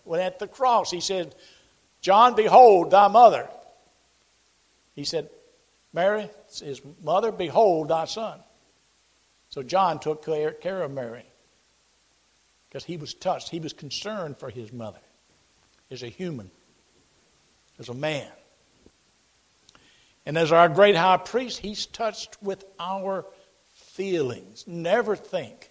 When 0.04 0.20
at 0.20 0.38
the 0.38 0.48
cross, 0.48 0.90
he 0.90 1.00
said, 1.00 1.34
John, 2.00 2.34
behold 2.34 2.90
thy 2.90 3.08
mother. 3.08 3.48
He 4.94 5.04
said, 5.04 5.28
Mary, 5.92 6.30
his 6.60 6.80
mother, 7.02 7.32
behold 7.32 7.88
thy 7.88 8.04
son. 8.04 8.40
So 9.50 9.62
John 9.62 9.98
took 9.98 10.24
care 10.24 10.82
of 10.82 10.90
Mary 10.90 11.24
because 12.68 12.84
he 12.84 12.96
was 12.96 13.14
touched. 13.14 13.48
He 13.48 13.60
was 13.60 13.72
concerned 13.72 14.38
for 14.38 14.50
his 14.50 14.72
mother 14.72 15.00
as 15.90 16.02
a 16.02 16.08
human, 16.08 16.50
as 17.78 17.88
a 17.88 17.94
man. 17.94 18.30
And 20.26 20.36
as 20.36 20.52
our 20.52 20.68
great 20.68 20.94
high 20.94 21.16
priest, 21.16 21.58
he's 21.58 21.86
touched 21.86 22.36
with 22.42 22.64
our 22.78 23.24
feelings. 23.98 24.64
Never 24.68 25.16
think 25.16 25.70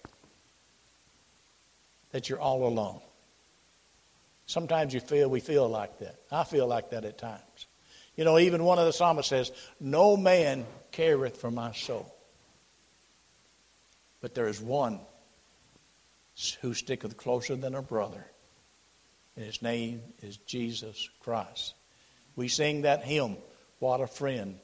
that 2.12 2.28
you're 2.28 2.38
all 2.38 2.68
alone. 2.68 3.00
Sometimes 4.44 4.92
you 4.92 5.00
feel 5.00 5.30
we 5.30 5.40
feel 5.40 5.66
like 5.66 5.98
that. 6.00 6.16
I 6.30 6.44
feel 6.44 6.66
like 6.66 6.90
that 6.90 7.06
at 7.06 7.16
times. 7.16 7.66
You 8.16 8.24
know, 8.24 8.38
even 8.38 8.64
one 8.64 8.78
of 8.78 8.84
the 8.84 8.92
psalmists 8.92 9.30
says, 9.30 9.50
No 9.80 10.14
man 10.14 10.66
careth 10.92 11.38
for 11.38 11.50
my 11.50 11.72
soul. 11.72 12.14
But 14.20 14.34
there 14.34 14.48
is 14.48 14.60
one 14.60 15.00
who 16.60 16.74
sticketh 16.74 17.16
closer 17.16 17.56
than 17.56 17.74
a 17.74 17.82
brother, 17.82 18.26
and 19.36 19.44
his 19.44 19.62
name 19.62 20.02
is 20.20 20.36
Jesus 20.36 21.08
Christ. 21.20 21.72
We 22.36 22.48
sing 22.48 22.82
that 22.82 23.04
hymn, 23.04 23.38
What 23.78 24.02
a 24.02 24.06
Friend 24.06 24.58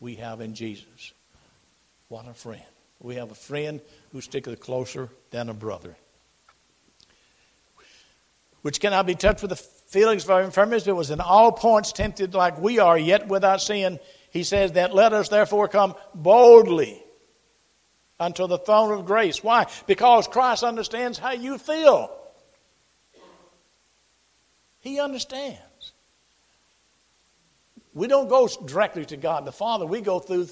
We 0.00 0.16
Have 0.16 0.40
in 0.40 0.54
Jesus. 0.54 1.12
What 2.08 2.26
a 2.26 2.34
friend. 2.34 2.62
We 3.06 3.14
have 3.14 3.30
a 3.30 3.36
friend 3.36 3.80
who 4.10 4.20
sticketh 4.20 4.58
closer 4.58 5.08
than 5.30 5.48
a 5.48 5.54
brother. 5.54 5.94
Which 8.62 8.80
cannot 8.80 9.06
be 9.06 9.14
touched 9.14 9.42
with 9.42 9.50
the 9.50 9.56
feelings 9.56 10.24
of 10.24 10.30
our 10.30 10.42
infirmities, 10.42 10.86
but 10.86 10.96
was 10.96 11.12
in 11.12 11.20
all 11.20 11.52
points 11.52 11.92
tempted 11.92 12.34
like 12.34 12.60
we 12.60 12.80
are, 12.80 12.98
yet 12.98 13.28
without 13.28 13.62
sin. 13.62 14.00
He 14.32 14.42
says 14.42 14.72
that 14.72 14.92
let 14.92 15.12
us 15.12 15.28
therefore 15.28 15.68
come 15.68 15.94
boldly 16.16 17.00
unto 18.18 18.48
the 18.48 18.58
throne 18.58 18.98
of 18.98 19.06
grace. 19.06 19.40
Why? 19.40 19.66
Because 19.86 20.26
Christ 20.26 20.64
understands 20.64 21.16
how 21.16 21.30
you 21.30 21.58
feel. 21.58 22.10
He 24.80 24.98
understands. 24.98 25.92
We 27.94 28.08
don't 28.08 28.28
go 28.28 28.48
directly 28.48 29.04
to 29.06 29.16
God 29.16 29.44
the 29.44 29.52
Father, 29.52 29.86
we 29.86 30.00
go 30.00 30.18
through 30.18 30.48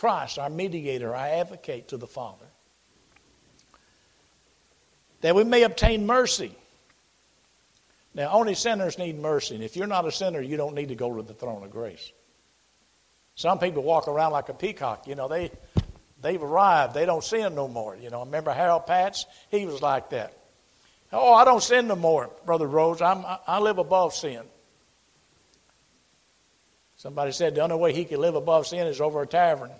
Christ, 0.00 0.38
our 0.38 0.48
mediator, 0.48 1.14
our 1.14 1.26
advocate 1.26 1.88
to 1.88 1.98
the 1.98 2.06
Father. 2.06 2.46
That 5.20 5.34
we 5.34 5.44
may 5.44 5.62
obtain 5.62 6.06
mercy. 6.06 6.56
Now, 8.14 8.32
only 8.32 8.54
sinners 8.54 8.96
need 8.96 9.18
mercy. 9.18 9.56
And 9.56 9.62
if 9.62 9.76
you're 9.76 9.86
not 9.86 10.06
a 10.06 10.10
sinner, 10.10 10.40
you 10.40 10.56
don't 10.56 10.74
need 10.74 10.88
to 10.88 10.94
go 10.94 11.14
to 11.14 11.22
the 11.22 11.34
throne 11.34 11.62
of 11.62 11.70
grace. 11.70 12.12
Some 13.34 13.58
people 13.58 13.82
walk 13.82 14.08
around 14.08 14.32
like 14.32 14.48
a 14.48 14.54
peacock. 14.54 15.06
You 15.06 15.16
know, 15.16 15.28
they, 15.28 15.50
they've 16.22 16.42
arrived. 16.42 16.94
They 16.94 17.04
don't 17.04 17.22
sin 17.22 17.54
no 17.54 17.68
more. 17.68 17.94
You 17.94 18.08
know, 18.08 18.20
remember 18.20 18.52
Harold 18.52 18.86
Patz? 18.86 19.26
He 19.50 19.66
was 19.66 19.82
like 19.82 20.08
that. 20.10 20.32
Oh, 21.12 21.34
I 21.34 21.44
don't 21.44 21.62
sin 21.62 21.88
no 21.88 21.96
more, 21.96 22.30
Brother 22.46 22.66
Rose. 22.66 23.02
I'm, 23.02 23.22
I 23.46 23.58
live 23.58 23.76
above 23.76 24.14
sin. 24.14 24.44
Somebody 26.96 27.32
said 27.32 27.54
the 27.54 27.60
only 27.60 27.76
way 27.76 27.92
he 27.92 28.06
could 28.06 28.18
live 28.18 28.34
above 28.34 28.66
sin 28.66 28.86
is 28.86 29.02
over 29.02 29.20
a 29.20 29.26
tavern. 29.26 29.70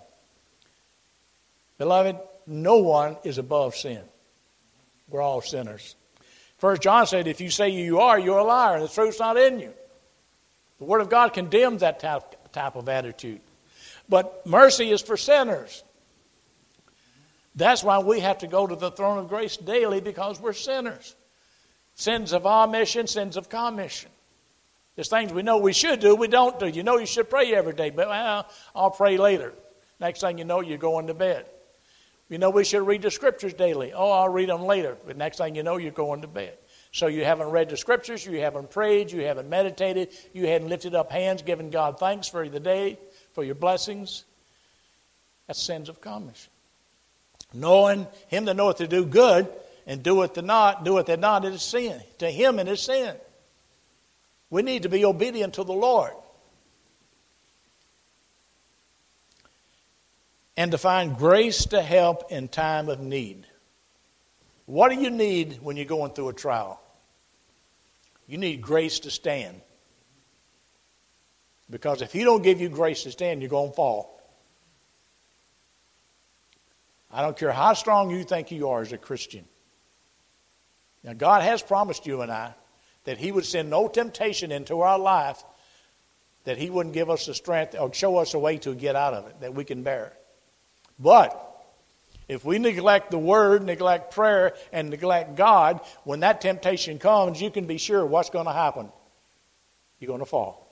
Beloved, 1.81 2.15
no 2.45 2.77
one 2.77 3.17
is 3.23 3.39
above 3.39 3.75
sin. 3.75 4.03
We're 5.09 5.23
all 5.23 5.41
sinners. 5.41 5.95
First 6.59 6.83
John 6.83 7.07
said, 7.07 7.25
if 7.25 7.41
you 7.41 7.49
say 7.49 7.69
you 7.69 8.01
are, 8.01 8.19
you're 8.19 8.37
a 8.37 8.43
liar, 8.43 8.75
and 8.75 8.83
the 8.83 8.87
truth's 8.87 9.19
not 9.19 9.35
in 9.35 9.59
you. 9.59 9.73
The 10.77 10.85
Word 10.85 11.01
of 11.01 11.09
God 11.09 11.33
condemns 11.33 11.81
that 11.81 11.99
type, 11.99 12.75
of 12.75 12.87
attitude. 12.87 13.41
But 14.07 14.45
mercy 14.45 14.91
is 14.91 15.01
for 15.01 15.17
sinners. 15.17 15.83
That's 17.55 17.83
why 17.83 17.97
we 17.97 18.19
have 18.19 18.37
to 18.37 18.47
go 18.47 18.67
to 18.67 18.75
the 18.75 18.91
throne 18.91 19.17
of 19.17 19.27
grace 19.27 19.57
daily 19.57 20.01
because 20.01 20.39
we're 20.39 20.53
sinners. 20.53 21.15
Sins 21.95 22.31
of 22.31 22.45
omission, 22.45 23.07
sins 23.07 23.37
of 23.37 23.49
commission. 23.49 24.11
There's 24.95 25.09
things 25.09 25.33
we 25.33 25.41
know 25.41 25.57
we 25.57 25.73
should 25.73 25.99
do, 25.99 26.13
we 26.15 26.27
don't 26.27 26.59
do. 26.59 26.67
You 26.67 26.83
know 26.83 26.99
you 26.99 27.07
should 27.07 27.27
pray 27.27 27.55
every 27.55 27.73
day, 27.73 27.89
but 27.89 28.07
well, 28.07 28.47
I'll 28.75 28.91
pray 28.91 29.17
later. 29.17 29.55
Next 29.99 30.21
thing 30.21 30.37
you 30.37 30.45
know, 30.45 30.61
you're 30.61 30.77
going 30.77 31.07
to 31.07 31.15
bed. 31.15 31.47
You 32.31 32.37
know 32.37 32.49
we 32.49 32.63
should 32.63 32.87
read 32.87 33.01
the 33.01 33.11
scriptures 33.11 33.53
daily. 33.53 33.91
Oh, 33.91 34.09
I'll 34.09 34.29
read 34.29 34.47
them 34.47 34.63
later. 34.63 34.95
But 35.05 35.17
next 35.17 35.37
thing 35.37 35.53
you 35.53 35.63
know, 35.63 35.75
you're 35.75 35.91
going 35.91 36.21
to 36.21 36.27
bed. 36.27 36.57
So 36.93 37.07
you 37.07 37.25
haven't 37.25 37.49
read 37.49 37.69
the 37.69 37.75
scriptures, 37.75 38.25
you 38.25 38.39
haven't 38.39 38.71
prayed, 38.71 39.11
you 39.11 39.25
haven't 39.25 39.49
meditated, 39.49 40.09
you 40.31 40.47
hadn't 40.47 40.69
lifted 40.69 40.95
up 40.95 41.11
hands, 41.11 41.41
given 41.41 41.69
God 41.71 41.99
thanks 41.99 42.29
for 42.29 42.47
the 42.47 42.59
day, 42.59 42.97
for 43.33 43.43
your 43.43 43.55
blessings. 43.55 44.23
That's 45.47 45.61
sins 45.61 45.89
of 45.89 45.99
commission. 45.99 46.51
Knowing 47.53 48.07
him 48.29 48.45
that 48.45 48.55
knoweth 48.55 48.77
to 48.77 48.87
do 48.87 49.05
good 49.05 49.49
and 49.85 50.01
doeth 50.01 50.33
the 50.33 50.41
not, 50.41 50.85
doeth 50.85 51.09
it 51.09 51.19
not, 51.19 51.43
it 51.43 51.53
is 51.53 51.61
sin. 51.61 51.99
To 52.19 52.31
him 52.31 52.59
it 52.59 52.67
is 52.69 52.81
sin. 52.81 53.13
We 54.49 54.61
need 54.61 54.83
to 54.83 54.89
be 54.89 55.03
obedient 55.03 55.55
to 55.55 55.65
the 55.65 55.73
Lord. 55.73 56.13
And 60.57 60.71
to 60.71 60.77
find 60.77 61.17
grace 61.17 61.65
to 61.67 61.81
help 61.81 62.31
in 62.31 62.47
time 62.47 62.89
of 62.89 62.99
need. 62.99 63.45
What 64.65 64.91
do 64.91 65.01
you 65.01 65.09
need 65.09 65.59
when 65.61 65.77
you're 65.77 65.85
going 65.85 66.11
through 66.11 66.29
a 66.29 66.33
trial? 66.33 66.81
You 68.27 68.37
need 68.37 68.61
grace 68.61 68.99
to 69.01 69.11
stand. 69.11 69.61
Because 71.69 72.01
if 72.01 72.11
He 72.11 72.23
don't 72.23 72.41
give 72.41 72.61
you 72.61 72.69
grace 72.69 73.03
to 73.03 73.11
stand, 73.11 73.41
you're 73.41 73.49
going 73.49 73.69
to 73.69 73.75
fall. 73.75 74.21
I 77.11 77.21
don't 77.21 77.37
care 77.37 77.51
how 77.51 77.73
strong 77.73 78.11
you 78.11 78.23
think 78.23 78.51
you 78.51 78.69
are 78.69 78.81
as 78.81 78.93
a 78.93 78.97
Christian. 78.97 79.45
Now, 81.03 81.13
God 81.13 81.43
has 81.43 81.61
promised 81.61 82.05
you 82.05 82.21
and 82.21 82.31
I 82.31 82.53
that 83.05 83.17
He 83.17 83.31
would 83.31 83.45
send 83.45 83.69
no 83.69 83.87
temptation 83.87 84.51
into 84.51 84.81
our 84.81 84.99
life 84.99 85.43
that 86.43 86.57
He 86.57 86.69
wouldn't 86.69 86.93
give 86.93 87.09
us 87.09 87.25
the 87.25 87.33
strength 87.33 87.75
or 87.77 87.93
show 87.93 88.17
us 88.17 88.33
a 88.33 88.39
way 88.39 88.57
to 88.59 88.73
get 88.73 88.95
out 88.95 89.13
of 89.13 89.27
it, 89.27 89.41
that 89.41 89.53
we 89.53 89.63
can 89.63 89.83
bear 89.83 90.05
it. 90.05 90.20
But 91.01 91.37
if 92.27 92.45
we 92.45 92.59
neglect 92.59 93.11
the 93.11 93.17
Word, 93.17 93.63
neglect 93.63 94.13
prayer, 94.13 94.53
and 94.71 94.89
neglect 94.89 95.35
God, 95.35 95.81
when 96.03 96.21
that 96.21 96.41
temptation 96.41 96.99
comes, 96.99 97.41
you 97.41 97.49
can 97.49 97.65
be 97.65 97.77
sure 97.77 98.05
what's 98.05 98.29
going 98.29 98.45
to 98.45 98.53
happen. 98.53 98.89
You're 99.99 100.07
going 100.07 100.19
to 100.19 100.25
fall. 100.25 100.67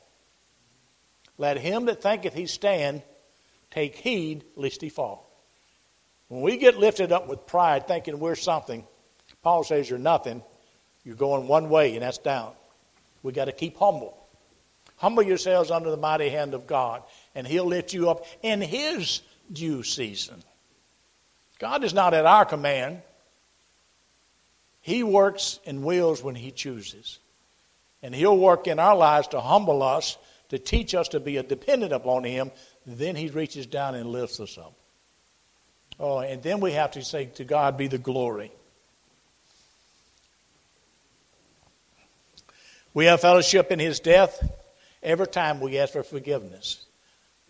Let 1.37 1.57
him 1.57 1.85
that 1.85 2.01
thinketh 2.01 2.33
he 2.33 2.45
stand 2.47 3.01
take 3.71 3.95
heed 3.95 4.43
lest 4.55 4.81
he 4.81 4.89
fall. 4.89 5.25
When 6.27 6.41
we 6.41 6.57
get 6.57 6.77
lifted 6.77 7.11
up 7.11 7.27
with 7.27 7.47
pride, 7.47 7.87
thinking 7.87 8.19
we're 8.19 8.35
something, 8.35 8.85
Paul 9.41 9.63
says 9.63 9.89
you're 9.89 9.99
nothing. 9.99 10.43
You're 11.03 11.15
going 11.15 11.47
one 11.47 11.69
way, 11.69 11.93
and 11.93 12.03
that's 12.03 12.17
down. 12.17 12.51
We 13.23 13.31
got 13.31 13.45
to 13.45 13.51
keep 13.51 13.77
humble. 13.77 14.15
Humble 14.97 15.23
yourselves 15.23 15.71
under 15.71 15.89
the 15.89 15.97
mighty 15.97 16.29
hand 16.29 16.53
of 16.53 16.67
God, 16.67 17.03
and 17.33 17.47
He'll 17.47 17.65
lift 17.65 17.93
you 17.93 18.09
up 18.09 18.25
in 18.43 18.61
His 18.61 19.21
due 19.51 19.83
season. 19.83 20.43
God 21.59 21.83
is 21.83 21.93
not 21.93 22.13
at 22.13 22.25
our 22.25 22.45
command. 22.45 23.01
He 24.81 25.03
works 25.03 25.59
and 25.65 25.83
wills 25.83 26.23
when 26.23 26.35
He 26.35 26.51
chooses. 26.51 27.19
And 28.01 28.15
He'll 28.15 28.37
work 28.37 28.67
in 28.67 28.79
our 28.79 28.95
lives 28.95 29.27
to 29.29 29.41
humble 29.41 29.83
us, 29.83 30.17
to 30.49 30.57
teach 30.57 30.95
us 30.95 31.09
to 31.09 31.19
be 31.19 31.41
dependent 31.41 31.91
upon 31.91 32.23
Him. 32.23 32.51
Then 32.85 33.15
He 33.15 33.27
reaches 33.27 33.65
down 33.65 33.95
and 33.95 34.09
lifts 34.09 34.39
us 34.39 34.57
up. 34.57 34.73
Oh, 35.99 36.19
and 36.19 36.41
then 36.41 36.61
we 36.61 36.71
have 36.71 36.91
to 36.91 37.03
say, 37.03 37.25
To 37.25 37.43
God 37.43 37.77
be 37.77 37.87
the 37.87 37.97
glory. 37.97 38.51
We 42.93 43.05
have 43.05 43.21
fellowship 43.21 43.71
in 43.71 43.79
His 43.79 43.99
death 43.99 44.41
every 45.03 45.27
time 45.27 45.59
we 45.59 45.77
ask 45.77 45.93
for 45.93 46.03
forgiveness 46.03 46.85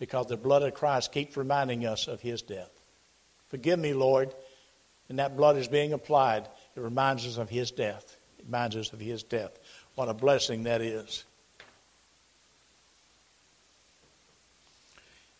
because 0.00 0.26
the 0.26 0.36
blood 0.36 0.62
of 0.62 0.74
Christ 0.74 1.12
keeps 1.12 1.36
reminding 1.36 1.86
us 1.86 2.08
of 2.08 2.20
His 2.20 2.42
death. 2.42 2.70
Forgive 3.48 3.78
me, 3.78 3.92
Lord. 3.92 4.34
And 5.08 5.18
that 5.18 5.36
blood 5.36 5.56
is 5.56 5.68
being 5.68 5.92
applied. 5.92 6.48
It 6.74 6.80
reminds 6.80 7.26
us 7.26 7.36
of 7.36 7.50
His 7.50 7.70
death. 7.70 8.16
It 8.38 8.46
reminds 8.46 8.76
us 8.76 8.92
of 8.92 8.98
His 8.98 9.22
death. 9.22 9.58
What 9.94 10.08
a 10.08 10.14
blessing 10.14 10.64
that 10.64 10.80
is. 10.80 11.24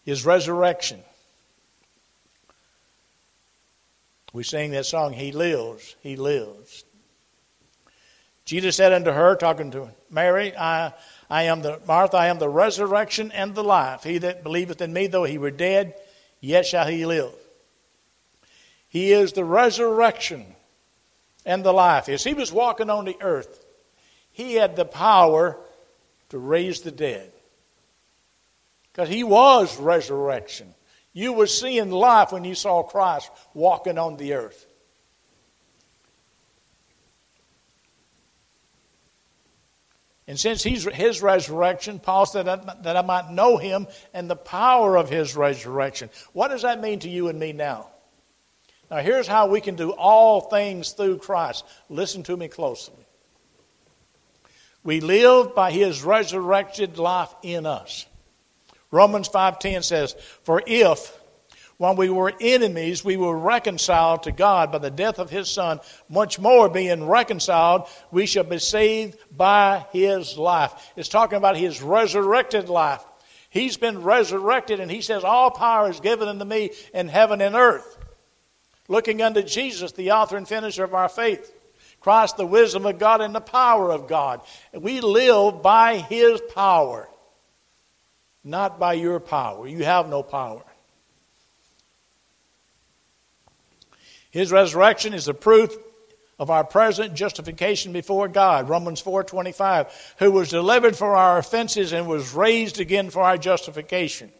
His 0.04 0.26
resurrection. 0.26 1.00
We 4.32 4.42
sing 4.44 4.72
that 4.72 4.86
song, 4.86 5.12
He 5.12 5.32
lives, 5.32 5.96
He 6.02 6.16
lives. 6.16 6.84
Jesus 8.44 8.76
said 8.76 8.92
unto 8.92 9.12
her, 9.12 9.36
talking 9.36 9.70
to 9.70 9.88
Mary, 10.10 10.56
I, 10.56 10.92
I 11.30 11.44
am 11.44 11.62
the 11.62 11.80
Martha, 11.86 12.16
I 12.16 12.26
am 12.26 12.40
the 12.40 12.48
resurrection 12.48 13.30
and 13.30 13.54
the 13.54 13.62
life. 13.62 14.02
He 14.02 14.18
that 14.18 14.42
believeth 14.42 14.80
in 14.82 14.92
me, 14.92 15.06
though 15.06 15.24
he 15.24 15.38
were 15.38 15.52
dead, 15.52 15.94
yet 16.40 16.66
shall 16.66 16.86
he 16.86 17.06
live. 17.06 17.32
He 18.88 19.12
is 19.12 19.32
the 19.32 19.44
resurrection 19.44 20.44
and 21.46 21.64
the 21.64 21.72
life. 21.72 22.08
As 22.08 22.24
he 22.24 22.34
was 22.34 22.52
walking 22.52 22.90
on 22.90 23.04
the 23.04 23.16
earth, 23.20 23.64
he 24.32 24.54
had 24.54 24.74
the 24.74 24.84
power 24.84 25.56
to 26.30 26.38
raise 26.38 26.80
the 26.80 26.90
dead. 26.90 27.30
Because 28.92 29.08
he 29.08 29.22
was 29.22 29.78
resurrection. 29.78 30.74
You 31.12 31.32
were 31.32 31.46
seeing 31.46 31.90
life 31.90 32.32
when 32.32 32.44
you 32.44 32.56
saw 32.56 32.82
Christ 32.82 33.30
walking 33.54 33.98
on 33.98 34.16
the 34.16 34.34
earth. 34.34 34.66
And 40.30 40.38
since 40.38 40.62
he's 40.62 40.84
his 40.84 41.22
resurrection, 41.22 41.98
Paul 41.98 42.24
said 42.24 42.46
that, 42.46 42.84
that 42.84 42.96
I 42.96 43.02
might 43.02 43.32
know 43.32 43.56
him 43.56 43.88
and 44.14 44.30
the 44.30 44.36
power 44.36 44.94
of 44.94 45.10
his 45.10 45.34
resurrection. 45.34 46.08
What 46.34 46.52
does 46.52 46.62
that 46.62 46.80
mean 46.80 47.00
to 47.00 47.08
you 47.08 47.26
and 47.26 47.40
me 47.40 47.52
now? 47.52 47.88
Now, 48.92 48.98
here's 48.98 49.26
how 49.26 49.48
we 49.48 49.60
can 49.60 49.74
do 49.74 49.90
all 49.90 50.42
things 50.42 50.92
through 50.92 51.18
Christ. 51.18 51.64
Listen 51.88 52.22
to 52.22 52.36
me 52.36 52.46
closely. 52.46 53.04
We 54.84 55.00
live 55.00 55.56
by 55.56 55.72
his 55.72 56.04
resurrected 56.04 56.96
life 56.96 57.34
in 57.42 57.66
us. 57.66 58.06
Romans 58.92 59.26
5:10 59.26 59.82
says, 59.82 60.14
"For 60.44 60.62
if 60.64 61.19
when 61.80 61.96
we 61.96 62.10
were 62.10 62.30
enemies 62.42 63.02
we 63.02 63.16
were 63.16 63.38
reconciled 63.38 64.22
to 64.22 64.30
God 64.30 64.70
by 64.70 64.76
the 64.76 64.90
death 64.90 65.18
of 65.18 65.30
his 65.30 65.48
son, 65.48 65.80
much 66.10 66.38
more 66.38 66.68
being 66.68 67.06
reconciled 67.06 67.88
we 68.10 68.26
shall 68.26 68.44
be 68.44 68.58
saved 68.58 69.16
by 69.34 69.86
his 69.90 70.36
life." 70.36 70.92
It's 70.94 71.08
talking 71.08 71.38
about 71.38 71.56
his 71.56 71.80
resurrected 71.80 72.68
life. 72.68 73.02
He's 73.48 73.78
been 73.78 74.02
resurrected 74.02 74.78
and 74.78 74.90
he 74.90 75.00
says 75.00 75.24
all 75.24 75.50
power 75.50 75.88
is 75.88 76.00
given 76.00 76.28
unto 76.28 76.44
me 76.44 76.72
in 76.92 77.08
heaven 77.08 77.40
and 77.40 77.56
earth. 77.56 77.96
Looking 78.86 79.22
unto 79.22 79.42
Jesus, 79.42 79.92
the 79.92 80.12
author 80.12 80.36
and 80.36 80.46
finisher 80.46 80.84
of 80.84 80.94
our 80.94 81.08
faith. 81.08 81.50
Christ, 81.98 82.36
the 82.36 82.44
wisdom 82.44 82.84
of 82.84 82.98
God 82.98 83.22
and 83.22 83.34
the 83.34 83.40
power 83.40 83.90
of 83.90 84.06
God. 84.06 84.42
We 84.74 85.00
live 85.00 85.62
by 85.62 85.96
his 85.96 86.42
power 86.54 87.08
not 88.44 88.78
by 88.78 88.94
your 88.94 89.20
power. 89.20 89.66
You 89.66 89.84
have 89.84 90.08
no 90.08 90.22
power. 90.22 90.62
His 94.30 94.52
resurrection 94.52 95.14
is 95.14 95.24
the 95.24 95.34
proof 95.34 95.76
of 96.38 96.50
our 96.50 96.64
present 96.64 97.14
justification 97.14 97.92
before 97.92 98.26
God. 98.26 98.68
Romans 98.68 99.00
4:25, 99.00 100.14
who 100.18 100.30
was 100.30 100.48
delivered 100.48 100.96
for 100.96 101.14
our 101.14 101.36
offenses 101.36 101.92
and 101.92 102.06
was 102.06 102.32
raised 102.32 102.80
again 102.80 103.10
for 103.10 103.22
our 103.22 103.36
justification. 103.36 104.32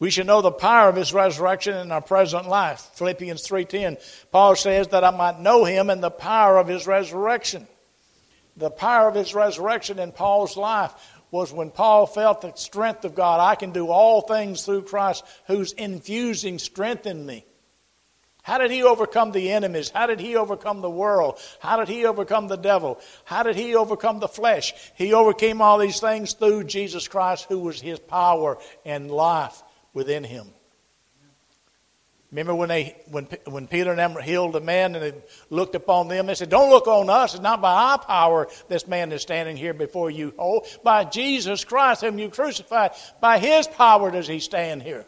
We 0.00 0.10
should 0.10 0.26
know 0.26 0.40
the 0.40 0.50
power 0.50 0.88
of 0.88 0.96
his 0.96 1.12
resurrection 1.14 1.76
in 1.76 1.92
our 1.92 2.00
present 2.00 2.48
life. 2.48 2.90
Philippians 2.94 3.42
3:10, 3.42 3.98
Paul 4.32 4.56
says 4.56 4.88
that 4.88 5.04
I 5.04 5.10
might 5.10 5.38
know 5.38 5.64
him 5.64 5.90
and 5.90 6.02
the 6.02 6.10
power 6.10 6.58
of 6.58 6.66
his 6.66 6.88
resurrection. 6.88 7.68
The 8.56 8.70
power 8.70 9.06
of 9.08 9.14
his 9.14 9.32
resurrection 9.32 10.00
in 10.00 10.10
Paul's 10.10 10.56
life 10.56 10.92
was 11.30 11.52
when 11.52 11.70
Paul 11.70 12.06
felt 12.06 12.40
the 12.40 12.52
strength 12.56 13.04
of 13.04 13.14
God. 13.14 13.38
I 13.38 13.54
can 13.54 13.70
do 13.70 13.90
all 13.90 14.22
things 14.22 14.64
through 14.64 14.82
Christ 14.82 15.24
who's 15.46 15.72
infusing 15.72 16.58
strength 16.58 17.06
in 17.06 17.24
me. 17.24 17.46
How 18.42 18.58
did 18.58 18.72
he 18.72 18.82
overcome 18.82 19.30
the 19.30 19.52
enemies? 19.52 19.90
How 19.90 20.06
did 20.06 20.18
he 20.18 20.34
overcome 20.34 20.80
the 20.80 20.90
world? 20.90 21.38
How 21.60 21.76
did 21.76 21.88
he 21.88 22.04
overcome 22.04 22.48
the 22.48 22.56
devil? 22.56 22.98
How 23.24 23.44
did 23.44 23.54
he 23.54 23.76
overcome 23.76 24.18
the 24.18 24.28
flesh? 24.28 24.74
He 24.96 25.14
overcame 25.14 25.62
all 25.62 25.78
these 25.78 26.00
things 26.00 26.32
through 26.32 26.64
Jesus 26.64 27.06
Christ, 27.06 27.46
who 27.48 27.60
was 27.60 27.80
his 27.80 28.00
power 28.00 28.58
and 28.84 29.10
life 29.10 29.62
within 29.94 30.24
him. 30.24 30.48
Remember 32.32 32.54
when 32.54 32.70
they 32.70 32.96
when 33.10 33.28
when 33.44 33.68
Peter 33.68 33.90
and 33.90 33.98
them 33.98 34.16
healed 34.20 34.54
the 34.54 34.60
man 34.60 34.94
and 34.94 35.04
they 35.04 35.12
looked 35.50 35.74
upon 35.74 36.08
them, 36.08 36.26
they 36.26 36.34
said, 36.34 36.48
Don't 36.48 36.70
look 36.70 36.86
on 36.86 37.10
us, 37.10 37.34
it's 37.34 37.42
not 37.42 37.60
by 37.60 37.74
our 37.74 37.98
power 37.98 38.48
this 38.68 38.88
man 38.88 39.12
is 39.12 39.20
standing 39.20 39.54
here 39.54 39.74
before 39.74 40.10
you. 40.10 40.32
Oh, 40.38 40.64
by 40.82 41.04
Jesus 41.04 41.62
Christ, 41.62 42.00
whom 42.00 42.18
you 42.18 42.30
crucified, 42.30 42.92
by 43.20 43.38
his 43.38 43.66
power 43.68 44.10
does 44.10 44.26
he 44.26 44.40
stand 44.40 44.82
here. 44.82 45.04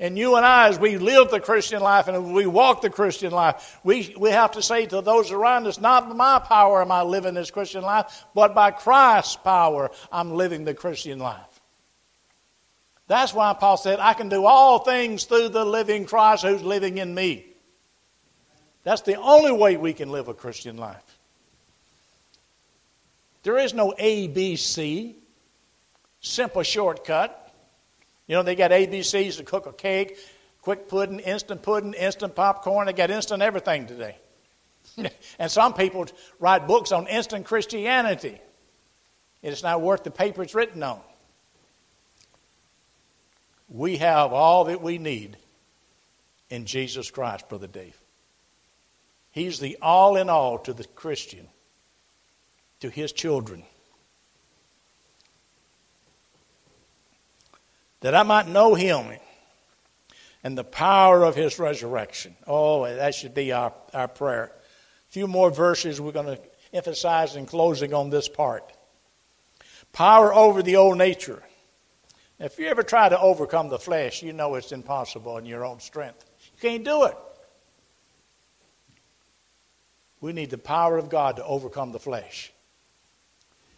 And 0.00 0.16
you 0.16 0.36
and 0.36 0.46
I, 0.46 0.68
as 0.68 0.78
we 0.78 0.96
live 0.96 1.30
the 1.30 1.40
Christian 1.40 1.80
life 1.80 2.06
and 2.06 2.32
we 2.32 2.46
walk 2.46 2.82
the 2.82 2.90
Christian 2.90 3.32
life, 3.32 3.80
we, 3.82 4.14
we 4.16 4.30
have 4.30 4.52
to 4.52 4.62
say 4.62 4.86
to 4.86 5.00
those 5.00 5.32
around 5.32 5.66
us, 5.66 5.80
not 5.80 6.08
by 6.08 6.14
my 6.14 6.38
power 6.38 6.80
am 6.80 6.92
I 6.92 7.02
living 7.02 7.34
this 7.34 7.50
Christian 7.50 7.82
life, 7.82 8.24
but 8.32 8.54
by 8.54 8.70
Christ's 8.70 9.36
power 9.36 9.90
I'm 10.12 10.34
living 10.34 10.64
the 10.64 10.74
Christian 10.74 11.18
life. 11.18 11.60
That's 13.08 13.34
why 13.34 13.54
Paul 13.54 13.76
said, 13.76 13.98
I 13.98 14.12
can 14.12 14.28
do 14.28 14.44
all 14.44 14.80
things 14.80 15.24
through 15.24 15.48
the 15.48 15.64
living 15.64 16.04
Christ 16.04 16.44
who's 16.44 16.62
living 16.62 16.98
in 16.98 17.12
me. 17.12 17.46
That's 18.84 19.02
the 19.02 19.16
only 19.16 19.52
way 19.52 19.76
we 19.76 19.94
can 19.94 20.10
live 20.10 20.28
a 20.28 20.34
Christian 20.34 20.76
life. 20.76 21.18
There 23.42 23.58
is 23.58 23.74
no 23.74 23.94
ABC, 23.98 25.14
simple 26.20 26.62
shortcut. 26.62 27.47
You 28.28 28.36
know, 28.36 28.44
they 28.44 28.54
got 28.54 28.70
ABCs 28.70 29.38
to 29.38 29.42
cook 29.42 29.66
a 29.66 29.72
cake, 29.72 30.18
quick 30.62 30.88
pudding, 30.88 31.18
instant 31.18 31.62
pudding, 31.62 31.94
instant 31.94 32.36
popcorn. 32.36 32.86
They 32.86 32.92
got 32.92 33.10
instant 33.10 33.42
everything 33.42 33.86
today. 33.86 34.16
and 35.38 35.50
some 35.50 35.74
people 35.74 36.06
write 36.38 36.68
books 36.68 36.92
on 36.92 37.08
instant 37.08 37.46
Christianity. 37.46 38.40
It's 39.42 39.64
not 39.64 39.80
worth 39.80 40.04
the 40.04 40.12
paper 40.12 40.42
it's 40.42 40.54
written 40.54 40.82
on 40.84 41.00
we 43.68 43.98
have 43.98 44.32
all 44.32 44.64
that 44.64 44.82
we 44.82 44.98
need 44.98 45.36
in 46.50 46.64
Jesus 46.64 47.10
Christ, 47.10 47.48
Brother 47.48 47.66
Dave. 47.66 47.96
He's 49.30 49.60
the 49.60 49.76
all 49.82 50.16
in 50.16 50.30
all 50.30 50.58
to 50.60 50.72
the 50.72 50.84
Christian, 50.84 51.46
to 52.80 52.88
his 52.88 53.12
children. 53.12 53.62
That 58.00 58.14
I 58.14 58.22
might 58.22 58.48
know 58.48 58.74
him 58.74 59.06
and 60.44 60.56
the 60.56 60.64
power 60.64 61.24
of 61.24 61.34
his 61.34 61.58
resurrection. 61.58 62.34
Oh, 62.46 62.84
that 62.84 63.14
should 63.14 63.34
be 63.34 63.52
our, 63.52 63.72
our 63.92 64.08
prayer. 64.08 64.52
A 65.08 65.12
few 65.12 65.26
more 65.26 65.50
verses 65.50 66.00
we're 66.00 66.12
going 66.12 66.36
to 66.36 66.40
emphasize 66.72 67.34
in 67.34 67.46
closing 67.46 67.92
on 67.92 68.10
this 68.10 68.28
part. 68.28 68.72
Power 69.92 70.32
over 70.32 70.62
the 70.62 70.76
old 70.76 70.98
nature 70.98 71.42
if 72.38 72.58
you 72.58 72.66
ever 72.66 72.84
try 72.84 73.08
to 73.08 73.20
overcome 73.20 73.68
the 73.68 73.78
flesh, 73.78 74.22
you 74.22 74.32
know 74.32 74.54
it's 74.54 74.70
impossible 74.70 75.38
in 75.38 75.46
your 75.46 75.64
own 75.64 75.80
strength. 75.80 76.24
You 76.54 76.60
can't 76.60 76.84
do 76.84 77.04
it. 77.04 77.16
We 80.20 80.32
need 80.32 80.50
the 80.50 80.58
power 80.58 80.98
of 80.98 81.08
God 81.08 81.36
to 81.36 81.44
overcome 81.44 81.90
the 81.90 81.98
flesh. 81.98 82.52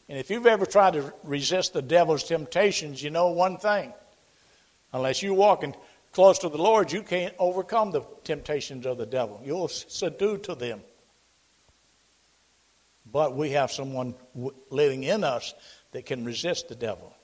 And 0.09 0.19
if 0.19 0.31
you've 0.31 0.47
ever 0.47 0.67
tried 0.67 0.95
to 0.95 1.13
resist 1.25 1.73
the 1.73 1.83
devil's 1.83 2.25
temptations, 2.25 3.03
you 3.03 3.11
know 3.11 3.29
one 3.29 3.57
thing. 3.57 3.95
Unless 4.93 5.23
you're 5.23 5.35
walking 5.35 5.75
close 6.13 6.39
to 6.41 6.49
the 6.49 6.59
Lord, 6.59 6.93
you 6.93 7.03
can't 7.03 7.35
overcome 7.39 7.91
the 7.91 8.03
temptations 8.25 8.87
of 8.87 8.99
the 8.99 9.07
devil. 9.07 9.41
You'll 9.45 9.69
subdue 9.69 10.39
to 10.39 10.55
them. 10.55 10.81
But 13.11 13.37
we 13.37 13.51
have 13.51 13.73
someone 13.73 14.15
living 14.71 15.05
in 15.05 15.25
us 15.25 15.55
that 15.93 16.07
can 16.07 16.25
resist 16.25 16.69
the 16.69 16.75
devil. 16.75 17.15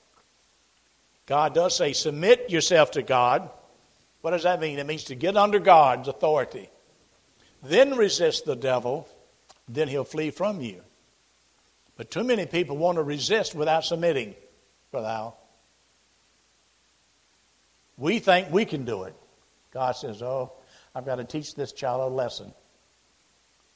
God 1.26 1.54
does 1.54 1.76
say, 1.76 1.92
submit 1.92 2.50
yourself 2.50 2.92
to 2.92 3.02
God. 3.02 3.50
What 4.20 4.30
does 4.30 4.44
that 4.44 4.60
mean? 4.60 4.78
It 4.78 4.86
means 4.86 5.04
to 5.04 5.14
get 5.14 5.36
under 5.36 5.58
God's 5.58 6.08
authority. 6.08 6.68
Then 7.62 7.96
resist 7.96 8.44
the 8.44 8.56
devil, 8.56 9.08
then 9.68 9.88
he'll 9.88 10.04
flee 10.04 10.30
from 10.30 10.60
you. 10.60 10.82
But 11.96 12.10
too 12.10 12.24
many 12.24 12.46
people 12.46 12.76
want 12.76 12.96
to 12.96 13.02
resist 13.02 13.54
without 13.54 13.84
submitting, 13.84 14.34
Brother 14.90 15.08
Al. 15.08 15.38
We 17.96 18.18
think 18.18 18.50
we 18.50 18.64
can 18.64 18.84
do 18.84 19.04
it. 19.04 19.14
God 19.72 19.92
says, 19.92 20.22
Oh, 20.22 20.52
I've 20.94 21.06
got 21.06 21.16
to 21.16 21.24
teach 21.24 21.54
this 21.54 21.72
child 21.72 22.00
a 22.00 22.14
lesson. 22.14 22.52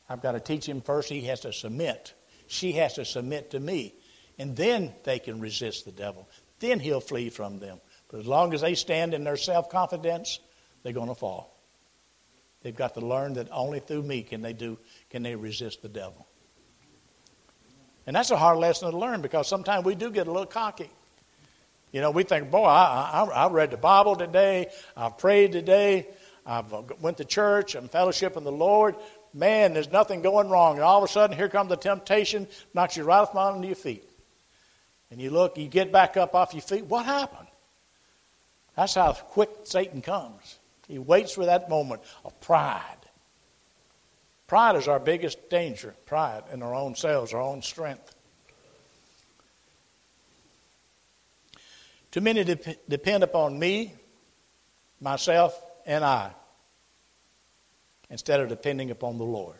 I've 0.08 0.22
got 0.22 0.32
to 0.32 0.40
teach 0.40 0.66
him 0.66 0.80
first. 0.80 1.08
He 1.08 1.22
has 1.22 1.40
to 1.40 1.52
submit. 1.52 2.14
She 2.46 2.72
has 2.72 2.94
to 2.94 3.04
submit 3.04 3.50
to 3.52 3.60
me. 3.60 3.94
And 4.38 4.56
then 4.56 4.92
they 5.04 5.18
can 5.18 5.40
resist 5.40 5.84
the 5.84 5.92
devil 5.92 6.26
then 6.60 6.78
he'll 6.78 7.00
flee 7.00 7.30
from 7.30 7.58
them. 7.58 7.80
But 8.08 8.20
as 8.20 8.26
long 8.26 8.54
as 8.54 8.60
they 8.60 8.74
stand 8.74 9.14
in 9.14 9.24
their 9.24 9.36
self 9.36 9.68
confidence, 9.68 10.38
they're 10.82 10.92
going 10.92 11.08
to 11.08 11.14
fall. 11.14 11.56
They've 12.62 12.76
got 12.76 12.94
to 12.94 13.00
learn 13.00 13.34
that 13.34 13.48
only 13.50 13.80
through 13.80 14.02
me 14.02 14.22
can 14.22 14.42
they 14.42 14.52
do 14.52 14.78
can 15.08 15.22
they 15.22 15.34
resist 15.34 15.82
the 15.82 15.88
devil. 15.88 16.26
And 18.06 18.14
that's 18.14 18.30
a 18.30 18.36
hard 18.36 18.58
lesson 18.58 18.90
to 18.90 18.96
learn 18.96 19.22
because 19.22 19.48
sometimes 19.48 19.84
we 19.84 19.94
do 19.94 20.10
get 20.10 20.26
a 20.26 20.30
little 20.30 20.46
cocky. 20.46 20.90
You 21.92 22.00
know, 22.00 22.10
we 22.10 22.22
think, 22.22 22.50
boy, 22.50 22.64
I, 22.64 23.24
I, 23.24 23.24
I 23.24 23.48
read 23.50 23.70
the 23.70 23.76
Bible 23.76 24.16
today, 24.16 24.68
I've 24.96 25.18
prayed 25.18 25.52
today, 25.52 26.06
I've 26.46 26.72
went 27.00 27.18
to 27.18 27.24
church, 27.24 27.74
I'm 27.74 27.88
fellowshipping 27.88 28.44
the 28.44 28.52
Lord. 28.52 28.96
Man, 29.32 29.74
there's 29.74 29.92
nothing 29.92 30.22
going 30.22 30.48
wrong. 30.48 30.74
And 30.74 30.82
all 30.82 30.98
of 30.98 31.08
a 31.08 31.12
sudden, 31.12 31.36
here 31.36 31.48
comes 31.48 31.68
the 31.68 31.76
temptation, 31.76 32.48
knocks 32.74 32.96
you 32.96 33.04
right 33.04 33.20
off 33.20 33.34
onto 33.34 33.66
your 33.66 33.76
feet 33.76 34.10
and 35.10 35.20
you 35.20 35.30
look, 35.30 35.58
you 35.58 35.68
get 35.68 35.92
back 35.92 36.16
up 36.16 36.34
off 36.34 36.54
your 36.54 36.62
feet, 36.62 36.86
what 36.86 37.04
happened? 37.04 37.48
That's 38.76 38.94
how 38.94 39.12
quick 39.12 39.50
Satan 39.64 40.02
comes. 40.02 40.58
He 40.86 40.98
waits 40.98 41.32
for 41.32 41.46
that 41.46 41.68
moment 41.68 42.02
of 42.24 42.40
pride. 42.40 42.82
Pride 44.46 44.76
is 44.76 44.88
our 44.88 44.98
biggest 44.98 45.50
danger 45.50 45.94
pride 46.06 46.44
in 46.52 46.62
our 46.62 46.74
own 46.74 46.94
selves, 46.94 47.34
our 47.34 47.40
own 47.40 47.62
strength. 47.62 48.14
Too 52.10 52.20
many 52.20 52.44
depend 52.44 53.22
upon 53.22 53.58
me, 53.58 53.94
myself, 55.00 55.60
and 55.86 56.04
I 56.04 56.32
instead 58.10 58.40
of 58.40 58.48
depending 58.48 58.90
upon 58.90 59.18
the 59.18 59.24
Lord. 59.24 59.56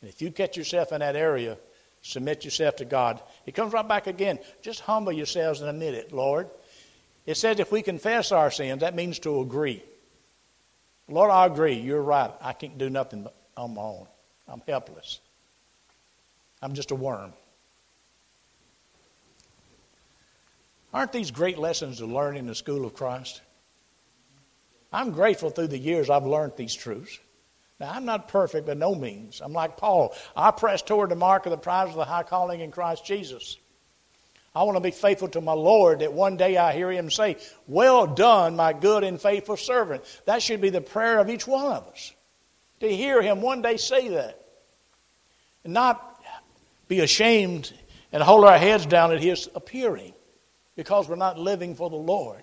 And 0.00 0.10
if 0.10 0.20
you 0.20 0.32
catch 0.32 0.56
yourself 0.56 0.92
in 0.92 1.00
that 1.00 1.14
area, 1.14 1.56
Submit 2.04 2.44
yourself 2.44 2.76
to 2.76 2.84
God. 2.84 3.22
He 3.46 3.52
comes 3.52 3.72
right 3.72 3.88
back 3.88 4.06
again. 4.06 4.38
Just 4.60 4.80
humble 4.80 5.10
yourselves 5.10 5.62
and 5.62 5.70
admit 5.70 5.94
it, 5.94 6.12
Lord. 6.12 6.50
It 7.24 7.38
says 7.38 7.58
if 7.58 7.72
we 7.72 7.80
confess 7.80 8.30
our 8.30 8.50
sins, 8.50 8.80
that 8.80 8.94
means 8.94 9.18
to 9.20 9.40
agree. 9.40 9.82
Lord, 11.08 11.30
I 11.30 11.46
agree. 11.46 11.76
You're 11.76 12.02
right. 12.02 12.30
I 12.42 12.52
can't 12.52 12.76
do 12.76 12.90
nothing 12.90 13.26
on 13.56 13.74
my 13.74 13.80
own. 13.80 14.06
I'm 14.46 14.60
helpless. 14.68 15.20
I'm 16.60 16.74
just 16.74 16.90
a 16.90 16.94
worm. 16.94 17.32
Aren't 20.94 21.10
these 21.10 21.32
great 21.32 21.58
lessons 21.58 21.98
to 21.98 22.06
learn 22.06 22.36
in 22.36 22.46
the 22.46 22.54
school 22.54 22.86
of 22.86 22.94
Christ? 22.94 23.42
I'm 24.92 25.10
grateful 25.10 25.50
through 25.50 25.66
the 25.66 25.78
years 25.78 26.08
I've 26.08 26.24
learned 26.24 26.52
these 26.56 26.72
truths. 26.72 27.18
Now, 27.80 27.90
I'm 27.90 28.04
not 28.04 28.28
perfect 28.28 28.68
by 28.68 28.74
no 28.74 28.94
means. 28.94 29.42
I'm 29.44 29.52
like 29.52 29.76
Paul. 29.76 30.14
I 30.36 30.52
press 30.52 30.82
toward 30.82 31.10
the 31.10 31.16
mark 31.16 31.46
of 31.46 31.50
the 31.50 31.58
prize 31.58 31.88
of 31.88 31.96
the 31.96 32.04
high 32.04 32.22
calling 32.22 32.60
in 32.60 32.70
Christ 32.70 33.04
Jesus. 33.04 33.56
I 34.54 34.62
want 34.62 34.76
to 34.76 34.80
be 34.80 34.92
faithful 34.92 35.26
to 35.30 35.40
my 35.40 35.52
Lord 35.52 35.98
that 35.98 36.12
one 36.12 36.36
day 36.36 36.56
I 36.56 36.72
hear 36.72 36.92
him 36.92 37.10
say, 37.10 37.38
Well 37.66 38.06
done, 38.06 38.54
my 38.54 38.72
good 38.72 39.02
and 39.02 39.20
faithful 39.20 39.56
servant. 39.56 40.04
That 40.26 40.42
should 40.42 40.60
be 40.60 40.70
the 40.70 40.80
prayer 40.80 41.18
of 41.18 41.28
each 41.28 41.44
one 41.44 41.72
of 41.72 41.88
us. 41.88 42.12
To 42.78 42.88
hear 42.88 43.20
him 43.20 43.42
one 43.42 43.62
day 43.62 43.78
say 43.78 44.10
that. 44.10 44.40
And 45.64 45.72
not 45.72 46.22
be 46.86 47.00
ashamed 47.00 47.72
and 48.12 48.22
hold 48.22 48.44
our 48.44 48.58
heads 48.58 48.86
down 48.86 49.10
at 49.10 49.20
his 49.20 49.50
appearing 49.56 50.14
because 50.76 51.08
we're 51.08 51.16
not 51.16 51.38
living 51.38 51.74
for 51.74 51.90
the 51.90 51.96
Lord. 51.96 52.42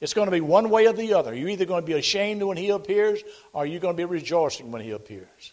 It's 0.00 0.14
going 0.14 0.26
to 0.26 0.32
be 0.32 0.40
one 0.40 0.70
way 0.70 0.86
or 0.86 0.92
the 0.92 1.14
other. 1.14 1.34
You're 1.34 1.48
either 1.48 1.64
going 1.64 1.82
to 1.82 1.86
be 1.86 1.98
ashamed 1.98 2.42
when 2.42 2.56
he 2.56 2.70
appears 2.70 3.22
or 3.52 3.66
you're 3.66 3.80
going 3.80 3.96
to 3.96 4.00
be 4.00 4.04
rejoicing 4.04 4.70
when 4.70 4.82
he 4.82 4.92
appears. 4.92 5.52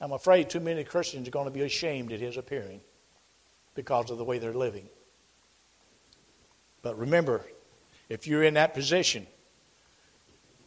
I'm 0.00 0.12
afraid 0.12 0.48
too 0.48 0.60
many 0.60 0.84
Christians 0.84 1.28
are 1.28 1.32
going 1.32 1.46
to 1.46 1.52
be 1.52 1.62
ashamed 1.62 2.12
at 2.12 2.20
his 2.20 2.36
appearing 2.36 2.80
because 3.74 4.10
of 4.10 4.18
the 4.18 4.24
way 4.24 4.38
they're 4.38 4.54
living. 4.54 4.88
But 6.82 6.98
remember, 6.98 7.44
if 8.08 8.26
you're 8.26 8.44
in 8.44 8.54
that 8.54 8.74
position, 8.74 9.26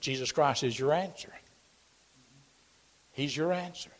Jesus 0.01 0.31
Christ 0.31 0.63
is 0.63 0.77
your 0.77 0.93
answer. 0.93 1.31
He's 3.13 3.35
your 3.35 3.53
answer. 3.53 3.91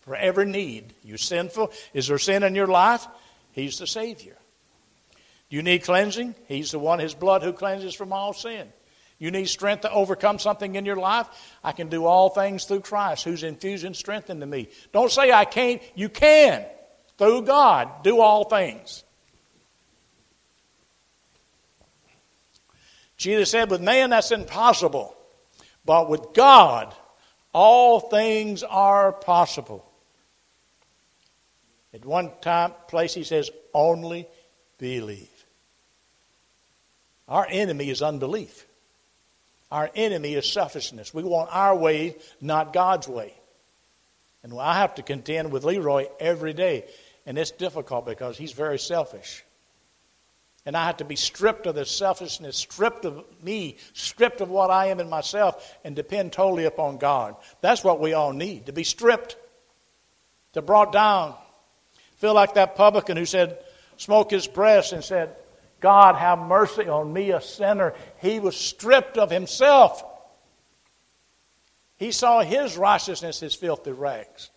For 0.00 0.16
every 0.16 0.46
need, 0.46 0.94
you 1.04 1.16
sinful, 1.16 1.72
is 1.94 2.08
there 2.08 2.18
sin 2.18 2.42
in 2.42 2.54
your 2.54 2.66
life? 2.66 3.06
He's 3.52 3.78
the 3.78 3.86
Savior. 3.86 4.36
You 5.50 5.62
need 5.62 5.80
cleansing? 5.80 6.36
He's 6.46 6.70
the 6.70 6.78
one, 6.78 7.00
His 7.00 7.12
blood, 7.12 7.42
who 7.42 7.52
cleanses 7.52 7.94
from 7.94 8.12
all 8.12 8.32
sin. 8.32 8.72
You 9.18 9.30
need 9.30 9.48
strength 9.48 9.82
to 9.82 9.92
overcome 9.92 10.38
something 10.38 10.76
in 10.76 10.86
your 10.86 10.96
life? 10.96 11.26
I 11.62 11.72
can 11.72 11.88
do 11.88 12.06
all 12.06 12.30
things 12.30 12.64
through 12.64 12.80
Christ 12.80 13.24
who's 13.24 13.42
infusing 13.42 13.92
strength 13.92 14.30
into 14.30 14.46
me. 14.46 14.68
Don't 14.92 15.10
say 15.10 15.30
I 15.30 15.44
can't. 15.44 15.82
You 15.94 16.08
can. 16.08 16.64
Through 17.18 17.42
God, 17.42 18.02
do 18.02 18.20
all 18.20 18.44
things. 18.44 19.04
Jesus 23.18 23.50
said, 23.50 23.70
with 23.70 23.82
man 23.82 24.08
that's 24.08 24.30
impossible, 24.30 25.14
but 25.84 26.08
with 26.08 26.32
God, 26.32 26.94
all 27.52 28.00
things 28.00 28.62
are 28.62 29.12
possible. 29.12 29.84
At 31.92 32.06
one 32.06 32.30
time, 32.40 32.72
place, 32.88 33.12
he 33.12 33.24
says, 33.24 33.50
only 33.74 34.26
believe. 34.78 35.39
Our 37.30 37.46
enemy 37.48 37.88
is 37.88 38.02
unbelief. 38.02 38.66
Our 39.70 39.88
enemy 39.94 40.34
is 40.34 40.50
selfishness. 40.50 41.14
We 41.14 41.22
want 41.22 41.48
our 41.52 41.76
way, 41.76 42.16
not 42.40 42.72
God's 42.72 43.06
way. 43.06 43.32
And 44.42 44.52
I 44.58 44.78
have 44.78 44.96
to 44.96 45.02
contend 45.02 45.52
with 45.52 45.64
Leroy 45.64 46.08
every 46.18 46.52
day. 46.52 46.86
And 47.24 47.38
it's 47.38 47.52
difficult 47.52 48.04
because 48.04 48.36
he's 48.36 48.52
very 48.52 48.78
selfish. 48.78 49.44
And 50.66 50.76
I 50.76 50.86
have 50.86 50.98
to 50.98 51.04
be 51.04 51.16
stripped 51.16 51.66
of 51.66 51.74
this 51.74 51.90
selfishness, 51.90 52.56
stripped 52.56 53.04
of 53.04 53.24
me, 53.42 53.76
stripped 53.94 54.40
of 54.40 54.50
what 54.50 54.70
I 54.70 54.86
am 54.86 55.00
in 55.00 55.08
myself, 55.08 55.78
and 55.84 55.96
depend 55.96 56.32
totally 56.32 56.64
upon 56.64 56.98
God. 56.98 57.36
That's 57.60 57.84
what 57.84 58.00
we 58.00 58.12
all 58.12 58.32
need 58.32 58.66
to 58.66 58.72
be 58.72 58.84
stripped, 58.84 59.36
to 60.52 60.62
brought 60.62 60.92
down. 60.92 61.34
Feel 62.16 62.34
like 62.34 62.54
that 62.54 62.76
publican 62.76 63.16
who 63.16 63.24
said, 63.24 63.58
smoke 63.96 64.30
his 64.30 64.46
breast 64.46 64.92
and 64.92 65.02
said, 65.02 65.34
God, 65.80 66.16
have 66.16 66.38
mercy 66.38 66.88
on 66.88 67.12
me, 67.12 67.30
a 67.30 67.40
sinner. 67.40 67.94
He 68.20 68.38
was 68.38 68.56
stripped 68.56 69.18
of 69.18 69.30
himself. 69.30 70.04
He 71.96 72.12
saw 72.12 72.40
his 72.40 72.76
righteousness 72.76 73.42
as 73.42 73.54
filthy 73.54 73.92
rags. 73.92 74.50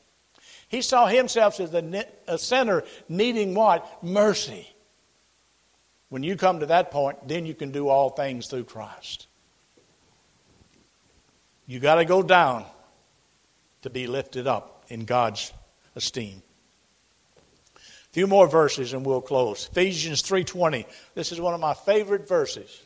He 0.67 0.81
saw 0.81 1.07
himself 1.07 1.59
as 1.59 1.73
a 1.73 2.37
sinner 2.37 2.83
needing 3.07 3.53
what? 3.53 4.03
Mercy. 4.03 4.67
When 6.09 6.23
you 6.23 6.35
come 6.35 6.59
to 6.59 6.67
that 6.67 6.91
point, 6.91 7.27
then 7.27 7.45
you 7.45 7.53
can 7.53 7.71
do 7.71 7.87
all 7.87 8.09
things 8.09 8.47
through 8.47 8.65
Christ. 8.65 9.27
You 11.65 11.79
got 11.79 11.95
to 11.95 12.05
go 12.05 12.21
down 12.21 12.65
to 13.81 13.89
be 13.89 14.07
lifted 14.07 14.47
up 14.47 14.85
in 14.89 15.05
God's 15.05 15.53
esteem 15.95 16.41
few 18.13 18.27
more 18.27 18.47
verses 18.47 18.93
and 18.93 19.05
we'll 19.05 19.21
close. 19.21 19.67
Ephesians 19.71 20.21
3:20. 20.21 20.85
This 21.15 21.31
is 21.31 21.41
one 21.41 21.53
of 21.53 21.59
my 21.59 21.73
favorite 21.73 22.27
verses. 22.27 22.81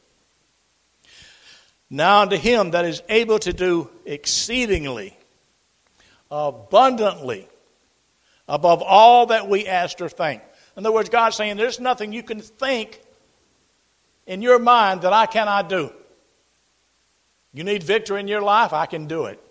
Now 1.90 2.22
unto 2.22 2.38
him 2.38 2.72
that 2.72 2.86
is 2.86 3.02
able 3.08 3.40
to 3.40 3.54
do 3.54 3.90
exceedingly 4.06 5.16
abundantly 6.30 7.48
above 8.48 8.82
all 8.82 9.28
that 9.28 9.48
we 9.48 9.68
ask 9.68 10.02
or 10.02 10.10
think. 10.10 10.42
In 10.76 10.86
other 10.86 10.94
words, 10.94 11.10
God's 11.10 11.36
saying 11.36 11.58
there's 11.58 11.80
nothing 11.80 12.14
you 12.14 12.24
can 12.24 12.40
think 12.40 13.02
in 14.26 14.42
your 14.42 14.60
mind 14.60 15.02
that 15.02 15.14
I 15.14 15.26
cannot 15.26 15.70
do. 15.70 15.92
You 17.54 17.64
need 17.64 17.84
victory 17.84 18.20
in 18.20 18.28
your 18.28 18.42
life, 18.42 18.74
I 18.74 18.86
can 18.86 19.08
do 19.08 19.26
it. 19.26 19.42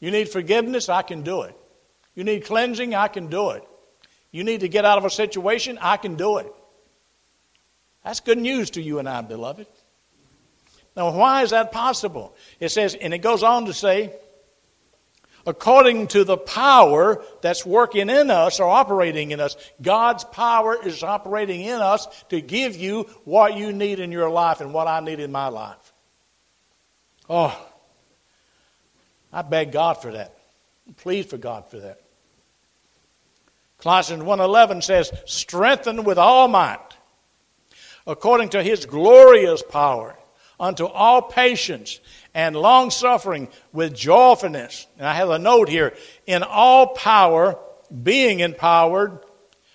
You 0.00 0.10
need 0.10 0.28
forgiveness, 0.28 0.88
I 0.88 1.02
can 1.02 1.22
do 1.22 1.42
it. 1.42 1.56
You 2.14 2.24
need 2.24 2.44
cleansing, 2.44 2.94
I 2.94 3.08
can 3.08 3.28
do 3.28 3.50
it. 3.50 3.66
You 4.36 4.44
need 4.44 4.60
to 4.60 4.68
get 4.68 4.84
out 4.84 4.98
of 4.98 5.06
a 5.06 5.08
situation, 5.08 5.78
I 5.80 5.96
can 5.96 6.16
do 6.16 6.36
it. 6.36 6.52
That's 8.04 8.20
good 8.20 8.36
news 8.36 8.68
to 8.72 8.82
you 8.82 8.98
and 8.98 9.08
I, 9.08 9.22
beloved. 9.22 9.66
Now, 10.94 11.16
why 11.16 11.42
is 11.42 11.50
that 11.50 11.72
possible? 11.72 12.36
It 12.60 12.68
says, 12.68 12.94
and 12.94 13.14
it 13.14 13.20
goes 13.20 13.42
on 13.42 13.64
to 13.64 13.72
say, 13.72 14.12
according 15.46 16.08
to 16.08 16.22
the 16.22 16.36
power 16.36 17.24
that's 17.40 17.64
working 17.64 18.10
in 18.10 18.30
us 18.30 18.60
or 18.60 18.68
operating 18.68 19.30
in 19.30 19.40
us. 19.40 19.56
God's 19.80 20.24
power 20.24 20.76
is 20.86 21.02
operating 21.02 21.62
in 21.62 21.80
us 21.80 22.06
to 22.28 22.42
give 22.42 22.76
you 22.76 23.04
what 23.24 23.56
you 23.56 23.72
need 23.72 24.00
in 24.00 24.12
your 24.12 24.28
life 24.28 24.60
and 24.60 24.74
what 24.74 24.86
I 24.86 25.00
need 25.00 25.18
in 25.18 25.32
my 25.32 25.48
life. 25.48 25.94
Oh, 27.30 27.58
I 29.32 29.40
beg 29.40 29.72
God 29.72 29.94
for 29.94 30.12
that. 30.12 30.36
Please 30.98 31.24
for 31.24 31.38
God 31.38 31.70
for 31.70 31.80
that. 31.80 32.02
Colossians 33.86 34.24
1.11 34.24 34.82
says, 34.82 35.12
strengthen 35.26 36.02
with 36.02 36.18
all 36.18 36.48
might, 36.48 36.80
according 38.04 38.48
to 38.48 38.60
his 38.60 38.84
glorious 38.84 39.62
power, 39.62 40.18
unto 40.58 40.86
all 40.86 41.22
patience 41.22 42.00
and 42.34 42.56
long 42.56 42.90
suffering 42.90 43.46
with 43.72 43.94
joyfulness. 43.94 44.88
And 44.98 45.06
I 45.06 45.14
have 45.14 45.30
a 45.30 45.38
note 45.38 45.68
here, 45.68 45.94
in 46.26 46.42
all 46.42 46.88
power, 46.96 47.60
being 48.02 48.40
empowered, 48.40 49.20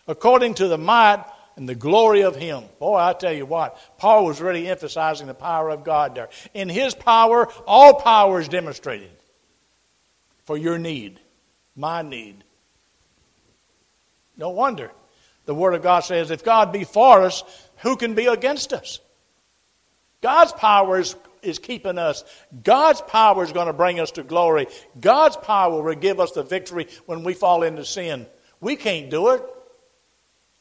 according 0.10 0.56
to 0.56 0.68
the 0.68 0.78
might 0.78 1.24
and 1.56 1.70
the 1.70 1.74
glory 1.74 2.24
of 2.24 2.36
him. 2.36 2.66
Boy, 2.80 2.98
I 2.98 3.14
tell 3.14 3.32
you 3.32 3.46
what, 3.46 3.78
Paul 3.98 4.26
was 4.26 4.42
really 4.42 4.68
emphasizing 4.68 5.28
the 5.28 5.34
power 5.34 5.70
of 5.70 5.86
God 5.86 6.16
there. 6.16 6.28
In 6.54 6.68
his 6.68 6.94
power, 6.94 7.48
all 7.66 7.94
power 7.94 8.42
is 8.42 8.50
demonstrated 8.50 9.12
for 10.44 10.58
your 10.58 10.78
need, 10.78 11.18
my 11.78 12.02
need. 12.02 12.44
No 14.42 14.50
wonder. 14.50 14.90
The 15.46 15.54
Word 15.54 15.76
of 15.76 15.84
God 15.84 16.00
says, 16.00 16.32
if 16.32 16.44
God 16.44 16.74
be 16.74 16.84
for 16.84 17.22
us, 17.22 17.44
who 17.78 17.96
can 17.96 18.16
be 18.16 18.26
against 18.26 18.74
us? 18.74 19.00
God's 20.22 20.52
power 20.52 21.00
is, 21.00 21.16
is 21.44 21.60
keeping 21.60 22.00
us. 22.00 22.24
God's 22.64 23.02
power 23.02 23.44
is 23.44 23.52
going 23.52 23.68
to 23.68 23.74
bring 23.74 24.00
us 24.00 24.10
to 24.12 24.24
glory. 24.24 24.66
God's 25.00 25.38
power 25.38 25.80
will 25.80 25.94
give 25.94 26.20
us 26.20 26.32
the 26.32 26.42
victory 26.42 26.88
when 27.06 27.24
we 27.24 27.36
fall 27.36 27.62
into 27.62 27.86
sin. 27.86 28.26
We 28.60 28.76
can't 28.76 29.12
do 29.12 29.30
it. 29.30 29.44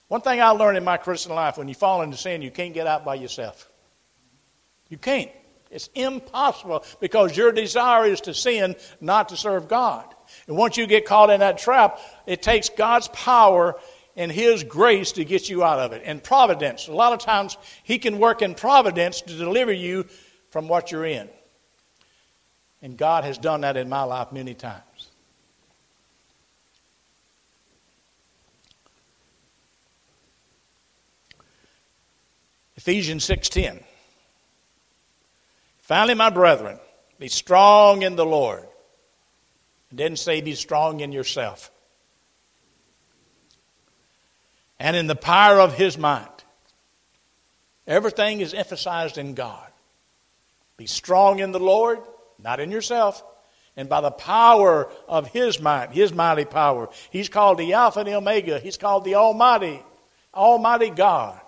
One 0.08 0.20
thing 0.20 0.42
I 0.42 0.50
learned 0.50 0.76
in 0.76 0.84
my 0.84 0.98
Christian 0.98 1.34
life 1.34 1.56
when 1.56 1.68
you 1.68 1.74
fall 1.74 2.02
into 2.02 2.18
sin, 2.18 2.42
you 2.42 2.50
can't 2.50 2.74
get 2.74 2.86
out 2.86 3.02
by 3.02 3.14
yourself. 3.14 3.70
You 4.90 4.98
can't. 4.98 5.30
It's 5.70 5.88
impossible 5.94 6.84
because 7.00 7.34
your 7.34 7.52
desire 7.52 8.04
is 8.04 8.20
to 8.22 8.34
sin, 8.34 8.76
not 9.00 9.30
to 9.30 9.38
serve 9.38 9.68
God. 9.68 10.04
And 10.46 10.56
once 10.56 10.76
you 10.76 10.86
get 10.86 11.04
caught 11.04 11.30
in 11.30 11.40
that 11.40 11.58
trap, 11.58 11.98
it 12.26 12.42
takes 12.42 12.68
God's 12.68 13.08
power 13.08 13.76
and 14.16 14.30
His 14.30 14.64
grace 14.64 15.12
to 15.12 15.24
get 15.24 15.48
you 15.48 15.62
out 15.64 15.78
of 15.78 15.92
it. 15.92 16.02
And 16.04 16.22
providence. 16.22 16.88
A 16.88 16.92
lot 16.92 17.12
of 17.12 17.20
times, 17.20 17.56
He 17.82 17.98
can 17.98 18.18
work 18.18 18.42
in 18.42 18.54
providence 18.54 19.20
to 19.22 19.36
deliver 19.36 19.72
you 19.72 20.06
from 20.50 20.68
what 20.68 20.90
you're 20.90 21.06
in. 21.06 21.28
And 22.82 22.96
God 22.96 23.24
has 23.24 23.38
done 23.38 23.62
that 23.62 23.76
in 23.76 23.88
my 23.88 24.02
life 24.02 24.32
many 24.32 24.54
times. 24.54 24.84
Ephesians 32.80 33.26
6:10 33.26 33.84
Finally 35.82 36.14
my 36.14 36.30
brethren 36.30 36.80
be 37.18 37.28
strong 37.28 38.00
in 38.00 38.16
the 38.16 38.24
Lord 38.24 38.66
it 39.90 39.96
didn't 39.96 40.18
say 40.18 40.40
be 40.40 40.54
strong 40.54 41.00
in 41.00 41.12
yourself. 41.12 41.70
And 44.78 44.96
in 44.96 45.06
the 45.06 45.16
power 45.16 45.60
of 45.60 45.74
his 45.74 45.98
might. 45.98 46.28
Everything 47.86 48.40
is 48.40 48.54
emphasized 48.54 49.18
in 49.18 49.34
God. 49.34 49.66
Be 50.76 50.86
strong 50.86 51.40
in 51.40 51.52
the 51.52 51.60
Lord, 51.60 51.98
not 52.42 52.60
in 52.60 52.70
yourself. 52.70 53.22
And 53.76 53.88
by 53.88 54.00
the 54.00 54.10
power 54.10 54.90
of 55.08 55.28
his 55.28 55.60
might, 55.60 55.90
his 55.90 56.12
mighty 56.12 56.44
power. 56.44 56.88
He's 57.10 57.28
called 57.28 57.58
the 57.58 57.74
Alpha 57.74 58.00
and 58.00 58.08
the 58.08 58.14
Omega. 58.14 58.58
He's 58.58 58.76
called 58.76 59.04
the 59.04 59.16
Almighty, 59.16 59.82
Almighty 60.34 60.90
God. 60.90 61.40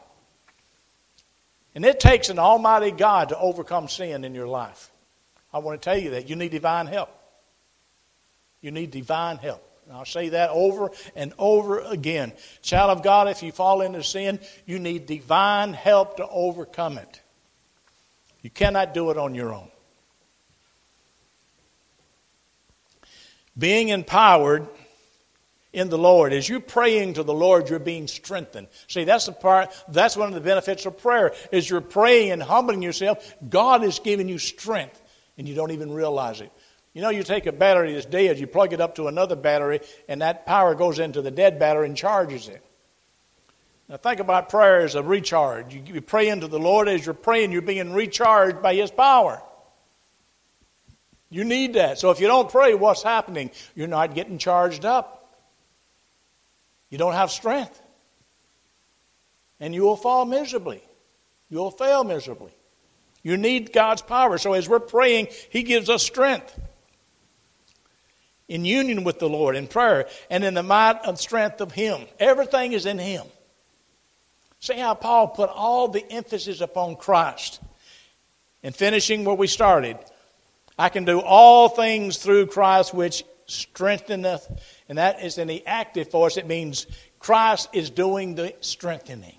And 1.75 1.85
it 1.85 2.01
takes 2.01 2.29
an 2.29 2.39
Almighty 2.39 2.91
God 2.91 3.31
to 3.31 3.39
overcome 3.39 3.89
sin 3.89 4.25
in 4.25 4.35
your 4.35 4.49
life. 4.49 4.91
I 5.53 5.59
want 5.59 5.81
to 5.81 5.85
tell 5.85 5.99
you 5.99 6.11
that. 6.11 6.29
You 6.29 6.37
need 6.37 6.51
divine 6.51 6.87
help. 6.87 7.09
You 8.63 8.71
need 8.71 8.91
divine 8.91 9.37
help. 9.37 9.63
And 9.87 9.95
I'll 9.95 10.07
say 10.07 10.31
that 10.31 10.51
over 10.51 10.91
and 11.15 11.35
over 11.39 11.81
again. 11.81 12.33
Child 12.63 12.99
of 12.99 13.03
God, 13.03 13.29
if 13.29 13.43
you 13.43 13.53
fall 13.53 13.83
into 13.83 14.03
sin, 14.03 14.41
you 14.65 14.79
need 14.79 15.07
divine 15.07 15.75
help 15.75 16.17
to 16.17 16.29
overcome 16.29 16.97
it. 16.97 17.21
You 18.41 18.49
cannot 18.51 18.95
do 18.95 19.11
it 19.11 19.19
on 19.19 19.35
your 19.35 19.53
own. 19.53 19.69
Being 23.59 23.91
empowered 23.91 24.67
in 25.73 25.89
the 25.89 25.99
Lord. 25.99 26.33
As 26.33 26.49
you're 26.49 26.61
praying 26.61 27.15
to 27.15 27.23
the 27.23 27.35
Lord, 27.35 27.69
you're 27.69 27.79
being 27.79 28.07
strengthened. 28.07 28.69
See, 28.89 29.05
that's 29.05 29.27
the 29.27 29.33
part, 29.33 29.71
that's 29.89 30.17
one 30.17 30.29
of 30.29 30.35
the 30.35 30.41
benefits 30.41 30.87
of 30.87 30.99
prayer. 30.99 31.33
As 31.53 31.69
you're 31.69 31.81
praying 31.81 32.31
and 32.31 32.43
humbling 32.43 32.83
yourself, 32.83 33.35
God 33.49 33.83
is 33.83 33.99
giving 33.99 34.29
you 34.29 34.39
strength, 34.39 35.01
and 35.39 35.49
you 35.49 35.55
don't 35.55 35.71
even 35.71 35.91
realize 35.93 36.41
it. 36.41 36.53
You 36.95 37.01
know, 37.01 37.09
you 37.09 37.23
take 37.23 37.47
a 37.47 37.53
battery 37.53 37.95
that's 37.95 38.07
dead, 38.07 38.39
you 38.39 38.47
plug 38.47 38.73
it 38.73 38.81
up 38.81 38.97
to 38.97 39.09
another 39.09 39.37
battery, 39.37 39.81
and 40.09 40.21
that 40.21 40.45
power 40.47 40.75
goes 40.75 40.99
into 40.99 41.23
the 41.23 41.31
dead 41.31 41.59
battery 41.59 41.87
and 41.87 41.97
charges 41.97 42.49
it. 42.49 42.63
Now, 43.89 43.97
think 43.97 44.21
about 44.21 44.49
prayer 44.49 44.81
as 44.81 44.95
a 44.95 45.03
recharge. 45.03 45.75
You, 45.75 46.01
pray 46.01 46.29
into 46.29 46.49
the 46.49 46.59
Lord. 46.59 46.89
As 46.89 47.05
you're 47.05 47.15
praying, 47.15 47.53
you're 47.53 47.63
being 47.63 47.93
recharged 47.93 48.63
by 48.63 48.75
His 48.75 48.91
power. 48.91 49.43
You 51.31 51.45
need 51.45 51.75
that. 51.75 51.99
So 51.99 52.11
if 52.11 52.21
you 52.21 52.27
don't 52.27 52.51
pray, 52.51 52.75
what's 52.75 53.03
happening? 53.03 53.51
You're 53.75 53.89
not 53.89 54.15
getting 54.15 54.39
charged 54.39 54.85
up. 54.85 55.19
You 56.91 56.99
don't 56.99 57.15
have 57.15 57.31
strength. 57.31 57.81
And 59.61 59.75
you 59.75 59.83
will 59.83 59.97
fall 59.97 60.27
miserably. 60.27 60.83
You 61.49 61.59
will 61.59 61.71
fail 61.71 62.05
miserably. 62.05 62.53
You 63.23 63.37
need 63.37 63.73
God's 63.73 64.03
power. 64.03 64.37
So 64.39 64.53
as 64.53 64.69
we're 64.69 64.81
praying, 64.81 65.29
He 65.51 65.63
gives 65.63 65.89
us 65.89 66.03
strength. 66.03 66.59
In 68.53 68.67
union 68.67 69.03
with 69.03 69.19
the 69.19 69.31
Lord, 69.31 69.57
in 69.57 69.67
prayer, 69.67 70.07
and 70.29 70.45
in 70.45 70.53
the 70.53 70.63
might 70.63 71.01
and 71.07 71.19
strength 71.19 71.63
of 71.63 71.73
Him. 71.73 72.03
Everything 72.21 72.73
is 72.73 72.85
in 72.85 72.99
Him. 72.99 73.25
See 74.61 74.77
how 74.77 74.93
Paul 74.93 75.29
put 75.29 75.49
all 75.49 75.89
the 75.89 76.05
emphasis 76.13 76.61
upon 76.61 76.97
Christ. 76.97 77.63
In 78.63 78.75
finishing 78.75 79.25
where 79.25 79.35
we 79.35 79.47
started, 79.47 79.97
I 80.79 80.91
can 80.91 81.07
do 81.07 81.19
all 81.19 81.71
things 81.71 82.19
through 82.19 82.49
Christ 82.49 82.93
which 82.93 83.25
strengtheneth. 83.47 84.47
And 84.87 84.99
that 84.99 85.23
is 85.23 85.39
in 85.39 85.49
the 85.49 85.67
active 85.67 86.11
force. 86.11 86.37
It 86.37 86.47
means 86.47 86.87
Christ 87.21 87.71
is 87.73 87.89
doing 87.89 88.35
the 88.35 88.55
strengthening. 88.61 89.37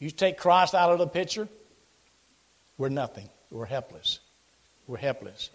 You 0.00 0.10
take 0.10 0.38
Christ 0.38 0.74
out 0.74 0.90
of 0.90 0.98
the 0.98 1.06
picture, 1.06 1.48
we're 2.78 2.88
nothing. 2.88 3.28
We're 3.48 3.64
helpless. 3.64 4.18
We're 4.88 4.98
helpless. 4.98 5.50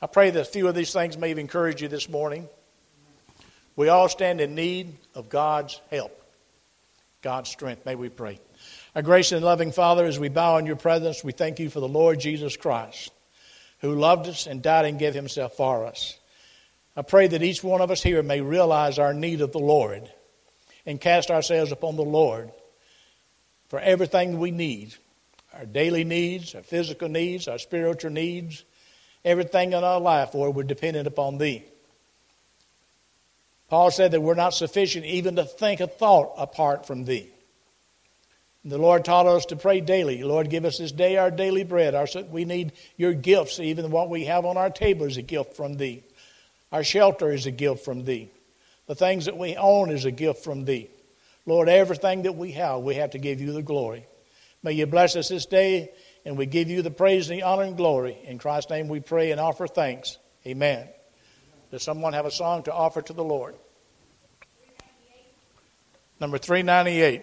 I 0.00 0.06
pray 0.06 0.30
that 0.30 0.40
a 0.40 0.44
few 0.44 0.68
of 0.68 0.76
these 0.76 0.92
things 0.92 1.18
may 1.18 1.30
have 1.30 1.38
encouraged 1.38 1.80
you 1.80 1.88
this 1.88 2.08
morning. 2.08 2.48
We 3.74 3.88
all 3.88 4.08
stand 4.08 4.40
in 4.40 4.54
need 4.54 4.96
of 5.14 5.28
God's 5.28 5.80
help, 5.90 6.22
God's 7.20 7.50
strength. 7.50 7.84
May 7.84 7.96
we 7.96 8.08
pray. 8.08 8.38
Our 8.94 9.02
gracious 9.02 9.32
and 9.32 9.44
loving 9.44 9.72
Father, 9.72 10.04
as 10.04 10.18
we 10.18 10.28
bow 10.28 10.58
in 10.58 10.66
your 10.66 10.76
presence, 10.76 11.24
we 11.24 11.32
thank 11.32 11.58
you 11.58 11.68
for 11.68 11.80
the 11.80 11.88
Lord 11.88 12.20
Jesus 12.20 12.56
Christ, 12.56 13.10
who 13.80 13.96
loved 13.96 14.28
us 14.28 14.46
and 14.46 14.62
died 14.62 14.84
and 14.84 15.00
gave 15.00 15.14
himself 15.14 15.54
for 15.54 15.84
us. 15.84 16.16
I 16.96 17.02
pray 17.02 17.26
that 17.26 17.42
each 17.42 17.64
one 17.64 17.80
of 17.80 17.90
us 17.90 18.02
here 18.02 18.22
may 18.22 18.40
realize 18.40 19.00
our 19.00 19.14
need 19.14 19.40
of 19.40 19.50
the 19.50 19.58
Lord 19.58 20.08
and 20.86 21.00
cast 21.00 21.30
ourselves 21.30 21.72
upon 21.72 21.96
the 21.96 22.02
Lord 22.02 22.52
for 23.68 23.80
everything 23.80 24.38
we 24.38 24.52
need 24.52 24.94
our 25.54 25.66
daily 25.66 26.04
needs, 26.04 26.54
our 26.54 26.62
physical 26.62 27.08
needs, 27.08 27.48
our 27.48 27.58
spiritual 27.58 28.12
needs, 28.12 28.64
everything 29.28 29.74
in 29.74 29.84
our 29.84 30.00
life, 30.00 30.34
Lord, 30.34 30.56
we're 30.56 30.62
dependent 30.62 31.06
upon 31.06 31.36
Thee. 31.36 31.62
Paul 33.68 33.90
said 33.90 34.12
that 34.12 34.22
we're 34.22 34.34
not 34.34 34.54
sufficient 34.54 35.04
even 35.04 35.36
to 35.36 35.44
think 35.44 35.80
a 35.80 35.86
thought 35.86 36.32
apart 36.38 36.86
from 36.86 37.04
Thee. 37.04 37.28
The 38.64 38.78
Lord 38.78 39.04
taught 39.04 39.26
us 39.26 39.46
to 39.46 39.56
pray 39.56 39.80
daily. 39.80 40.22
Lord, 40.22 40.50
give 40.50 40.64
us 40.64 40.78
this 40.78 40.92
day 40.92 41.16
our 41.16 41.30
daily 41.30 41.62
bread. 41.62 41.94
Our, 41.94 42.06
we 42.30 42.44
need 42.44 42.72
your 42.96 43.12
gifts. 43.12 43.60
Even 43.60 43.90
what 43.90 44.08
we 44.08 44.24
have 44.24 44.44
on 44.44 44.56
our 44.56 44.70
table 44.70 45.06
is 45.06 45.18
a 45.18 45.22
gift 45.22 45.54
from 45.54 45.74
Thee. 45.74 46.02
Our 46.72 46.82
shelter 46.82 47.30
is 47.30 47.46
a 47.46 47.50
gift 47.50 47.84
from 47.84 48.04
Thee. 48.04 48.30
The 48.86 48.94
things 48.94 49.26
that 49.26 49.36
we 49.36 49.56
own 49.56 49.90
is 49.90 50.06
a 50.06 50.10
gift 50.10 50.42
from 50.42 50.64
Thee. 50.64 50.88
Lord, 51.44 51.68
everything 51.68 52.22
that 52.22 52.36
we 52.36 52.52
have, 52.52 52.80
we 52.80 52.94
have 52.96 53.10
to 53.10 53.18
give 53.18 53.40
you 53.40 53.52
the 53.52 53.62
glory. 53.62 54.06
May 54.62 54.72
you 54.72 54.86
bless 54.86 55.16
us 55.16 55.28
this 55.28 55.46
day, 55.46 55.90
and 56.28 56.36
we 56.36 56.44
give 56.44 56.68
you 56.68 56.82
the 56.82 56.90
praise 56.90 57.30
and 57.30 57.38
the 57.38 57.42
honor 57.42 57.62
and 57.62 57.74
glory. 57.74 58.18
In 58.24 58.36
Christ's 58.36 58.68
name 58.68 58.88
we 58.88 59.00
pray 59.00 59.30
and 59.30 59.40
offer 59.40 59.66
thanks. 59.66 60.18
Amen. 60.46 60.86
Does 61.70 61.82
someone 61.82 62.12
have 62.12 62.26
a 62.26 62.30
song 62.30 62.64
to 62.64 62.72
offer 62.72 63.00
to 63.00 63.14
the 63.14 63.24
Lord? 63.24 63.54
Number 66.20 66.36
398. 66.36 67.22